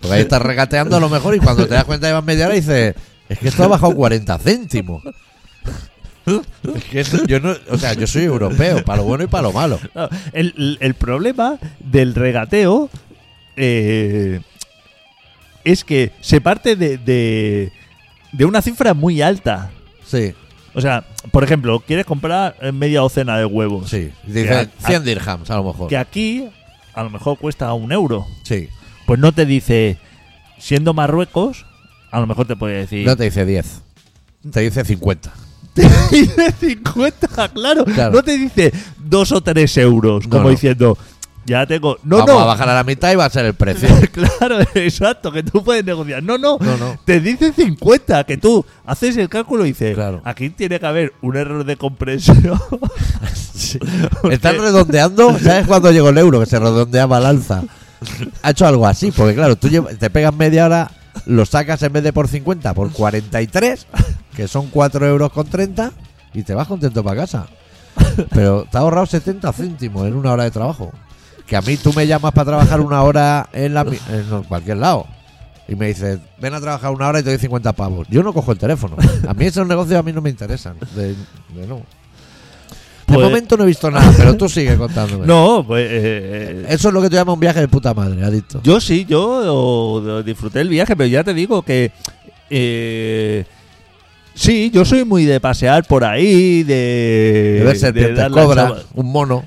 Porque 0.00 0.16
ahí 0.16 0.20
estás 0.22 0.42
regateando 0.42 0.96
a 0.98 1.00
lo 1.00 1.08
mejor 1.08 1.34
y 1.34 1.38
cuando 1.40 1.66
te 1.66 1.72
das 1.72 1.84
cuenta 1.84 2.06
llevas 2.08 2.24
media 2.24 2.44
hora 2.46 2.54
dices, 2.54 2.94
es 3.26 3.38
que 3.38 3.48
esto 3.48 3.64
ha 3.64 3.68
bajado 3.68 3.94
40 3.94 4.38
céntimos. 4.38 5.02
Es 6.92 7.08
que 7.10 7.26
yo 7.26 7.40
no, 7.40 7.54
o 7.70 7.76
sea, 7.78 7.92
yo 7.94 8.06
soy 8.06 8.24
europeo, 8.24 8.82
para 8.84 8.98
lo 8.98 9.04
bueno 9.04 9.24
y 9.24 9.26
para 9.28 9.42
lo 9.44 9.52
malo. 9.52 9.78
No, 9.94 10.08
el- 10.32 10.76
el 10.80 10.94
problema 10.94 11.58
del 11.80 12.14
regateo 12.14 12.88
eh, 13.56 14.40
es 15.64 15.84
que 15.84 16.12
se 16.20 16.40
parte 16.40 16.76
de, 16.76 16.96
de, 16.98 17.72
de 18.32 18.44
una 18.44 18.60
cifra 18.62 18.94
muy 18.94 19.20
alta. 19.22 19.70
Sí, 20.06 20.34
O 20.74 20.80
sea, 20.80 21.04
por 21.30 21.44
ejemplo, 21.44 21.80
quieres 21.80 22.04
comprar 22.04 22.56
eh, 22.60 22.72
media 22.72 23.00
docena 23.00 23.38
de 23.38 23.44
huevos. 23.44 23.88
sí. 23.90 24.10
Dice 24.26 24.52
a- 24.54 24.86
100 24.86 25.04
dirhams 25.04 25.50
a 25.50 25.56
lo 25.56 25.64
mejor. 25.64 25.88
Que 25.88 25.96
aquí 25.96 26.48
a 26.94 27.02
lo 27.02 27.10
mejor 27.10 27.38
cuesta 27.38 27.72
un 27.74 27.92
euro. 27.92 28.26
Sí, 28.42 28.68
Pues 29.06 29.18
no 29.20 29.32
te 29.32 29.46
dice, 29.46 29.98
siendo 30.58 30.94
Marruecos, 30.94 31.64
a 32.10 32.20
lo 32.20 32.26
mejor 32.26 32.46
te 32.46 32.56
puede 32.56 32.76
decir. 32.78 33.06
no 33.06 33.16
te 33.16 33.24
dice 33.24 33.44
10, 33.44 33.82
te 34.52 34.60
dice 34.60 34.84
50. 34.84 35.32
te 35.74 35.82
dice 36.12 36.52
50, 36.58 37.48
claro. 37.48 37.84
Claro. 37.84 38.12
No 38.12 38.22
te 38.22 38.38
dice 38.38 38.72
2 38.98 39.32
o 39.32 39.40
3 39.42 39.76
euros, 39.78 40.24
No, 40.24 40.30
como 40.30 40.44
no. 40.44 40.50
diciendo, 40.50 40.96
ya 41.46 41.66
tengo. 41.66 41.98
No, 42.04 42.18
Vamos 42.18 42.34
no. 42.34 42.40
a 42.40 42.44
bajar 42.44 42.68
a 42.68 42.74
la 42.74 42.84
mitad 42.84 43.12
y 43.12 43.16
va 43.16 43.24
a 43.26 43.30
ser 43.30 43.44
el 43.46 43.54
precio. 43.54 43.88
claro, 44.12 44.58
exacto, 44.74 45.30
que 45.32 45.42
tú 45.42 45.62
puedes 45.64 45.84
negociar. 45.84 46.22
No, 46.22 46.38
no, 46.38 46.58
No, 46.60 46.76
no. 46.76 46.98
te 47.04 47.20
dice 47.20 47.52
50, 47.52 48.24
que 48.24 48.36
tú 48.36 48.64
haces 48.86 49.16
el 49.16 49.28
cálculo 49.28 49.64
y 49.64 49.68
dices, 49.68 49.94
Claro. 49.94 50.20
aquí 50.24 50.50
tiene 50.50 50.78
que 50.80 50.86
haber 50.86 51.12
un 51.22 51.36
error 51.36 51.64
de 51.64 51.76
compresión. 51.76 52.38
Están 54.30 54.58
redondeando, 54.58 55.38
¿sabes 55.38 55.66
cuando 55.66 55.90
llegó 55.90 56.08
el 56.10 56.18
euro 56.18 56.40
que 56.40 56.46
se 56.46 56.58
redondeaba 56.58 57.16
al 57.18 57.26
alza? 57.26 57.62
Ha 58.42 58.50
hecho 58.50 58.66
algo 58.66 58.86
así, 58.86 59.10
porque 59.10 59.34
claro, 59.34 59.56
tú 59.56 59.68
llevas- 59.68 59.96
te 59.98 60.10
pegas 60.10 60.34
media 60.34 60.66
hora, 60.66 60.90
lo 61.26 61.46
sacas 61.46 61.82
en 61.82 61.92
vez 61.92 62.02
de 62.04 62.12
por 62.12 62.28
50, 62.28 62.74
por 62.74 62.90
43, 62.92 63.86
que 64.36 64.48
son 64.48 64.68
4 64.68 65.06
euros 65.06 65.32
con 65.32 65.46
30, 65.46 65.92
y 66.34 66.42
te 66.42 66.54
vas 66.54 66.68
contento 66.68 67.02
para 67.02 67.22
casa. 67.22 67.46
Pero 68.30 68.66
te 68.70 68.76
ha 68.76 68.80
ahorrado 68.80 69.06
70 69.06 69.52
céntimos 69.52 70.06
en 70.06 70.14
una 70.14 70.32
hora 70.32 70.44
de 70.44 70.50
trabajo. 70.50 70.92
Que 71.46 71.56
a 71.56 71.60
mí 71.62 71.76
tú 71.76 71.92
me 71.92 72.06
llamas 72.06 72.32
para 72.32 72.46
trabajar 72.46 72.80
una 72.80 73.02
hora 73.02 73.48
en, 73.52 73.74
la, 73.74 73.82
en 73.82 74.42
cualquier 74.48 74.78
lado. 74.78 75.06
Y 75.68 75.74
me 75.76 75.86
dices, 75.88 76.18
ven 76.40 76.54
a 76.54 76.60
trabajar 76.60 76.90
una 76.90 77.08
hora 77.08 77.20
y 77.20 77.22
te 77.22 77.30
doy 77.30 77.38
50 77.38 77.72
pavos. 77.72 78.06
Yo 78.10 78.22
no 78.22 78.32
cojo 78.32 78.52
el 78.52 78.58
teléfono. 78.58 78.96
A 79.28 79.34
mí 79.34 79.44
esos 79.46 79.66
negocios 79.66 79.98
a 79.98 80.02
mí 80.02 80.12
no 80.12 80.20
me 80.22 80.30
interesan. 80.30 80.76
De, 80.94 81.08
de 81.08 81.66
no. 81.66 81.76
De 83.06 83.14
Pues- 83.14 83.26
momento 83.26 83.56
no 83.58 83.64
he 83.64 83.66
visto 83.66 83.90
nada, 83.90 84.10
pero 84.16 84.34
tú 84.36 84.48
sigue 84.48 84.76
contándome. 84.76 85.26
no, 85.26 85.64
pues. 85.66 85.86
eh, 85.90 86.66
Eso 86.70 86.88
es 86.88 86.94
lo 86.94 87.02
que 87.02 87.10
te 87.10 87.16
llama 87.16 87.34
un 87.34 87.40
viaje 87.40 87.60
de 87.60 87.68
puta 87.68 87.92
madre, 87.92 88.24
adicto. 88.24 88.60
Yo 88.62 88.80
sí, 88.80 89.04
yo 89.06 90.22
disfruté 90.22 90.60
el 90.62 90.68
viaje, 90.70 90.96
pero 90.96 91.06
ya 91.08 91.22
te 91.24 91.34
digo 91.34 91.60
que. 91.62 91.92
eh, 92.50 93.44
sí, 94.34 94.70
yo 94.72 94.84
soy 94.86 95.04
muy 95.04 95.24
de 95.26 95.38
pasear 95.40 95.84
por 95.84 96.04
ahí, 96.04 96.62
de. 96.62 97.56
de 97.58 97.64
ver 97.64 97.78
serpientes, 97.78 98.16
dar 98.16 98.30
la 98.30 98.42
cobra, 98.42 98.74
un 98.94 99.12
mono. 99.12 99.44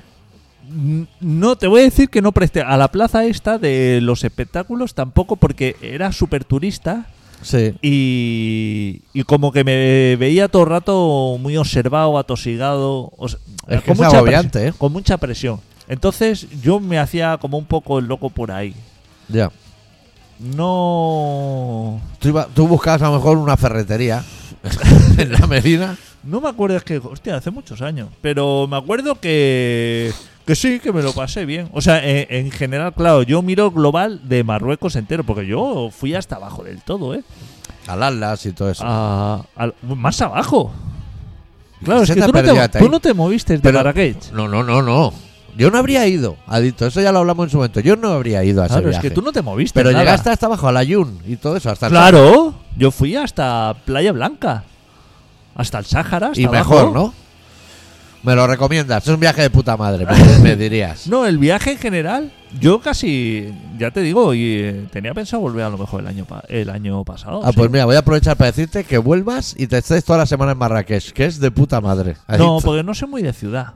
No, 1.20 1.56
te 1.56 1.66
voy 1.66 1.80
a 1.80 1.84
decir 1.84 2.08
que 2.10 2.20
no 2.22 2.32
presté. 2.32 2.60
A 2.62 2.76
la 2.76 2.88
plaza 2.88 3.24
esta 3.24 3.58
de 3.58 4.00
los 4.02 4.24
espectáculos 4.24 4.94
tampoco, 4.94 5.36
porque 5.36 5.76
era 5.80 6.12
súper 6.12 6.44
turista. 6.44 7.06
Sí. 7.40 7.72
Y, 7.82 9.02
y 9.12 9.22
como 9.22 9.52
que 9.52 9.62
me 9.64 10.16
veía 10.16 10.48
todo 10.48 10.62
el 10.64 10.68
rato 10.70 11.36
muy 11.40 11.56
observado, 11.56 12.18
atosigado. 12.18 13.12
o 13.16 13.28
sea, 13.28 13.38
Es 13.68 13.82
que 13.82 13.92
es 13.92 13.98
mucha 13.98 14.16
agobiante, 14.16 14.50
presión, 14.50 14.74
¿eh? 14.74 14.76
Con 14.78 14.92
mucha 14.92 15.16
presión. 15.18 15.60
Entonces 15.88 16.46
yo 16.62 16.80
me 16.80 16.98
hacía 16.98 17.38
como 17.38 17.56
un 17.56 17.64
poco 17.64 17.98
el 18.00 18.06
loco 18.06 18.28
por 18.28 18.50
ahí. 18.50 18.74
Ya. 19.28 19.50
No. 20.68 22.00
Tú, 22.18 22.28
iba- 22.28 22.48
tú 22.54 22.66
buscabas 22.68 23.02
a 23.02 23.06
lo 23.06 23.14
mejor 23.14 23.38
una 23.38 23.56
ferretería 23.56 24.24
en 25.18 25.32
la 25.32 25.46
Medina. 25.46 25.96
No 26.24 26.40
me 26.40 26.48
acuerdo, 26.48 26.76
es 26.76 26.82
que, 26.84 26.98
hostia, 26.98 27.36
hace 27.36 27.50
muchos 27.50 27.80
años. 27.80 28.08
Pero 28.20 28.66
me 28.68 28.76
acuerdo 28.76 29.14
que. 29.20 30.12
Que 30.48 30.54
sí, 30.56 30.80
que 30.80 30.92
me 30.92 31.02
lo 31.02 31.12
pasé 31.12 31.44
bien. 31.44 31.68
O 31.74 31.80
sea, 31.82 32.02
en, 32.02 32.26
en 32.30 32.50
general, 32.50 32.94
claro, 32.94 33.22
yo 33.22 33.42
miro 33.42 33.70
global 33.70 34.26
de 34.26 34.42
Marruecos 34.42 34.96
entero, 34.96 35.22
porque 35.22 35.46
yo 35.46 35.90
fui 35.92 36.14
hasta 36.14 36.36
abajo 36.36 36.64
del 36.64 36.80
todo, 36.82 37.14
¿eh? 37.14 37.22
Al 37.86 38.02
Atlas 38.02 38.46
y 38.46 38.52
todo 38.52 38.70
eso. 38.70 38.82
A- 38.86 39.44
al- 39.54 39.74
más 39.82 40.20
abajo. 40.22 40.72
Claro, 41.84 42.02
es 42.02 42.10
que 42.10 42.20
tú 42.22 42.32
no, 42.32 42.42
te, 42.68 42.78
tú 42.78 42.88
no 42.88 42.98
te 43.00 43.12
moviste 43.14 43.52
de 43.52 43.58
Pero- 43.60 43.78
Marrakech. 43.78 44.32
No, 44.32 44.48
no, 44.48 44.64
no, 44.64 44.82
no. 44.82 45.12
Yo 45.56 45.70
no 45.70 45.78
habría 45.78 46.06
ido, 46.06 46.36
adicto. 46.46 46.86
Eso 46.86 47.00
ya 47.00 47.12
lo 47.12 47.18
hablamos 47.18 47.44
en 47.44 47.50
su 47.50 47.56
momento. 47.58 47.80
Yo 47.80 47.96
no 47.96 48.08
habría 48.12 48.42
ido 48.44 48.62
a 48.62 48.66
ese 48.66 48.74
Claro, 48.76 48.90
es 48.90 48.98
que 49.00 49.10
tú 49.10 49.20
no 49.22 49.32
te 49.32 49.42
moviste. 49.42 49.74
Pero 49.78 49.90
nada. 49.90 50.02
llegaste 50.04 50.30
hasta 50.30 50.46
abajo, 50.46 50.68
a 50.68 50.72
la 50.72 50.82
Yun 50.82 51.18
y 51.26 51.36
todo 51.36 51.56
eso. 51.56 51.70
Hasta 51.70 51.88
Claro, 51.88 52.54
yo 52.76 52.90
fui 52.90 53.16
hasta 53.16 53.76
Playa 53.84 54.12
Blanca. 54.12 54.64
Hasta 55.56 55.78
el 55.80 55.84
Sáhara. 55.84 56.28
hasta 56.28 56.40
Y 56.40 56.44
abajo. 56.44 56.74
mejor, 56.74 56.92
¿no? 56.94 57.14
Me 58.22 58.34
lo 58.34 58.46
recomiendas. 58.46 59.06
Es 59.06 59.14
un 59.14 59.20
viaje 59.20 59.42
de 59.42 59.50
puta 59.50 59.76
madre, 59.76 60.04
me, 60.06 60.38
me 60.42 60.56
dirías. 60.56 61.06
No, 61.06 61.24
el 61.26 61.38
viaje 61.38 61.72
en 61.72 61.78
general, 61.78 62.32
yo 62.60 62.80
casi, 62.80 63.54
ya 63.78 63.90
te 63.92 64.00
digo, 64.00 64.34
y 64.34 64.42
eh, 64.56 64.86
tenía 64.92 65.14
pensado 65.14 65.40
volver 65.40 65.64
a 65.64 65.70
lo 65.70 65.78
mejor 65.78 66.00
el 66.00 66.08
año 66.08 66.24
pa- 66.24 66.42
el 66.48 66.68
año 66.70 67.04
pasado. 67.04 67.40
Ah, 67.44 67.50
sí. 67.50 67.56
pues 67.56 67.70
mira, 67.70 67.84
voy 67.84 67.94
a 67.96 68.00
aprovechar 68.00 68.36
para 68.36 68.50
decirte 68.50 68.84
que 68.84 68.98
vuelvas 68.98 69.54
y 69.56 69.66
te 69.68 69.78
estés 69.78 70.04
toda 70.04 70.18
la 70.18 70.26
semana 70.26 70.52
en 70.52 70.58
Marrakech, 70.58 71.12
que 71.12 71.26
es 71.26 71.38
de 71.38 71.50
puta 71.50 71.80
madre. 71.80 72.16
no, 72.38 72.58
porque 72.62 72.82
no 72.82 72.92
soy 72.94 73.08
muy 73.08 73.22
de 73.22 73.32
ciudad. 73.32 73.74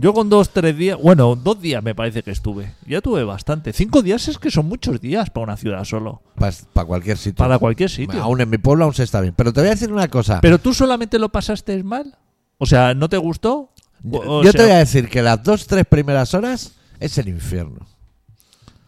Yo 0.00 0.14
con 0.14 0.28
dos, 0.28 0.50
tres 0.50 0.76
días, 0.76 0.96
bueno, 1.02 1.34
dos 1.34 1.60
días 1.60 1.82
me 1.82 1.92
parece 1.92 2.22
que 2.22 2.30
estuve. 2.30 2.72
Ya 2.86 3.00
tuve 3.00 3.24
bastante. 3.24 3.72
Cinco 3.72 4.00
días 4.00 4.28
es 4.28 4.38
que 4.38 4.48
son 4.48 4.66
muchos 4.68 5.00
días 5.00 5.28
para 5.30 5.42
una 5.44 5.56
ciudad 5.56 5.82
solo. 5.84 6.22
Para 6.36 6.86
cualquier 6.86 7.16
sitio. 7.18 7.34
Para 7.34 7.58
cualquier 7.58 7.90
sitio. 7.90 8.22
Aún 8.22 8.40
en 8.40 8.48
mi 8.48 8.58
pueblo 8.58 8.84
aún 8.84 8.94
se 8.94 9.02
está 9.02 9.20
bien. 9.20 9.34
Pero 9.36 9.52
te 9.52 9.58
voy 9.60 9.68
a 9.68 9.72
decir 9.72 9.92
una 9.92 10.06
cosa. 10.06 10.40
Pero 10.40 10.58
tú 10.60 10.72
solamente 10.72 11.18
lo 11.18 11.30
pasaste 11.30 11.82
mal. 11.82 12.14
O 12.58 12.66
sea, 12.66 12.94
¿no 12.94 13.08
te 13.08 13.16
gustó? 13.16 13.70
yo 14.02 14.20
O 14.20 14.42
yo 14.42 14.50
sea, 14.52 14.58
te 14.60 14.62
voy 14.66 14.72
a 14.72 14.78
decir 14.78 15.08
que 15.08 15.22
las 15.22 15.42
dos, 15.42 15.66
tres 15.66 15.84
primeras 15.86 16.34
horas 16.34 16.72
es 17.00 17.16
el 17.18 17.28
infierno. 17.28 17.86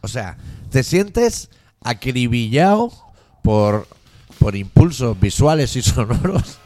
O 0.02 0.08
sea, 0.08 0.36
te 0.70 0.82
sientes 0.82 1.50
acribillado 1.82 2.92
por, 3.42 3.86
por 4.38 4.56
impulsos 4.56 5.18
visuales 5.20 5.74
y 5.76 5.82
sonoros 5.82 6.58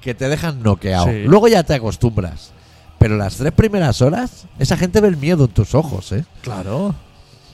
que 0.00 0.14
te 0.14 0.28
dejan 0.28 0.62
noqueado. 0.62 1.06
Sí. 1.06 1.22
Luego 1.24 1.48
ya 1.48 1.62
te 1.62 1.74
acostumbras. 1.74 2.52
Pero 2.98 3.16
las 3.16 3.36
tres 3.36 3.52
primeras 3.52 4.02
horas, 4.02 4.46
esa 4.58 4.76
gente 4.76 5.00
ve 5.00 5.08
el 5.08 5.16
miedo 5.16 5.44
en 5.46 5.50
tus 5.50 5.74
ojos, 5.74 6.12
¿eh? 6.12 6.24
Claro. 6.42 6.94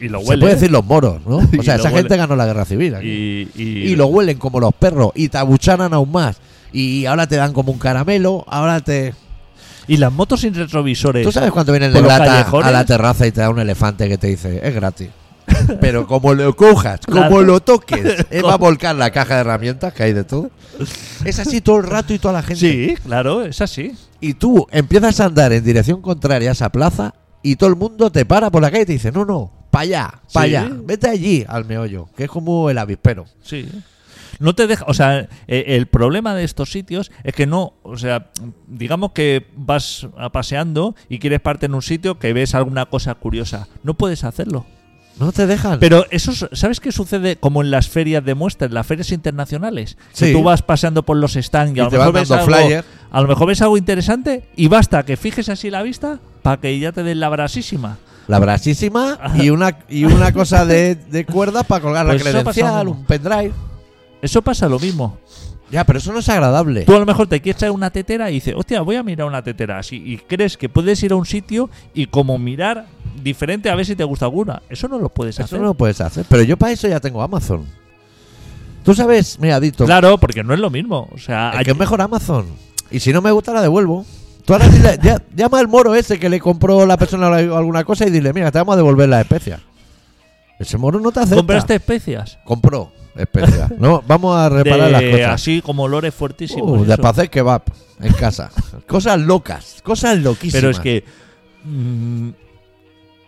Y 0.01 0.09
lo 0.09 0.21
Se 0.21 0.27
huele. 0.29 0.40
puede 0.40 0.55
decir 0.55 0.71
los 0.73 0.85
moros, 0.85 1.25
¿no? 1.25 1.37
O 1.59 1.62
sea, 1.62 1.77
esa 1.77 1.85
huele. 1.85 1.99
gente 1.99 2.16
ganó 2.16 2.35
la 2.35 2.47
guerra 2.47 2.64
civil. 2.64 2.97
aquí. 2.97 3.07
Y, 3.07 3.51
y, 3.55 3.62
y 3.92 3.97
lo 3.97 4.07
huelen 4.09 4.38
como 4.38 4.59
los 4.59 4.75
perros 4.75 5.12
y 5.14 5.29
te 5.29 5.38
abuchanan 5.38 5.95
aún 5.95 6.11
más. 6.11 6.38
Y 6.72 7.07
ahora 7.07 7.26
te 7.26 7.37
dan 7.37 7.52
como 7.52 7.72
un 7.72 7.79
caramelo, 7.79 8.44
ahora 8.48 8.81
te... 8.81 9.14
y 9.87 9.96
las 9.96 10.12
motos 10.12 10.40
sin 10.40 10.55
retrovisores. 10.55 11.24
¿Tú 11.24 11.33
sabes 11.33 11.50
cuando 11.52 11.72
viene 11.72 11.87
el 11.87 11.92
de 11.92 12.00
los 12.02 12.09
lata 12.09 12.24
callejones? 12.26 12.66
a 12.68 12.70
la 12.72 12.85
terraza 12.85 13.26
y 13.26 13.33
te 13.33 13.40
da 13.40 13.50
un 13.50 13.59
elefante 13.61 14.09
que 14.09 14.18
te 14.18 14.26
dice, 14.26 14.61
es 14.62 14.74
gratis? 14.74 15.09
Pero 15.81 16.07
como 16.09 16.35
lo 16.35 16.57
cojas, 16.57 17.00
como 17.07 17.40
lo 17.40 17.61
toques, 17.61 18.26
él 18.31 18.44
va 18.44 18.55
a 18.55 18.59
volcar 18.59 18.96
la 18.96 19.11
caja 19.11 19.37
de 19.37 19.40
herramientas 19.42 19.92
que 19.94 20.02
hay 20.02 20.12
de 20.12 20.24
todo. 20.24 20.50
Es 21.24 21.38
así 21.38 21.61
todo 21.61 21.76
el 21.79 21.85
rato 21.85 22.12
y 22.12 22.18
toda 22.18 22.35
la 22.35 22.42
gente. 22.42 22.61
Sí, 22.61 22.94
claro, 23.05 23.42
es 23.42 23.61
así. 23.61 23.94
Y 24.20 24.35
tú 24.35 24.66
empiezas 24.72 25.20
a 25.20 25.26
andar 25.26 25.52
en 25.52 25.62
dirección 25.64 26.02
contraria 26.02 26.48
a 26.50 26.52
esa 26.52 26.70
plaza 26.70 27.14
y 27.42 27.57
todo 27.57 27.70
el 27.70 27.76
mundo 27.76 28.11
te 28.11 28.26
para 28.26 28.50
por 28.50 28.61
la 28.61 28.70
calle 28.70 28.83
y 28.83 28.87
te 28.87 28.92
dice, 28.94 29.12
no, 29.12 29.24
no, 29.24 29.52
para 29.70 29.83
allá, 29.83 30.14
para 30.33 30.46
Sí. 30.48 30.57
allá, 30.57 30.70
vete 30.85 31.09
allí 31.09 31.44
al 31.46 31.64
meollo, 31.64 32.09
que 32.16 32.24
es 32.24 32.31
como 32.31 32.68
el 32.68 32.79
avispero. 32.79 33.24
Sí. 33.40 33.68
No 34.38 34.55
te 34.55 34.66
deja, 34.66 34.85
o 34.88 34.94
sea, 34.94 35.29
eh, 35.49 35.64
el 35.68 35.87
problema 35.87 36.35
de 36.35 36.44
estos 36.44 36.70
sitios 36.70 37.11
es 37.25 37.35
que 37.35 37.46
no, 37.46 37.75
o 37.83 37.96
sea, 37.96 38.31
digamos 38.66 39.12
que 39.12 39.46
vas 39.57 40.07
a 40.18 40.31
paseando 40.31 40.94
y 41.09 41.18
quieres 41.18 41.40
parte 41.40 41.66
en 41.66 41.75
un 41.75 41.83
sitio 41.83 42.18
que 42.18 42.33
ves 42.33 42.55
alguna 42.55 42.87
cosa 42.87 43.14
curiosa, 43.14 43.68
no 43.83 43.94
puedes 43.94 44.25
hacerlo. 44.25 44.66
No 45.18 45.33
te 45.33 45.46
dejan. 45.46 45.79
Pero 45.79 46.05
eso, 46.11 46.31
es- 46.33 46.46
¿sabes 46.53 46.79
qué 46.79 46.92
sucede 46.92 47.37
como 47.37 47.62
en 47.62 47.70
las 47.70 47.88
ferias 47.88 48.22
de 48.22 48.35
muestras, 48.35 48.70
las 48.70 48.87
ferias 48.87 49.12
internacionales? 49.12 49.96
Sí. 50.12 50.27
Que 50.27 50.33
tú 50.35 50.42
vas 50.42 50.61
paseando 50.61 51.05
por 51.05 51.16
los 51.16 51.33
stands 51.35 51.75
y, 51.75 51.79
Y 51.79 51.81
a, 51.81 51.85
lo 51.85 51.90
mejor 51.90 52.12
ves 52.12 52.31
algo, 52.31 52.44
flyer. 52.44 52.85
a 53.11 53.20
lo 53.22 53.27
mejor 53.29 53.46
ves 53.49 53.62
algo 53.62 53.79
interesante 53.79 54.46
y 54.57 54.68
basta 54.68 55.05
que 55.07 55.16
fijes 55.16 55.49
así 55.49 55.70
la 55.70 55.83
vista 55.83 56.18
para 56.42 56.61
que 56.61 56.79
ya 56.79 56.92
te 56.92 57.03
den 57.03 57.18
la 57.20 57.31
brasísima. 57.31 57.96
La 58.29 58.38
brasísima 58.40 59.18
y 59.37 59.49
una, 59.51 59.79
y 59.88 60.05
una 60.05 60.33
cosa 60.33 60.66
de, 60.66 60.96
de 60.96 61.25
cuerda 61.25 61.62
para 61.62 61.81
colgar 61.81 62.05
Pues 62.07 62.22
la 62.22 62.31
credencial, 62.33 62.88
un 62.88 63.05
pendrive. 63.07 63.53
Eso 64.22 64.42
pasa 64.42 64.68
lo 64.68 64.79
mismo. 64.79 65.18
Ya, 65.70 65.85
pero 65.85 65.98
eso 65.98 66.12
no 66.12 66.20
es 66.20 66.29
agradable. 66.29 66.83
Tú 66.85 66.94
a 66.94 66.98
lo 67.00 67.07
mejor 67.07 67.26
te 67.26 67.40
quieres 67.40 67.59
traer 67.59 67.72
una 67.72 67.90
tetera 67.90 68.31
y 68.31 68.35
dices, 68.35 68.55
hostia, 68.57 68.83
voy 68.83 68.94
a 68.96 69.02
mirar 69.02 69.26
una 69.26 69.42
tetera 69.42 69.79
así. 69.79 69.96
Y 69.96 70.18
crees 70.18 70.57
que 70.57 70.68
puedes 70.68 71.02
ir 71.02 71.11
a 71.12 71.16
un 71.16 71.26
sitio 71.26 71.68
y 71.92 72.07
como 72.07 72.38
mirar 72.38 72.87
diferente 73.22 73.68
a 73.68 73.74
ver 73.74 73.85
si 73.85 73.96
te 73.96 74.05
gusta 74.05 74.26
alguna. 74.26 74.62
Eso 74.70 74.87
no 74.87 74.98
lo 74.98 75.09
puedes 75.09 75.35
Eso 75.37 75.44
hacer. 75.44 75.59
no 75.61 75.66
lo 75.66 75.74
puedes 75.74 76.00
hacer. 76.00 76.24
Pero 76.29 76.42
yo 76.44 76.57
para 76.57 76.70
eso 76.72 76.87
ya 76.87 77.00
tengo 77.00 77.20
Amazon. 77.20 77.64
Tú 78.85 78.94
sabes, 78.94 79.38
mira, 79.40 79.59
Dito, 79.59 79.85
Claro, 79.85 80.16
porque 80.18 80.44
no 80.44 80.55
es 80.55 80.61
lo 80.61 80.70
mismo. 80.70 81.09
O 81.12 81.18
sea, 81.18 81.50
es 81.50 81.59
hay- 81.59 81.64
que 81.64 81.70
es 81.72 81.76
mejor 81.76 82.00
Amazon. 82.00 82.46
Y 82.92 83.00
si 83.00 83.12
no 83.12 83.20
me 83.20 83.33
gusta, 83.33 83.52
la 83.52 83.61
devuelvo. 83.62 84.07
Tú 84.44 84.52
ahora 84.52 84.68
dile- 84.68 85.00
ya- 85.02 85.20
llama 85.35 85.59
al 85.59 85.66
moro 85.66 85.96
ese 85.96 86.20
que 86.20 86.29
le 86.29 86.38
compró 86.38 86.87
la 86.87 86.96
persona 86.96 87.26
alguna 87.26 87.83
cosa 87.83 88.07
y 88.07 88.11
dile, 88.11 88.33
mira, 88.33 88.52
te 88.52 88.59
vamos 88.59 88.74
a 88.74 88.76
devolver 88.76 89.09
las 89.09 89.22
especias. 89.22 89.61
Ese 90.61 90.79
moro 90.79 91.00
no 91.00 91.11
te 91.11 91.18
acepta. 91.18 91.35
¿Compraste 91.37 91.74
especias? 91.74 92.38
Compró 92.44 92.92
especias. 93.16 93.70
No, 93.79 94.02
vamos 94.07 94.37
a 94.37 94.48
reparar 94.48 94.87
De- 94.87 94.90
las 94.92 95.02
cosas. 95.02 95.35
Así 95.35 95.62
como 95.62 95.85
olores 95.85 96.14
fuertísimos. 96.14 96.81
Uh, 96.81 96.85
de 96.85 96.96
para 96.96 97.11
hacer 97.11 97.31
kebab 97.31 97.62
en 98.00 98.12
casa. 98.14 98.50
cosas 98.87 99.20
locas, 99.20 99.81
cosas 99.83 100.18
loquísimas. 100.18 100.61
Pero 100.61 100.70
es 100.70 100.81
que. 100.81 101.05
mm, 101.64 102.31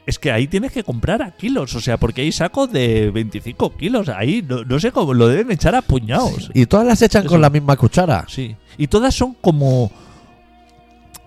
es 0.07 0.19
que 0.19 0.33
ahí 0.33 0.47
tienes 0.47 0.73
que 0.73 0.83
comprar 0.83 1.21
a 1.21 1.33
kilos, 1.33 1.75
o 1.75 1.81
sea, 1.83 1.99
porque 1.99 2.23
hay 2.23 2.33
sacos 2.33 2.73
de 2.73 3.11
25 3.11 3.77
kilos. 3.77 4.09
Ahí 4.09 4.43
no, 4.47 4.65
no 4.65 4.81
sé 4.81 4.91
cómo 4.91 5.13
lo 5.13 5.29
deben 5.29 5.51
echar 5.51 5.75
a 5.75 5.83
puñados. 5.83 6.51
Y 6.55 6.65
todas 6.65 6.87
las 6.87 7.03
echan 7.03 7.25
Eso. 7.25 7.33
con 7.33 7.43
la 7.43 7.51
misma 7.51 7.77
cuchara. 7.77 8.25
Sí. 8.27 8.57
Y 8.79 8.87
todas 8.87 9.15
son 9.15 9.35
como. 9.35 9.93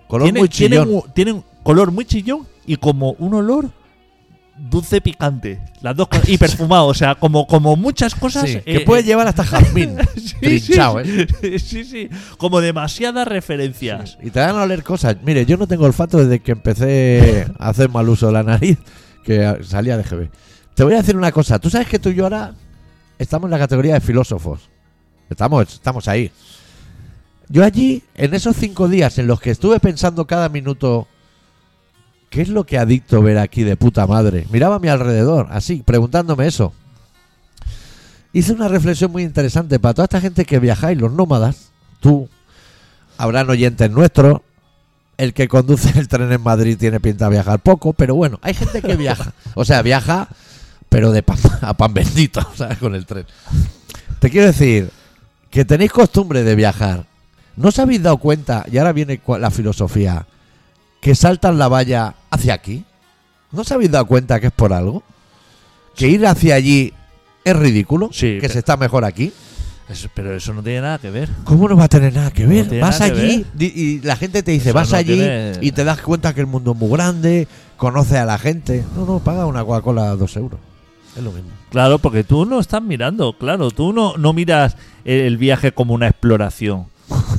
Color 0.08 0.24
tienen, 0.24 0.40
muy 0.40 0.48
chillón. 0.48 1.02
tienen 1.14 1.44
color 1.62 1.92
muy 1.92 2.04
chillón 2.04 2.46
y 2.66 2.76
como 2.76 3.12
un 3.12 3.34
olor 3.34 3.70
dulce 4.70 5.00
picante. 5.00 5.60
Las 5.80 5.96
dos 5.96 6.08
cosas. 6.08 6.28
Y 6.28 6.38
perfumado, 6.38 6.86
o 6.86 6.94
sea, 6.94 7.14
como, 7.16 7.46
como 7.46 7.76
muchas 7.76 8.14
cosas. 8.14 8.48
Sí, 8.48 8.58
eh, 8.64 8.78
que 8.78 8.80
puede 8.80 9.02
llevar 9.02 9.26
hasta 9.26 9.44
jazmín. 9.44 9.98
sí, 10.16 10.60
sí, 10.60 10.74
¿eh? 10.74 11.58
sí, 11.58 11.84
sí. 11.84 12.08
Como 12.38 12.60
demasiadas 12.60 13.26
referencias. 13.26 14.18
Y 14.22 14.30
te 14.30 14.40
dan 14.40 14.56
a 14.56 14.62
oler 14.62 14.82
cosas. 14.82 15.16
Mire, 15.22 15.44
yo 15.46 15.56
no 15.56 15.66
tengo 15.66 15.84
olfato 15.84 16.18
desde 16.18 16.40
que 16.40 16.52
empecé 16.52 17.46
a 17.58 17.68
hacer 17.68 17.88
mal 17.90 18.08
uso 18.08 18.26
de 18.26 18.32
la 18.32 18.42
nariz, 18.42 18.78
que 19.24 19.58
salía 19.62 19.96
de 19.96 20.04
GB. 20.04 20.30
Te 20.74 20.84
voy 20.84 20.94
a 20.94 20.98
decir 20.98 21.16
una 21.16 21.32
cosa. 21.32 21.58
Tú 21.58 21.68
sabes 21.68 21.88
que 21.88 21.98
tú 21.98 22.10
y 22.10 22.14
yo 22.14 22.24
ahora 22.24 22.54
estamos 23.18 23.48
en 23.48 23.52
la 23.52 23.58
categoría 23.58 23.94
de 23.94 24.00
filósofos. 24.00 24.70
Estamos, 25.28 25.72
estamos 25.74 26.08
ahí. 26.08 26.30
Yo 27.48 27.64
allí, 27.64 28.02
en 28.14 28.32
esos 28.32 28.56
cinco 28.56 28.88
días 28.88 29.18
en 29.18 29.26
los 29.26 29.40
que 29.40 29.50
estuve 29.50 29.78
pensando 29.80 30.26
cada 30.26 30.48
minuto, 30.48 31.08
¿qué 32.32 32.40
es 32.40 32.48
lo 32.48 32.64
que 32.64 32.78
adicto 32.78 33.22
ver 33.22 33.38
aquí 33.38 33.62
de 33.62 33.76
puta 33.76 34.06
madre? 34.06 34.46
Miraba 34.50 34.76
a 34.76 34.78
mi 34.80 34.88
alrededor, 34.88 35.48
así, 35.50 35.82
preguntándome 35.84 36.46
eso. 36.46 36.72
Hice 38.32 38.54
una 38.54 38.68
reflexión 38.68 39.12
muy 39.12 39.22
interesante 39.22 39.78
para 39.78 39.92
toda 39.92 40.04
esta 40.04 40.20
gente 40.20 40.46
que 40.46 40.58
viajáis, 40.58 40.98
los 40.98 41.12
nómadas, 41.12 41.70
tú, 42.00 42.28
habrán 43.18 43.48
oyentes 43.50 43.90
nuestros. 43.90 44.40
El 45.18 45.34
que 45.34 45.46
conduce 45.46 45.96
el 45.98 46.08
tren 46.08 46.32
en 46.32 46.42
Madrid 46.42 46.78
tiene 46.78 46.98
pinta 46.98 47.26
de 47.26 47.32
viajar 47.32 47.60
poco, 47.60 47.92
pero 47.92 48.14
bueno, 48.14 48.38
hay 48.42 48.54
gente 48.54 48.80
que 48.80 48.96
viaja. 48.96 49.34
O 49.54 49.66
sea, 49.66 49.82
viaja, 49.82 50.28
pero 50.88 51.12
de 51.12 51.22
pan, 51.22 51.36
a 51.60 51.74
pan 51.74 51.92
bendito, 51.92 52.40
¿sabes? 52.56 52.78
Con 52.78 52.94
el 52.94 53.04
tren. 53.04 53.26
Te 54.18 54.30
quiero 54.30 54.46
decir 54.46 54.90
que 55.50 55.66
tenéis 55.66 55.92
costumbre 55.92 56.42
de 56.42 56.54
viajar. 56.54 57.04
¿No 57.56 57.68
os 57.68 57.78
habéis 57.78 58.02
dado 58.02 58.16
cuenta, 58.16 58.64
y 58.72 58.78
ahora 58.78 58.94
viene 58.94 59.20
la 59.38 59.50
filosofía, 59.50 60.26
que 61.02 61.14
saltan 61.14 61.58
la 61.58 61.68
valla 61.68 62.14
hacia 62.30 62.54
aquí? 62.54 62.84
¿No 63.50 63.60
os 63.60 63.72
habéis 63.72 63.90
dado 63.90 64.06
cuenta 64.06 64.40
que 64.40 64.46
es 64.46 64.52
por 64.52 64.72
algo? 64.72 65.02
¿Que 65.94 66.08
ir 66.08 66.26
hacia 66.26 66.54
allí 66.54 66.94
es 67.44 67.54
ridículo? 67.56 68.08
Sí, 68.12 68.36
¿Que 68.36 68.42
pero- 68.42 68.52
se 68.54 68.58
está 68.60 68.76
mejor 68.78 69.04
aquí? 69.04 69.30
Eso- 69.88 70.08
pero 70.14 70.34
eso 70.34 70.54
no 70.54 70.62
tiene 70.62 70.80
nada 70.80 70.98
que 70.98 71.10
ver. 71.10 71.28
¿Cómo 71.44 71.68
no 71.68 71.76
va 71.76 71.84
a 71.84 71.88
tener 71.88 72.14
nada 72.14 72.30
que 72.30 72.46
ver? 72.46 72.66
tiene 72.68 72.80
vas 72.80 73.00
nada 73.00 73.12
que 73.12 73.20
allí 73.20 73.44
di- 73.52 73.72
y 73.74 74.00
la 74.00 74.16
gente 74.16 74.42
te 74.42 74.52
dice, 74.52 74.70
Eso 74.70 74.74
vas 74.74 74.90
no 74.92 74.96
allí 74.96 75.14
tiene- 75.16 75.52
y 75.60 75.72
te 75.72 75.84
das 75.84 76.00
cuenta 76.00 76.32
que 76.32 76.40
el 76.40 76.46
mundo 76.46 76.72
es 76.72 76.78
muy 76.78 76.88
grande, 76.90 77.46
conoces 77.76 78.14
a 78.18 78.24
la 78.24 78.38
gente. 78.38 78.84
No, 78.96 79.04
no, 79.04 79.18
paga 79.18 79.44
una 79.44 79.64
Coca-Cola 79.64 80.12
a 80.12 80.16
dos 80.16 80.36
euros. 80.36 80.60
Es 81.16 81.22
lo 81.22 81.32
mismo. 81.32 81.50
Claro, 81.70 81.98
porque 81.98 82.24
tú 82.24 82.46
no 82.46 82.58
estás 82.60 82.80
mirando, 82.80 83.36
claro, 83.36 83.70
tú 83.70 83.92
no, 83.92 84.16
no 84.16 84.32
miras 84.32 84.76
el 85.04 85.36
viaje 85.36 85.72
como 85.72 85.92
una 85.92 86.06
exploración. 86.08 86.86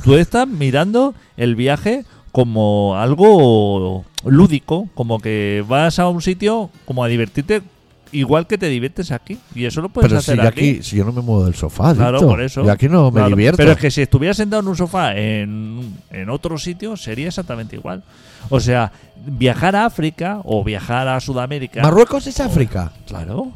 Tú 0.04 0.14
estás 0.16 0.46
mirando 0.46 1.14
el 1.36 1.56
viaje 1.56 2.04
como 2.34 2.96
algo 2.98 4.04
lúdico, 4.24 4.88
como 4.94 5.20
que 5.20 5.64
vas 5.68 6.00
a 6.00 6.08
un 6.08 6.20
sitio 6.20 6.68
como 6.84 7.04
a 7.04 7.06
divertirte 7.06 7.62
igual 8.10 8.48
que 8.48 8.58
te 8.58 8.68
diviertes 8.68 9.12
aquí. 9.12 9.38
Y 9.54 9.66
eso 9.66 9.80
lo 9.80 9.88
puedes 9.88 10.08
Pero 10.10 10.20
si 10.20 10.32
hacer 10.32 10.42
yo 10.42 10.48
aquí. 10.48 10.70
aquí, 10.70 10.82
si 10.82 10.96
yo 10.96 11.04
no 11.04 11.12
me 11.12 11.22
muevo 11.22 11.44
del 11.44 11.54
sofá, 11.54 11.94
Claro, 11.94 12.16
Adicto. 12.18 12.26
por 12.28 12.42
eso. 12.42 12.64
Yo 12.64 12.72
aquí 12.72 12.88
no 12.88 13.04
me 13.12 13.20
Claro, 13.20 13.28
divierto. 13.28 13.56
Pero 13.56 13.70
es 13.70 13.78
que 13.78 13.88
si 13.92 14.02
estuvieras 14.02 14.36
sentado 14.36 14.62
en 14.62 14.68
un 14.68 14.76
sofá 14.76 15.14
en, 15.16 15.94
en 16.10 16.28
otro 16.28 16.58
sitio, 16.58 16.96
sería 16.96 17.28
exactamente 17.28 17.76
igual. 17.76 18.02
O 18.50 18.58
sea, 18.58 18.90
viajar 19.24 19.76
a 19.76 19.86
África 19.86 20.40
o 20.42 20.64
viajar 20.64 21.06
a 21.06 21.20
Sudamérica. 21.20 21.82
Marruecos 21.82 22.26
es 22.26 22.40
África. 22.40 22.90
Claro. 23.06 23.52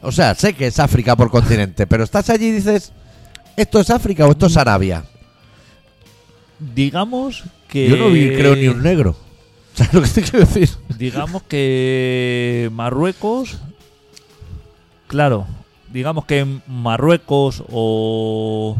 O 0.00 0.10
sea, 0.10 0.34
sé 0.34 0.54
que 0.54 0.68
es 0.68 0.78
África 0.78 1.16
por 1.16 1.30
continente, 1.30 1.86
pero 1.86 2.02
estás 2.02 2.30
allí 2.30 2.46
y 2.46 2.52
dices, 2.52 2.92
¿esto 3.56 3.80
es 3.80 3.90
África 3.90 4.26
o 4.26 4.30
esto 4.30 4.46
es 4.46 4.56
Arabia? 4.56 5.04
Digamos 6.74 7.44
que. 7.68 7.88
Yo 7.88 7.96
no 7.96 8.08
vi, 8.10 8.28
creo, 8.36 8.54
ni 8.56 8.68
un 8.68 8.82
negro. 8.82 9.16
¿Sabes 9.74 9.94
lo 9.94 10.02
que 10.02 10.08
te 10.08 10.22
quiero 10.22 10.38
decir? 10.40 10.68
Digamos 10.98 11.42
que 11.44 12.70
Marruecos. 12.72 13.58
Claro. 15.06 15.46
Digamos 15.92 16.24
que 16.26 16.46
Marruecos 16.66 17.62
o. 17.70 18.76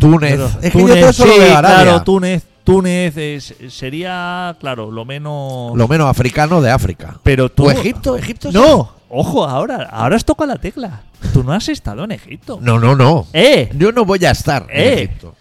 Túnez. 0.00 0.30
Pero 0.32 0.46
es 0.46 0.72
que 0.72 0.78
Túnez, 0.78 1.16
yo 1.16 1.26
lo 1.26 1.32
sí, 1.32 1.38
veo. 1.38 1.58
Claro, 1.58 2.02
Túnez. 2.02 2.46
Túnez 2.64 3.16
es- 3.16 3.54
sería, 3.70 4.56
claro, 4.60 4.90
lo 4.90 5.04
menos. 5.04 5.76
Lo 5.76 5.88
menos 5.88 6.08
africano 6.08 6.60
de 6.60 6.70
África. 6.70 7.18
pero 7.22 7.48
tú. 7.50 7.66
¿O 7.66 7.70
Egipto? 7.70 8.16
¿Egipto 8.16 8.48
es- 8.48 8.54
No, 8.54 8.92
ojo, 9.08 9.44
ahora, 9.44 9.88
ahora 9.90 10.16
has 10.16 10.24
tocado 10.24 10.48
la 10.48 10.56
tecla. 10.58 11.02
Tú 11.32 11.42
no 11.42 11.52
has 11.52 11.68
estado 11.68 12.04
en 12.04 12.12
Egipto. 12.12 12.58
No, 12.62 12.78
no, 12.78 12.94
no. 12.94 13.26
¡Eh! 13.32 13.68
Yo 13.76 13.90
no 13.92 14.04
voy 14.04 14.24
a 14.24 14.30
estar 14.30 14.66
en 14.70 14.80
Eh. 14.80 14.92
Egipto. 14.94 15.34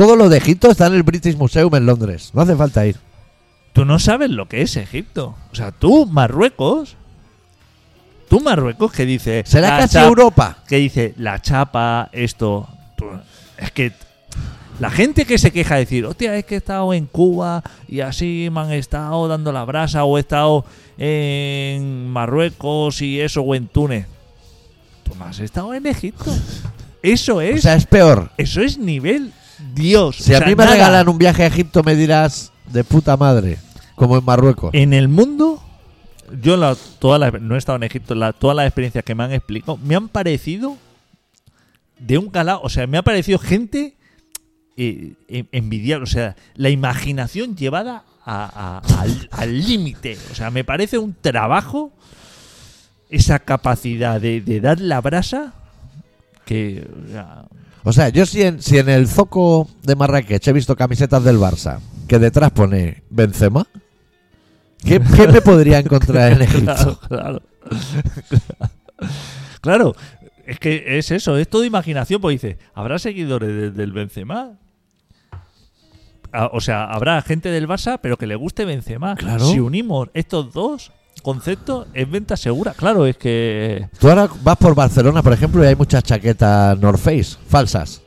Todo 0.00 0.16
lo 0.16 0.30
de 0.30 0.38
Egipto 0.38 0.70
está 0.70 0.86
en 0.86 0.94
el 0.94 1.02
British 1.02 1.36
Museum 1.36 1.74
en 1.74 1.84
Londres. 1.84 2.30
No 2.32 2.40
hace 2.40 2.56
falta 2.56 2.86
ir. 2.86 2.96
Tú 3.74 3.84
no 3.84 3.98
sabes 3.98 4.30
lo 4.30 4.48
que 4.48 4.62
es 4.62 4.76
Egipto. 4.78 5.36
O 5.52 5.54
sea, 5.54 5.72
tú, 5.72 6.06
Marruecos. 6.06 6.96
Tú, 8.30 8.40
Marruecos, 8.40 8.92
que 8.92 9.04
dice. 9.04 9.42
¿Será 9.46 9.68
la 9.72 9.78
casi 9.80 9.96
chap- 9.98 10.06
Europa? 10.08 10.56
Que 10.66 10.76
dice 10.76 11.12
la 11.18 11.42
chapa, 11.42 12.08
esto. 12.12 12.66
tú- 12.96 13.10
es 13.58 13.70
que. 13.72 13.92
La 14.78 14.88
gente 14.90 15.26
que 15.26 15.36
se 15.36 15.50
queja 15.50 15.74
de 15.74 15.80
decir, 15.80 16.06
hostia, 16.06 16.34
es 16.34 16.46
que 16.46 16.54
he 16.54 16.58
estado 16.58 16.94
en 16.94 17.04
Cuba 17.04 17.62
y 17.86 18.00
así 18.00 18.48
me 18.50 18.60
han 18.60 18.72
estado 18.72 19.28
dando 19.28 19.52
la 19.52 19.66
brasa, 19.66 20.04
o 20.04 20.16
he 20.16 20.20
estado 20.20 20.64
en 20.96 22.08
Marruecos 22.08 23.02
y 23.02 23.20
eso, 23.20 23.42
o 23.42 23.54
en 23.54 23.66
Túnez. 23.68 24.06
Tú 25.04 25.14
no 25.18 25.26
has 25.26 25.38
estado 25.40 25.74
en 25.74 25.86
Egipto. 25.86 26.32
Eso 27.02 27.36
O 27.36 27.40
es. 27.42 27.62
sea, 27.62 27.74
es 27.74 27.84
peor. 27.86 28.30
eso 28.38 28.60
es 28.60 28.76
nivel 28.78 29.32
Dios. 29.74 30.16
Si 30.16 30.32
O 30.34 30.36
a 30.38 30.40
mí 30.40 30.50
me 30.54 30.56
nada. 30.64 30.72
regalan 30.72 31.08
un 31.08 31.18
viaje 31.18 31.42
a 31.44 31.46
Egipto, 31.46 31.82
me 31.82 31.94
dirás 31.94 32.52
de 32.72 32.84
puta 32.84 33.16
madre. 33.16 33.58
Como 33.94 34.16
en 34.18 34.24
Marruecos. 34.24 34.70
En 34.72 34.92
el 34.94 35.08
mundo, 35.08 35.62
yo 36.42 36.56
la, 36.56 36.74
toda 36.98 37.18
la- 37.18 37.30
no 37.30 37.54
he 37.54 37.58
estado 37.58 37.76
en 37.76 37.82
Egipto, 37.84 38.14
la, 38.14 38.32
todas 38.32 38.56
las 38.56 38.66
experiencias 38.66 39.04
que 39.04 39.14
me 39.14 39.24
han 39.24 39.32
explicado 39.32 39.76
me 39.78 39.94
han 39.94 40.08
parecido 40.08 40.76
de 41.98 42.16
un 42.18 42.30
calado. 42.30 42.60
O 42.62 42.68
sea, 42.70 42.86
me 42.86 42.96
ha 42.98 43.02
parecido 43.02 43.38
gente 43.38 43.96
eh, 44.76 45.12
eh, 45.28 45.44
envidiable. 45.52 46.04
O 46.04 46.06
sea, 46.06 46.36
la 46.54 46.70
imaginación 46.70 47.56
llevada 47.56 48.04
a- 48.24 48.80
a- 48.82 49.00
al 49.02 49.28
al 49.32 49.58
límite. 49.66 50.16
O 50.30 50.34
sea, 50.34 50.50
me 50.50 50.64
parece 50.64 50.96
un 50.98 51.14
trabajo 51.20 51.92
esa 53.10 53.40
capacidad 53.40 54.20
de, 54.20 54.40
de 54.40 54.60
dar 54.60 54.80
la 54.80 55.00
brasa 55.00 55.52
que. 56.46 56.88
o 57.06 57.10
sea, 57.12 57.44
O 57.84 57.92
sea, 57.92 58.08
yo 58.10 58.26
si 58.26 58.42
en, 58.42 58.60
si 58.62 58.78
en 58.78 58.88
el 58.88 59.08
zoco 59.08 59.68
de 59.82 59.96
Marrakech 59.96 60.46
he 60.48 60.52
visto 60.52 60.76
camisetas 60.76 61.24
del 61.24 61.38
Barça 61.38 61.78
que 62.08 62.18
detrás 62.18 62.50
pone 62.50 63.02
Benzema, 63.10 63.66
¿qué, 64.84 65.00
qué 65.16 65.28
me 65.28 65.40
podría 65.40 65.78
encontrar 65.78 66.32
en 66.32 66.42
Egipto? 66.42 66.98
Claro, 67.08 67.08
claro. 67.08 67.42
claro, 69.60 69.94
es 70.46 70.58
que 70.58 70.98
es 70.98 71.10
eso, 71.10 71.36
es 71.36 71.48
todo 71.48 71.64
imaginación, 71.64 72.20
pues 72.20 72.40
dice, 72.40 72.58
¿habrá 72.74 72.98
seguidores 72.98 73.48
de- 73.48 73.70
del 73.70 73.92
Benzema? 73.92 74.58
Ah, 76.32 76.50
o 76.52 76.60
sea, 76.60 76.84
habrá 76.84 77.20
gente 77.22 77.50
del 77.50 77.66
Barça, 77.66 77.98
pero 78.00 78.16
que 78.16 78.26
le 78.26 78.36
guste 78.36 78.64
Benzema. 78.64 79.16
Claro. 79.16 79.44
Si 79.46 79.58
unimos 79.58 80.10
estos 80.14 80.52
dos 80.52 80.92
conceptos, 81.20 81.86
es 81.94 82.10
venta 82.10 82.36
segura. 82.36 82.72
Claro, 82.72 83.06
es 83.06 83.16
que... 83.16 83.88
Tú 83.98 84.08
ahora 84.08 84.28
vas 84.42 84.56
por 84.56 84.74
Barcelona, 84.74 85.22
por 85.22 85.32
ejemplo, 85.32 85.62
y 85.62 85.66
hay 85.66 85.76
muchas 85.76 86.02
chaquetas 86.02 86.78
North 86.80 86.98
Face 87.00 87.36
falsas. 87.48 88.02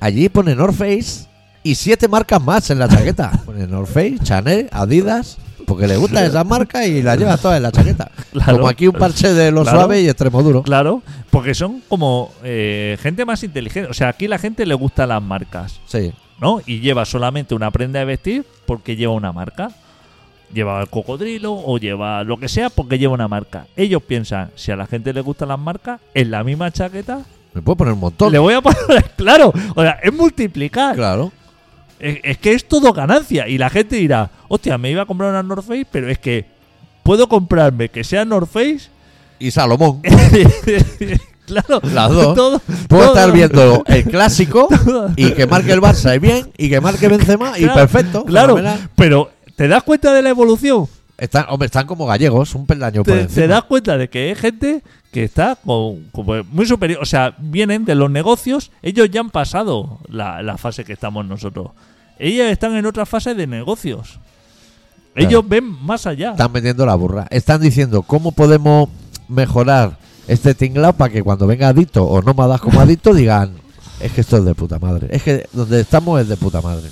Allí 0.00 0.28
pone 0.28 0.54
North 0.54 0.74
Face 0.74 1.26
y 1.62 1.74
siete 1.74 2.08
marcas 2.08 2.42
más 2.42 2.70
en 2.70 2.78
la 2.78 2.88
chaqueta. 2.88 3.30
Pone 3.44 3.66
North 3.66 3.88
Face, 3.90 4.18
Chanel, 4.22 4.68
Adidas, 4.72 5.36
porque 5.66 5.86
le 5.86 5.96
gustan 5.98 6.24
esas 6.24 6.46
marcas 6.46 6.86
y 6.86 7.02
las 7.02 7.18
llevas 7.18 7.38
todas 7.40 7.58
en 7.58 7.62
la 7.64 7.72
chaqueta. 7.72 8.10
Claro. 8.32 8.58
Como 8.58 8.68
aquí 8.68 8.86
un 8.86 8.94
parche 8.94 9.34
de 9.34 9.50
lo 9.50 9.62
Claro. 9.62 9.78
suave 9.78 10.00
y 10.02 10.08
extremo 10.08 10.40
duro. 10.42 10.62
Claro, 10.62 11.02
porque 11.30 11.52
son 11.52 11.82
como 11.88 12.30
eh, 12.44 12.96
gente 13.02 13.24
más 13.24 13.42
inteligente. 13.42 13.90
O 13.90 13.94
sea, 13.94 14.08
aquí 14.10 14.28
la 14.28 14.38
gente 14.38 14.64
le 14.64 14.74
gustan 14.74 15.08
las 15.08 15.20
marcas. 15.20 15.80
Sí. 15.86 16.12
¿no? 16.40 16.60
Y 16.64 16.78
lleva 16.80 17.04
solamente 17.04 17.54
una 17.54 17.70
prenda 17.72 17.98
de 17.98 18.04
vestir 18.06 18.46
porque 18.66 18.96
lleva 18.96 19.12
una 19.12 19.32
marca. 19.32 19.70
Lleva 20.52 20.80
el 20.80 20.88
cocodrilo 20.88 21.52
o 21.52 21.78
lleva 21.78 22.24
lo 22.24 22.36
que 22.38 22.48
sea 22.48 22.70
porque 22.70 22.98
lleva 22.98 23.14
una 23.14 23.28
marca. 23.28 23.66
Ellos 23.76 24.02
piensan, 24.02 24.50
si 24.56 24.72
a 24.72 24.76
la 24.76 24.86
gente 24.86 25.12
le 25.12 25.20
gustan 25.20 25.48
las 25.48 25.58
marcas, 25.58 26.00
en 26.14 26.30
la 26.30 26.42
misma 26.42 26.70
chaqueta, 26.72 27.20
Me 27.54 27.62
puedo 27.62 27.76
poner 27.76 27.94
un 27.94 28.00
montón. 28.00 28.32
le 28.32 28.38
voy 28.40 28.54
a 28.54 28.60
poner, 28.60 29.10
claro, 29.16 29.52
o 29.76 29.82
sea, 29.82 29.98
es 30.02 30.12
multiplicar. 30.12 30.96
Claro. 30.96 31.30
Es, 32.00 32.18
es 32.24 32.38
que 32.38 32.52
es 32.52 32.66
todo 32.66 32.92
ganancia. 32.92 33.46
Y 33.46 33.58
la 33.58 33.70
gente 33.70 33.94
dirá, 33.96 34.30
hostia, 34.48 34.76
me 34.78 34.90
iba 34.90 35.02
a 35.02 35.06
comprar 35.06 35.30
una 35.30 35.42
North 35.42 35.64
Face, 35.66 35.86
pero 35.90 36.08
es 36.08 36.18
que 36.18 36.46
puedo 37.02 37.28
comprarme 37.28 37.88
que 37.90 38.02
sea 38.02 38.24
North 38.24 38.50
Face. 38.50 38.88
Y 39.38 39.50
Salomón. 39.52 40.02
claro, 41.46 41.80
Las 41.92 42.10
dos. 42.10 42.34
todo- 42.34 42.58
Puedo 42.88 43.02
todo- 43.04 43.14
estar 43.14 43.32
viendo 43.32 43.82
el 43.86 44.04
clásico 44.04 44.68
y 45.16 45.30
que 45.32 45.46
marque 45.46 45.72
el 45.72 45.80
Barça 45.80 46.14
y 46.14 46.18
bien 46.18 46.50
y 46.56 46.68
que 46.68 46.80
marque 46.80 47.08
Benzema 47.08 47.58
y 47.58 47.62
Claro, 47.62 47.74
perfecto. 47.80 48.24
Claro, 48.24 48.56
fenomenal. 48.56 48.88
pero 48.96 49.30
¿te 49.60 49.68
das 49.68 49.82
cuenta 49.82 50.14
de 50.14 50.22
la 50.22 50.30
evolución? 50.30 50.88
Están, 51.18 51.44
hombre, 51.50 51.66
están 51.66 51.86
como 51.86 52.06
gallegos, 52.06 52.54
un 52.54 52.64
peldaño 52.64 53.02
por 53.02 53.12
te, 53.12 53.20
encima. 53.20 53.42
te 53.42 53.46
das 53.46 53.64
cuenta 53.64 53.98
de 53.98 54.08
que 54.08 54.30
hay 54.30 54.34
gente 54.34 54.82
que 55.12 55.22
está 55.22 55.54
con, 55.54 56.04
como 56.12 56.42
muy 56.44 56.64
superior. 56.64 57.02
O 57.02 57.04
sea, 57.04 57.34
vienen 57.36 57.84
de 57.84 57.94
los 57.94 58.10
negocios, 58.10 58.70
ellos 58.80 59.10
ya 59.10 59.20
han 59.20 59.28
pasado 59.28 60.00
la, 60.08 60.42
la 60.42 60.56
fase 60.56 60.82
que 60.86 60.94
estamos 60.94 61.26
nosotros. 61.26 61.72
Ellos 62.18 62.46
están 62.46 62.74
en 62.74 62.86
otra 62.86 63.04
fase 63.04 63.34
de 63.34 63.46
negocios. 63.46 64.18
Claro. 65.12 65.28
Ellos 65.28 65.46
ven 65.46 65.64
más 65.84 66.06
allá. 66.06 66.30
Están 66.30 66.54
vendiendo 66.54 66.86
la 66.86 66.94
burra. 66.94 67.26
Están 67.28 67.60
diciendo 67.60 68.00
cómo 68.00 68.32
podemos 68.32 68.88
mejorar 69.28 69.98
este 70.26 70.54
tinglao 70.54 70.94
para 70.94 71.12
que 71.12 71.22
cuando 71.22 71.46
venga 71.46 71.68
adicto 71.68 72.06
o 72.06 72.22
no 72.22 72.32
me 72.32 72.58
como 72.60 72.80
adicto 72.80 73.12
digan 73.12 73.52
es 74.00 74.10
que 74.12 74.22
esto 74.22 74.38
es 74.38 74.44
de 74.46 74.54
puta 74.54 74.78
madre. 74.78 75.08
Es 75.10 75.22
que 75.22 75.46
donde 75.52 75.82
estamos 75.82 76.18
es 76.18 76.28
de 76.28 76.38
puta 76.38 76.62
madre. 76.62 76.88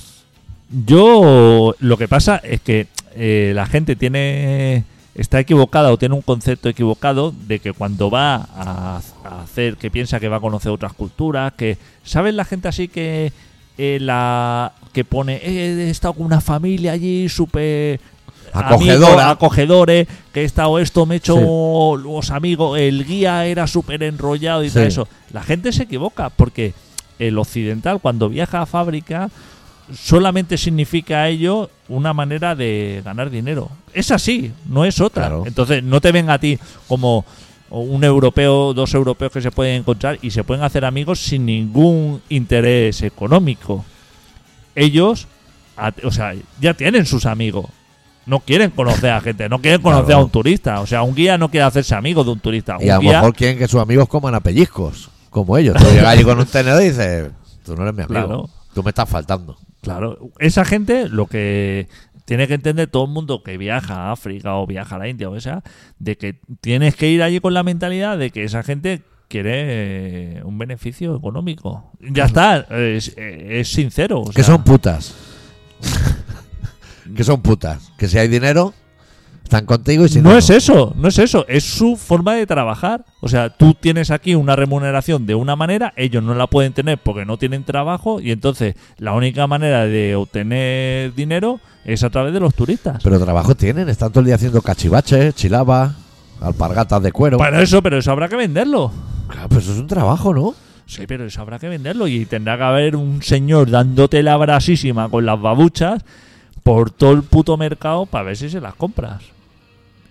Yo 0.70 1.74
lo 1.78 1.96
que 1.96 2.09
pasa 2.09 2.37
es 2.37 2.61
que 2.61 2.87
eh, 3.14 3.52
la 3.54 3.66
gente 3.66 3.96
tiene 3.96 4.85
está 5.14 5.40
equivocada 5.40 5.90
o 5.90 5.96
tiene 5.98 6.14
un 6.14 6.22
concepto 6.22 6.68
equivocado 6.68 7.33
de 7.46 7.59
que 7.59 7.72
cuando 7.72 8.09
va 8.11 8.37
a, 8.54 9.00
a 9.24 9.42
hacer 9.42 9.76
que 9.76 9.90
piensa 9.90 10.20
que 10.20 10.28
va 10.28 10.37
a 10.37 10.40
conocer 10.40 10.70
otras 10.70 10.92
culturas 10.92 11.52
que 11.54 11.76
sabes 12.04 12.35
la 12.35 12.44
gente 12.44 12.68
así 12.68 12.87
que 12.87 13.33
eh, 13.78 13.98
la 14.00 14.72
que 14.92 15.04
pone 15.04 15.37
"Eh, 15.42 15.87
he 15.87 15.90
estado 15.90 16.14
con 16.14 16.26
una 16.26 16.40
familia 16.40 16.92
allí 16.92 17.28
súper 17.28 17.98
Acogedora. 18.52 19.07
amigos, 19.22 19.22
acogedores 19.24 20.07
que 20.33 20.42
he 20.42 20.44
estado 20.44 20.78
esto 20.78 21.04
me 21.04 21.16
he 21.16 21.18
hecho 21.18 21.35
Sí. 21.37 22.02
los 22.04 22.31
amigos 22.31 22.78
el 22.78 23.04
guía 23.04 23.44
era 23.46 23.66
súper 23.66 24.04
enrollado 24.04 24.62
y 24.62 24.68
Sí. 24.68 24.74
todo 24.74 24.85
eso 24.85 25.09
la 25.33 25.42
gente 25.42 25.72
se 25.72 25.83
equivoca 25.85 26.31
porque 26.31 26.74
el 27.18 27.37
occidental 27.38 27.98
cuando 28.00 28.28
viaja 28.28 28.62
a 28.62 28.66
fábrica 28.66 29.31
solamente 29.94 30.57
significa 30.59 31.27
ello 31.29 31.70
una 31.88 32.12
manera 32.12 32.55
de 32.55 33.03
ganar 33.05 33.31
dinero. 33.31 33.70
Es 33.92 34.11
así, 34.11 34.53
no 34.68 34.85
es 34.85 35.01
otra. 35.01 35.22
Claro. 35.29 35.44
Entonces, 35.46 35.83
no 35.83 36.01
te 36.01 36.12
ven 36.12 36.31
a 36.31 36.38
ti 36.38 36.59
como 36.87 37.24
un 37.70 38.03
europeo, 38.05 38.72
dos 38.74 38.94
europeos 38.94 39.31
que 39.33 39.42
se 39.42 39.51
pueden 39.51 39.81
encontrar 39.81 40.18
y 40.22 40.31
se 40.31 40.44
pueden 40.44 40.64
hacer 40.64 40.85
amigos 40.85 41.20
sin 41.20 41.44
ningún 41.46 42.20
interés 42.29 43.03
económico. 43.03 43.85
Ellos, 44.74 45.27
o 46.05 46.11
sea, 46.11 46.35
ya 46.61 46.74
tienen 46.74 47.05
sus 47.07 47.27
amigos. 47.27 47.66
No 48.27 48.40
quieren 48.40 48.70
conocer 48.70 49.11
a 49.11 49.20
gente, 49.22 49.48
no 49.48 49.61
quieren 49.61 49.81
conocer 49.81 50.07
Claro. 50.07 50.20
a 50.20 50.24
un 50.24 50.31
turista. 50.31 50.81
O 50.81 50.87
sea, 50.87 51.03
un 51.03 51.14
guía 51.14 51.38
no 51.38 51.51
quiere 51.51 51.64
hacerse 51.64 51.94
amigo 51.94 52.22
de 52.24 52.31
un 52.31 52.40
turista. 52.40 52.77
Y 52.81 52.88
a 52.90 52.96
lo 52.96 53.01
guía- 53.01 53.12
mejor 53.20 53.35
quieren 53.35 53.59
que 53.59 53.66
sus 53.68 53.81
amigos 53.81 54.07
coman 54.09 54.35
a 54.35 54.40
pellizcos, 54.40 55.09
como 55.31 55.57
ellos. 55.57 55.77
Tú 55.79 55.87
llegas 55.90 56.07
allí 56.09 56.24
con 56.24 56.38
un 56.38 56.44
tenedor 56.46 56.83
y 56.83 56.88
dices, 56.90 57.31
tú 57.64 57.74
no 57.74 57.83
eres 57.85 57.94
mi 57.94 58.03
amigo. 58.03 58.27
Claro. 58.27 58.51
Tú 58.78 58.84
me 58.84 58.90
estás 58.90 59.08
faltando. 59.08 59.58
Claro, 59.80 60.30
esa 60.38 60.64
gente 60.64 61.08
lo 61.08 61.26
que 61.26 61.88
tiene 62.26 62.46
que 62.46 62.54
entender 62.54 62.86
todo 62.86 63.06
el 63.06 63.10
mundo 63.10 63.42
que 63.42 63.58
viaja 63.58 64.04
a 64.04 64.12
África 64.12 64.54
o 64.54 64.68
viaja 64.68 64.94
a 64.94 64.98
la 65.00 65.08
India 65.08 65.28
o 65.28 65.34
que 65.34 65.40
sea, 65.40 65.64
de 65.98 66.16
que 66.16 66.38
tienes 66.60 66.94
que 66.94 67.08
ir 67.10 67.24
allí 67.24 67.40
con 67.40 67.54
la 67.54 67.64
mentalidad 67.64 68.16
de 68.18 68.30
que 68.30 68.44
esa 68.44 68.62
gente 68.62 69.02
quiere 69.26 69.52
eh, 70.36 70.42
un 70.44 70.58
beneficio 70.58 71.16
económico. 71.16 71.90
Ya 71.98 72.26
está, 72.26 72.68
es, 72.70 73.14
es 73.16 73.66
sincero. 73.66 74.20
o 74.20 74.30
Que 74.30 74.44
son 74.44 74.62
putas. 74.62 75.12
que 77.16 77.24
son 77.24 77.42
putas. 77.42 77.90
Que 77.98 78.06
si 78.06 78.16
hay 78.16 78.28
dinero, 78.28 78.74
están 79.48 79.64
contigo 79.64 80.04
y 80.04 80.11
si 80.11 80.20
no. 80.20 80.30
no 80.30 80.37
es 80.37 80.50
eso, 80.50 80.92
no 80.94 81.08
es 81.08 81.18
eso, 81.18 81.46
es 81.48 81.64
su 81.64 81.96
forma 81.96 82.34
de 82.34 82.46
trabajar. 82.46 83.06
O 83.20 83.28
sea, 83.28 83.48
tú 83.48 83.72
tienes 83.72 84.11
aquí 84.11 84.34
una 84.34 84.54
remuneración 84.54 85.24
de 85.26 85.34
una 85.34 85.56
manera, 85.56 85.94
ellos 85.96 86.22
no 86.22 86.34
la 86.34 86.46
pueden 86.46 86.74
tener 86.74 86.98
porque 86.98 87.24
no 87.24 87.38
tienen 87.38 87.64
trabajo 87.64 88.20
y 88.20 88.30
entonces 88.30 88.74
la 88.98 89.14
única 89.14 89.46
manera 89.46 89.87
de 89.87 90.14
obtener 90.16 91.14
dinero 91.14 91.61
es 91.87 92.04
a 92.04 92.11
través 92.11 92.34
de 92.34 92.40
los 92.40 92.54
turistas. 92.54 93.00
Pero 93.02 93.18
trabajo 93.18 93.54
tienen. 93.54 93.88
Están 93.88 94.11
todo 94.11 94.20
el 94.20 94.26
día 94.26 94.34
haciendo 94.34 94.61
cachivaches, 94.61 95.34
chilaba, 95.34 95.94
alpargatas 96.42 97.02
de 97.02 97.11
cuero. 97.11 97.38
Para 97.38 97.62
eso, 97.62 97.82
pero 97.82 97.96
eso 97.96 98.12
habrá 98.12 98.28
que 98.28 98.37
venderlo. 98.37 98.92
Claro, 99.28 99.48
pero 99.48 99.61
eso 99.62 99.72
es 99.72 99.78
un 99.78 99.87
trabajo, 99.87 100.34
¿no? 100.34 100.54
Sí, 100.84 101.06
pero 101.06 101.24
eso 101.24 101.40
habrá 101.40 101.58
que 101.58 101.68
venderlo 101.68 102.06
y 102.06 102.26
tendrá 102.26 102.58
que 102.58 102.64
haber 102.64 102.96
un 102.96 103.22
señor 103.22 103.70
dándote 103.70 104.22
la 104.22 104.37
brasísima 104.37 105.08
con 105.08 105.24
las 105.24 105.40
babuchas 105.40 106.04
por 106.62 106.90
todo 106.90 107.12
el 107.12 107.22
puto 107.22 107.56
mercado 107.56 108.04
para 108.04 108.24
ver 108.24 108.37
si 108.37 108.50
se 108.50 108.61
las 108.61 108.74
compras. 108.74 109.22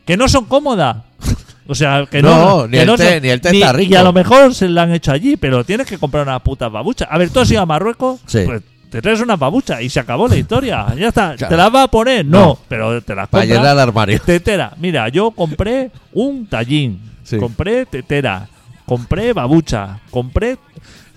Que 0.08 0.18
no 0.18 0.28
son 0.28 0.46
cómodas. 0.46 0.98
O 1.70 1.76
sea, 1.76 2.06
que 2.10 2.22
no. 2.22 2.30
No, 2.62 2.66
ni 2.68 2.72
que 2.78 2.82
el 2.84 2.88
no 2.88 2.96
té- 2.96 3.14
son- 3.16 3.22
ni 3.24 3.28
el 3.28 3.42
té 3.42 3.50
está 3.50 3.74
rico. 3.74 3.92
Y 3.94 3.96
a 3.98 4.02
lo 4.04 4.14
mejor 4.14 4.56
se 4.56 4.70
la 4.70 4.84
han 4.84 4.94
hecho 4.94 5.12
allí, 5.12 5.36
pero 5.36 5.66
tienes 5.66 5.86
que 5.86 5.98
comprar 5.98 6.24
unas 6.24 6.42
putas 6.42 6.72
babuchas. 6.72 7.10
A 7.12 7.18
ver, 7.18 7.30
tú 7.30 7.42
has 7.42 7.52
ido 7.52 7.62
a 7.62 7.66
Marruecos, 7.66 8.22
Sí. 8.26 8.44
pues 8.46 8.62
te 8.90 9.02
traes 9.02 9.20
unas 9.20 9.38
babuchas 9.38 9.82
y 9.82 9.90
se 9.90 10.00
acabó 10.00 10.30
la 10.30 10.38
historia. 10.38 10.86
Ya 10.98 11.10
está. 11.10 11.36
Claro. 11.36 11.50
¿Te 11.50 11.58
las 11.58 11.70
vas 11.70 11.84
a 11.84 11.88
poner? 11.90 12.26
No, 12.26 12.40
No. 12.40 12.60
pero 12.70 13.02
te 13.02 13.14
las 13.14 13.28
Para 13.28 13.44
llenar 13.44 13.74
el 13.74 13.80
armario. 13.80 14.18
Tetera. 14.22 14.72
Mira, 14.78 15.10
yo 15.10 15.32
compré 15.32 15.92
un 16.14 16.48
tallín. 16.48 17.02
Sí. 17.26 17.36
Compré 17.36 17.86
tetera. 17.86 18.48
Compré 18.86 19.34
babucha. 19.34 20.00
Compré. 20.10 20.58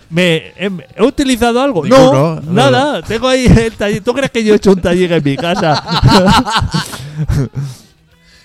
Me, 0.08 0.52
he, 0.56 0.68
he 0.96 1.02
utilizado 1.04 1.62
algo? 1.62 1.86
No, 1.86 2.40
no, 2.40 2.52
nada. 2.52 3.02
Tengo 3.02 3.28
ahí 3.28 3.46
el 3.46 3.72
tallín. 3.74 4.02
¿Tú 4.02 4.12
crees 4.14 4.32
que 4.32 4.42
yo 4.42 4.52
he 4.52 4.56
hecho 4.56 4.72
un 4.72 4.80
tallín 4.80 5.12
en 5.12 5.22
mi 5.22 5.36
casa? 5.36 5.80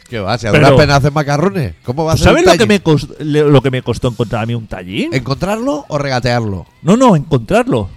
¿Qué 0.07 0.19
va? 0.19 0.37
Si 0.37 0.45
a 0.47 0.51
Pero- 0.51 0.67
duras 0.67 0.79
penas 0.79 0.97
hacer 0.97 1.11
macarrones. 1.11 1.73
¿Cómo 1.83 2.05
va 2.05 2.13
a 2.13 2.17
ser 2.17 2.25
¿Sabes 2.25 2.41
un 2.41 2.45
lo 2.45 2.51
que, 2.51 2.57
tallín? 2.59 2.67
me 2.69 2.79
costó, 2.81 3.13
lo 3.23 3.61
que 3.61 3.71
me 3.71 3.81
costó 3.81 4.07
encontrar 4.09 4.43
a 4.43 4.45
mí 4.45 4.53
un 4.53 4.67
tallín? 4.67 5.13
¿Encontrarlo 5.13 5.85
o 5.87 5.97
regatearlo? 5.97 6.65
No, 6.83 6.95
no, 6.95 7.15
encontrarlo. 7.15 7.89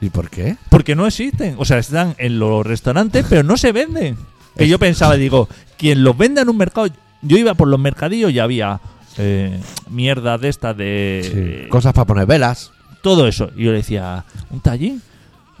¿Y 0.00 0.10
por 0.10 0.28
qué? 0.28 0.56
Porque 0.68 0.94
no 0.94 1.06
existen. 1.06 1.54
O 1.58 1.64
sea, 1.64 1.78
están 1.78 2.14
en 2.18 2.38
los 2.38 2.66
restaurantes, 2.66 3.24
pero 3.28 3.42
no 3.42 3.56
se 3.56 3.72
venden. 3.72 4.16
Que 4.56 4.68
yo 4.68 4.78
pensaba, 4.78 5.14
digo, 5.16 5.48
quien 5.78 6.04
los 6.04 6.16
venda 6.16 6.42
en 6.42 6.48
un 6.50 6.56
mercado. 6.58 6.88
Yo 7.22 7.38
iba 7.38 7.54
por 7.54 7.68
los 7.68 7.80
mercadillos 7.80 8.30
y 8.30 8.38
había 8.38 8.80
eh, 9.16 9.58
mierda 9.88 10.36
de 10.36 10.48
estas 10.50 10.76
de. 10.76 11.62
Sí. 11.64 11.68
Cosas 11.70 11.94
para 11.94 12.04
poner 12.06 12.26
velas. 12.26 12.70
todo 13.02 13.26
eso. 13.26 13.50
Y 13.56 13.64
yo 13.64 13.70
le 13.70 13.78
decía, 13.78 14.24
¿un 14.50 14.60
tallín? 14.60 15.00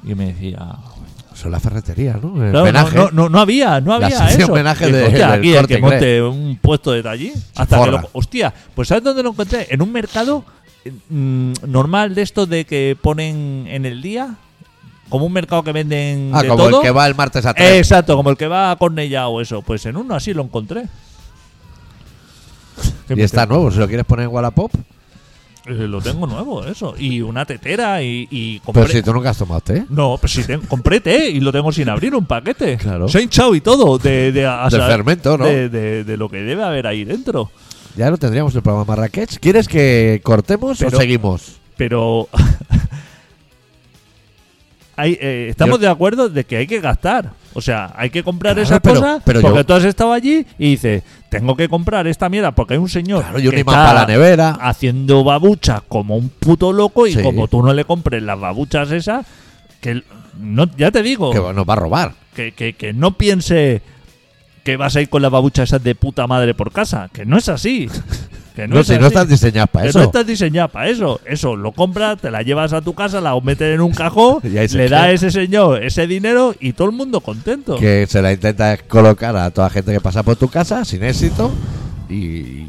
Y 0.06 0.14
me 0.14 0.26
decía, 0.34 0.58
Eso 1.34 1.46
es 1.48 1.52
la 1.52 1.58
ferretería, 1.60 2.16
¿no? 2.22 2.28
El 2.44 2.50
claro, 2.50 2.52
no, 2.52 2.60
homenaje. 2.62 2.96
no, 2.96 3.10
no, 3.10 3.28
no 3.28 3.40
había, 3.40 3.80
no 3.80 3.92
había 3.92 4.28
eso. 4.28 4.52
homenaje 4.52 4.86
de- 4.92 5.02
hostia, 5.04 5.30
del 5.32 5.38
aquí 5.40 5.54
el 5.54 5.66
que 5.66 5.78
monte 5.78 6.22
un 6.22 6.56
puesto 6.62 6.92
de 6.92 7.02
tallín. 7.02 7.32
Hasta 7.56 7.82
que 7.84 7.90
lo, 7.90 8.08
hostia, 8.12 8.54
pues 8.74 8.86
¿sabes 8.88 9.02
dónde 9.02 9.22
lo 9.24 9.30
encontré? 9.30 9.66
En 9.70 9.82
un 9.82 9.90
mercado 9.90 10.44
mm, 11.10 11.52
normal 11.66 12.14
de 12.14 12.22
estos 12.22 12.48
de 12.48 12.64
que 12.64 12.96
ponen 13.00 13.66
en 13.68 13.84
el 13.84 14.00
día. 14.00 14.36
Como 15.08 15.26
un 15.26 15.32
mercado 15.32 15.62
que 15.62 15.72
venden 15.72 16.30
Ah, 16.32 16.42
de 16.42 16.48
como 16.48 16.64
todo. 16.68 16.80
el 16.80 16.86
que 16.86 16.90
va 16.92 17.06
el 17.06 17.14
martes 17.14 17.44
a. 17.44 17.50
Exacto, 17.56 18.16
como 18.16 18.30
el 18.30 18.36
que 18.36 18.46
va 18.48 18.70
a 18.70 18.76
Cornellá 18.76 19.26
o 19.28 19.40
eso. 19.40 19.60
Pues 19.62 19.84
en 19.86 19.96
uno 19.96 20.14
así 20.14 20.32
lo 20.32 20.42
encontré. 20.42 20.84
y 23.08 23.20
está 23.20 23.44
nuevo. 23.46 23.70
Si 23.70 23.78
lo 23.78 23.86
quieres 23.86 24.06
poner 24.06 24.26
en 24.26 24.32
Wallapop. 24.32 24.72
Eh, 25.66 25.88
Lo 25.88 26.00
tengo 26.02 26.26
nuevo, 26.26 26.62
eso. 26.66 26.94
Y 26.98 27.22
una 27.22 27.46
tetera 27.46 28.02
y, 28.02 28.28
y 28.30 28.60
compré. 28.60 28.82
Pero 28.82 28.94
si 28.94 29.02
tú 29.02 29.14
nunca 29.14 29.30
has 29.30 29.38
tomado 29.38 29.60
té. 29.62 29.84
No, 29.88 30.18
pues 30.20 30.32
si 30.32 30.44
tengo, 30.44 30.62
compré 30.68 31.00
té 31.00 31.30
y 31.30 31.40
lo 31.40 31.50
tengo 31.52 31.72
sin 31.72 31.88
abrir, 31.88 32.14
un 32.14 32.26
paquete. 32.26 32.76
Claro. 32.76 33.08
Se 33.08 33.18
ha 33.18 33.22
hinchado 33.22 33.54
y 33.54 33.60
todo. 33.62 33.96
De, 33.98 34.30
de, 34.30 34.42
Del 34.42 34.82
fermento, 34.82 35.38
¿no? 35.38 35.46
De, 35.46 35.68
de- 35.70 36.04
de 36.04 36.16
lo 36.18 36.28
que 36.28 36.42
debe 36.42 36.62
haber 36.62 36.86
ahí 36.86 37.04
dentro. 37.04 37.50
Ya 37.96 38.10
lo 38.10 38.18
tendríamos 38.18 38.54
el 38.54 38.62
programa 38.62 38.84
Marrakech. 38.84 39.38
¿Quieres 39.38 39.66
que 39.68 40.20
cortemos 40.22 40.78
Pero- 40.78 40.96
o 40.96 41.00
seguimos? 41.00 41.52
Pero. 41.76 42.28
hay, 44.96 45.18
eh, 45.20 45.48
estamos 45.50 45.78
Yo- 45.78 45.86
de 45.86 45.88
acuerdo 45.88 46.28
de 46.28 46.44
que 46.44 46.56
hay 46.56 46.66
que 46.66 46.80
gastar. 46.80 47.32
O 47.56 47.60
sea, 47.60 47.92
hay 47.96 48.10
que 48.10 48.22
comprar 48.24 48.54
Claro, 48.54 48.66
esas 48.66 48.80
pero- 48.80 48.94
cosas 49.00 49.22
pero 49.24 49.40
porque 49.40 49.58
yo- 49.58 49.64
tú 49.66 49.72
has 49.74 49.84
estado 49.84 50.12
allí 50.12 50.44
y 50.58 50.70
dices, 50.70 51.02
tengo 51.28 51.56
que 51.56 51.68
comprar 51.68 52.06
esta 52.08 52.28
mierda 52.28 52.52
porque 52.52 52.74
hay 52.74 52.80
un 52.80 52.88
señor 52.88 53.22
Claro, 53.22 53.38
y 53.38 53.46
un 53.46 53.52
que 53.52 53.60
está 53.60 53.72
para 53.72 53.94
la 53.94 54.06
nevera. 54.06 54.58
haciendo 54.60 55.22
babuchas 55.22 55.82
como 55.88 56.16
un 56.16 56.28
puto 56.30 56.72
loco 56.72 57.06
y 57.06 57.12
Sí. 57.14 57.22
como 57.22 57.46
tú 57.48 57.62
no 57.62 57.72
le 57.72 57.84
compres 57.84 58.22
las 58.24 58.38
babuchas 58.40 58.90
esas, 58.90 59.24
que 59.80 60.02
no, 60.38 60.68
ya 60.76 60.90
te 60.90 61.02
digo, 61.02 61.30
Que 61.30 61.38
nos 61.38 61.68
va 61.68 61.74
a 61.74 61.76
robar. 61.76 62.12
que, 62.34 62.50
que, 62.52 62.72
que 62.72 62.92
no 62.92 63.12
piense 63.16 63.82
que 64.64 64.76
vas 64.76 64.96
a 64.96 65.02
ir 65.02 65.08
con 65.08 65.22
las 65.22 65.30
babuchas 65.30 65.68
esas 65.68 65.82
de 65.84 65.94
puta 65.94 66.26
madre 66.26 66.54
por 66.54 66.72
casa, 66.72 67.08
que 67.12 67.24
no 67.24 67.36
es 67.38 67.48
así. 67.48 67.88
Que 68.54 68.68
no, 68.68 68.76
No, 68.76 68.80
es 68.82 68.86
si 68.86 68.92
no 68.92 68.98
así. 69.00 69.06
están 69.08 69.28
diseñadas 69.28 69.68
para 69.68 69.82
Que 69.82 69.88
eso. 69.90 69.98
no 69.98 70.04
estás 70.04 70.26
diseñada 70.26 70.68
para 70.68 70.88
eso. 70.88 71.20
Eso, 71.26 71.56
lo 71.56 71.72
compras, 71.72 72.20
te 72.20 72.30
la 72.30 72.42
llevas 72.42 72.72
a 72.72 72.80
tu 72.82 72.94
casa, 72.94 73.20
la 73.20 73.38
metes 73.40 73.74
en 73.74 73.80
un 73.80 73.92
cajón, 73.92 74.38
le 74.44 74.68
queda. 74.68 74.88
da 74.88 75.02
a 75.04 75.10
ese 75.10 75.30
señor 75.32 75.82
ese 75.82 76.06
dinero 76.06 76.54
y 76.60 76.72
todo 76.72 76.88
el 76.88 76.94
mundo 76.94 77.20
contento. 77.20 77.76
Que 77.76 78.06
se 78.08 78.22
la 78.22 78.32
intenta 78.32 78.76
colocar 78.78 79.36
a 79.36 79.50
toda 79.50 79.68
gente 79.70 79.92
que 79.92 80.00
pasa 80.00 80.22
por 80.22 80.36
tu 80.36 80.48
casa 80.48 80.84
sin 80.84 81.02
éxito. 81.02 81.50
Y. 82.08 82.66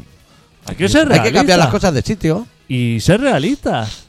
Hay 0.68 0.74
que 0.76 0.88
ser 0.88 1.12
Hay 1.12 1.20
que 1.20 1.32
cambiar 1.32 1.58
las 1.60 1.68
cosas 1.68 1.94
de 1.94 2.02
sitio. 2.02 2.46
Y 2.66 2.98
ser 3.00 3.20
realistas. 3.20 4.06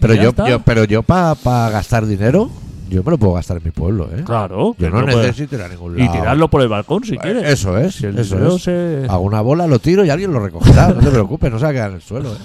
Pero 0.00 0.14
yo, 0.14 0.34
yo, 0.48 0.60
pero 0.62 0.84
yo 0.84 1.02
para 1.04 1.70
gastar 1.70 2.04
dinero, 2.06 2.50
yo 2.88 3.02
me 3.02 3.10
lo 3.10 3.18
puedo 3.18 3.32
gastar 3.34 3.56
en 3.58 3.64
mi 3.64 3.70
pueblo, 3.70 4.08
¿eh? 4.16 4.22
Claro. 4.24 4.74
Yo 4.78 4.90
no 4.90 5.02
puede- 5.04 5.26
necesito 5.26 5.56
ir 5.56 5.62
a 5.62 5.68
ningún 5.68 5.98
Y 5.98 6.02
lado. 6.02 6.12
tirarlo 6.12 6.48
por 6.50 6.62
el 6.62 6.68
balcón 6.68 7.04
si 7.04 7.14
Eh, 7.14 7.18
quieres. 7.20 7.44
Eso 7.44 7.76
es, 7.78 7.94
Si 7.96 8.06
el 8.06 8.18
eso 8.18 8.56
es. 8.56 8.62
se- 8.62 9.06
Hago 9.08 9.22
una 9.22 9.40
bola, 9.40 9.66
lo 9.66 9.78
tiro 9.78 10.04
y 10.04 10.10
alguien 10.10 10.32
lo 10.32 10.40
recogerá. 10.40 10.88
no 10.88 11.00
te 11.00 11.10
preocupes, 11.10 11.50
no 11.50 11.58
se 11.58 11.64
va 11.64 11.70
a 11.70 11.72
quedar 11.74 11.90
en 11.90 11.96
el 11.96 12.02
suelo. 12.02 12.32
¿eh? 12.32 12.38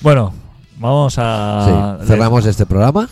Bueno, 0.00 0.32
vamos 0.78 1.16
a. 1.18 1.98
Sí, 2.00 2.06
cerramos 2.06 2.44
este 2.46 2.66
programa 2.66 3.08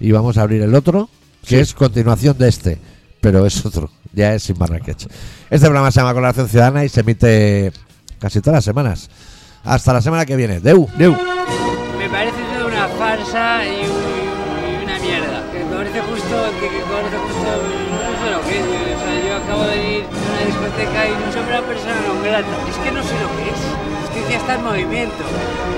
y 0.00 0.12
vamos 0.12 0.36
a 0.38 0.42
abrir 0.42 0.62
el 0.62 0.74
otro, 0.74 1.08
que 1.42 1.48
Sí. 1.48 1.56
es 1.56 1.74
continuación 1.74 2.36
de 2.38 2.48
este, 2.48 2.78
pero 3.20 3.46
es 3.46 3.64
otro, 3.64 3.90
ya 4.12 4.34
es 4.34 4.42
sin 4.42 4.58
Marrakech. 4.58 5.06
Este 5.48 5.66
programa 5.66 5.90
se 5.90 6.00
llama 6.00 6.12
Colaboración 6.14 6.48
Ciudadana 6.48 6.84
y 6.84 6.88
se 6.88 7.00
emite 7.00 7.72
casi 8.18 8.40
todas 8.40 8.56
las 8.58 8.64
semanas. 8.64 9.08
Hasta 9.64 9.92
la 9.92 10.00
semana 10.02 10.26
que 10.26 10.36
viene. 10.36 10.60
Deu. 10.60 10.88
Deu. 10.98 11.16
Es 22.36 22.76
que 22.84 22.92
no 22.92 23.02
sé 23.02 23.14
lo 23.14 23.28
que 23.32 23.48
es. 23.48 23.56
Justicia 24.04 24.36
está 24.36 24.56
en 24.56 24.64
movimiento. 24.64 25.24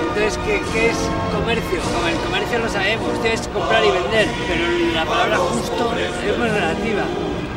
Entonces, 0.09 0.37
¿qué, 0.45 0.57
es 0.89 0.97
comercio? 1.31 1.79
Como 1.79 2.07
el 2.07 2.17
comercio 2.17 2.59
lo 2.59 2.67
sabemos, 2.67 3.11
es 3.23 3.47
comprar 3.47 3.85
y 3.85 3.91
vender. 3.91 4.27
Pero 4.45 4.65
la 4.93 5.05
palabra 5.05 5.37
justo 5.37 5.93
es 5.95 6.37
muy 6.37 6.49
relativa. 6.49 7.03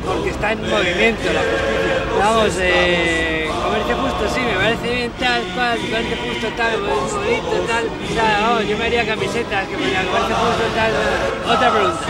Porque 0.07 0.31
está 0.31 0.53
en 0.53 0.61
movimiento 0.71 1.33
la 1.33 1.41
justicia. 1.41 1.99
Vamos, 2.17 2.53
eh, 2.61 3.51
comercio 3.65 3.97
justo, 3.97 4.29
sí, 4.33 4.41
me 4.41 4.55
parece 4.55 4.95
bien 4.95 5.11
tal, 5.19 5.43
cual, 5.55 5.79
comercio 5.81 6.17
justo 6.23 6.47
tal, 6.57 6.81
bonito 6.81 7.59
tal. 7.67 7.91
tal, 8.15 8.67
yo 8.69 8.79
me 8.79 8.85
haría 8.85 9.05
camisetas 9.05 9.67
que 9.67 9.75
ponía 9.75 10.05
comercio 10.05 10.37
justo 10.37 10.63
tal. 10.77 10.93
Otra 11.57 11.73
pregunta. 11.73 12.07